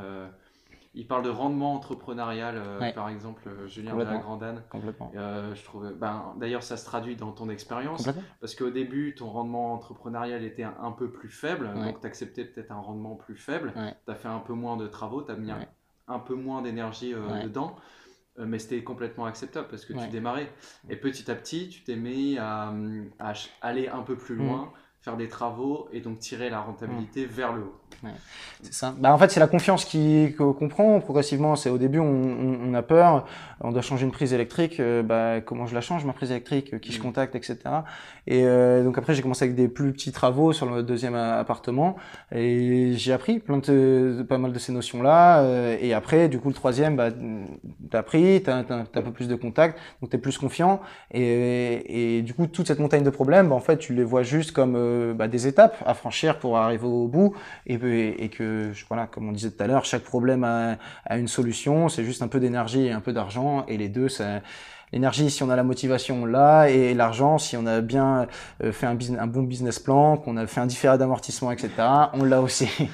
Il 0.96 1.08
parle 1.08 1.24
de 1.24 1.30
rendement 1.30 1.74
entrepreneurial, 1.74 2.56
euh, 2.56 2.80
Ouais. 2.80 2.94
par 2.94 3.10
exemple, 3.10 3.42
euh, 3.48 3.68
Julien 3.68 3.96
de 3.96 4.04
la. 4.04 4.18
Grandane. 4.18 4.62
Complètement. 4.70 5.12
Euh, 5.16 5.56
je 5.56 5.64
trouve, 5.64 5.92
ben, 5.94 6.34
d'ailleurs, 6.38 6.62
ça 6.62 6.78
se 6.78 6.86
traduit 6.86 7.16
dans 7.16 7.32
ton 7.32 7.50
expérience. 7.50 8.08
Parce 8.40 8.54
qu'au 8.54 8.70
début, 8.70 9.16
ton 9.16 9.30
rendement 9.30 9.74
entrepreneurial 9.74 10.44
était 10.44 10.64
un, 10.64 10.76
un 10.82 10.92
peu 10.92 11.10
plus 11.10 11.30
faible, 11.30 11.66
Ouais. 11.76 11.86
donc 11.86 12.02
tu 12.02 12.06
acceptais 12.08 12.46
peut-être 12.46 12.72
un 12.72 12.80
rendement 12.80 13.16
plus 13.16 13.36
faible. 13.36 13.74
Ouais. 13.76 13.96
Tu 14.06 14.12
as 14.12 14.16
fait 14.16 14.28
un 14.28 14.40
peu 14.40 14.54
moins 14.54 14.78
de 14.78 14.86
travaux, 14.88 15.24
tu 15.24 15.32
as 15.32 15.36
mis 15.36 15.52
un- 16.08 16.20
peu 16.20 16.36
moins 16.36 16.62
d'énergie 16.62 17.14
euh, 17.16 17.42
dedans, 17.44 17.76
mais 18.38 18.60
c'était 18.60 18.84
complètement 18.84 19.26
acceptable 19.26 19.68
parce 19.70 19.86
que 19.86 19.94
tu 19.94 20.08
démarrais. 20.10 20.52
Et 20.90 20.96
petit 20.96 21.32
à 21.32 21.36
petit, 21.36 21.70
tu 21.70 21.84
t'es 21.84 21.96
mis 21.96 22.38
à, 22.38 22.70
hum, 22.70 23.10
à 23.20 23.34
aller 23.62 23.88
un 23.88 24.02
peu 24.04 24.16
plus 24.16 24.36
loin, 24.36 24.72
faire 25.04 25.18
des 25.18 25.28
travaux 25.28 25.88
et 25.92 26.00
donc 26.00 26.20
tirer 26.20 26.50
la 26.50 26.62
rentabilité 26.62 27.26
vers 27.26 27.52
le 27.54 27.62
haut. 27.64 27.76
C'est 28.62 28.74
ça. 28.74 28.94
Bah, 28.98 29.14
en 29.14 29.18
fait, 29.18 29.30
c'est 29.32 29.40
la 29.40 29.48
confiance 29.48 29.86
qui 29.86 30.34
qu'on 30.38 30.68
prend 30.68 31.00
progressivement. 31.00 31.56
C'est 31.56 31.70
au 31.70 31.78
début, 31.78 32.00
on, 32.00 32.06
on- 32.06 32.60
on 32.70 32.74
a 32.74 32.82
peur, 32.82 33.26
on 33.62 33.72
doit 33.72 33.82
changer 33.82 34.04
une 34.06 34.12
prise 34.12 34.34
électrique. 34.34 34.80
euh, 34.80 35.04
bah, 35.04 35.40
comment 35.42 35.68
je 35.68 35.76
la 35.76 35.80
change 35.82 36.04
ma 36.04 36.12
prise 36.14 36.32
électrique, 36.32 36.80
qui 36.82 36.92
je 36.92 37.00
Mm. 37.00 37.04
contacte, 37.04 37.36
etc. 37.36 37.58
Et 38.28 38.46
euh, 38.46 38.84
donc 38.84 38.98
après, 38.98 39.14
j'ai 39.14 39.22
commencé 39.22 39.46
avec 39.46 39.56
des 39.56 39.68
plus 39.70 39.92
petits 39.94 40.12
travaux 40.12 40.52
sur 40.54 40.70
le 40.70 40.84
deuxième 40.84 41.16
appartement, 41.16 41.96
et 42.34 42.94
j'ai 42.96 43.14
appris 43.14 43.40
plein 43.40 43.58
de, 43.60 44.26
pas 44.28 44.38
mal 44.38 44.52
de 44.54 44.60
ces 44.60 44.72
notions-là. 44.74 45.42
euh, 45.42 45.78
et 45.80 45.94
après, 45.94 46.28
du 46.30 46.40
coup, 46.40 46.48
le 46.50 46.54
troisième, 46.56 46.96
bah, 46.98 47.10
t'as 47.90 48.00
appris, 48.00 48.42
t'as 48.44 48.64
t'as- 48.64 48.84
t'as 48.92 49.00
un 49.00 49.04
peu 49.04 49.12
plus 49.12 49.28
de 49.30 49.36
contacts, 49.36 49.78
donc 50.02 50.10
t'es 50.10 50.18
plus 50.18 50.38
confiant. 50.38 50.82
Et, 51.12 52.18
et 52.18 52.22
du 52.22 52.34
coup, 52.34 52.48
toute 52.48 52.68
cette 52.68 52.80
montagne 52.80 53.04
de 53.04 53.10
problèmes, 53.10 53.50
bah, 53.50 53.56
en 53.56 53.60
fait, 53.62 53.78
tu 53.78 53.94
les 53.94 54.04
vois 54.04 54.24
juste 54.24 54.52
comme 54.52 54.76
euh, 54.76 54.93
bah, 55.16 55.28
des 55.28 55.48
étapes 55.48 55.76
à 55.86 55.94
franchir 55.94 56.40
pour 56.40 56.58
arriver 56.58 56.86
au 56.86 57.08
bout 57.08 57.36
et, 57.66 57.78
que 58.30 58.72
voilà, 58.88 59.08
comme 59.08 59.30
on 59.30 59.32
disait 59.32 59.52
tout 59.52 59.64
à 59.64 59.68
l'heure, 59.68 59.86
chaque 59.86 60.04
problème 60.04 60.44
a, 60.44 60.78
une 61.18 61.28
solution. 61.28 61.90
C'est 61.90 62.04
juste 62.04 62.22
un 62.22 62.28
peu 62.28 62.40
d'énergie 62.40 62.86
et 62.88 62.92
un 62.92 63.02
peu 63.02 63.14
d'argent, 63.14 63.66
et 63.68 63.78
les 63.78 63.90
deux, 63.90 64.10
ça. 64.10 64.42
L'énergie, 64.92 65.32
si 65.32 65.42
on 65.42 65.50
a 65.50 65.56
la 65.56 65.64
motivation, 65.64 66.22
on 66.22 66.26
l'a, 66.28 66.70
et 66.70 66.94
l'argent, 66.94 67.40
si 67.40 67.58
on 67.58 67.66
a 67.66 67.82
bien 67.82 68.28
euh, 68.64 68.72
fait 68.72 68.86
un, 68.86 68.94
bon 69.26 69.42
business 69.42 69.80
plan, 69.80 70.18
qu'on 70.18 70.38
a 70.38 70.46
fait 70.46 70.62
un 70.62 70.68
différé 70.68 71.00
d'amortissement, 71.00 71.52
etc., 71.52 71.72
on 72.14 72.24
l'a 72.24 72.42
aussi. 72.42 72.70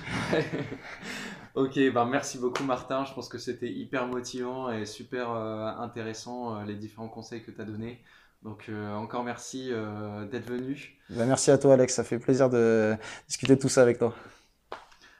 Ok, 1.55 1.77
ben 1.93 2.05
merci 2.05 2.37
beaucoup 2.37 2.63
Martin. 2.63 3.03
Je 3.03 3.13
pense 3.13 3.27
que 3.27 3.37
c'était 3.37 3.69
hyper 3.69 4.07
motivant 4.07 4.71
et 4.71 4.85
super 4.85 5.31
euh, 5.31 5.65
intéressant 5.79 6.55
euh, 6.55 6.63
les 6.63 6.75
différents 6.75 7.09
conseils 7.09 7.43
que 7.43 7.51
tu 7.51 7.59
as 7.59 7.65
donnés. 7.65 7.99
Donc 8.43 8.67
euh, 8.69 8.95
encore 8.95 9.23
merci 9.23 9.69
euh, 9.71 10.25
d'être 10.25 10.49
venu. 10.49 10.97
Bah, 11.09 11.25
merci 11.25 11.51
à 11.51 11.57
toi, 11.57 11.73
Alex. 11.73 11.93
Ça 11.93 12.03
fait 12.03 12.19
plaisir 12.19 12.49
de 12.49 12.95
discuter 13.27 13.55
de 13.55 13.61
tout 13.61 13.69
ça 13.69 13.81
avec 13.81 13.99
toi. 13.99 14.13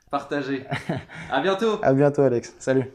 Partagez. 0.09 0.65
à 1.32 1.41
bientôt. 1.41 1.80
À 1.82 1.93
bientôt, 1.93 2.22
Alex. 2.22 2.55
Salut. 2.59 2.86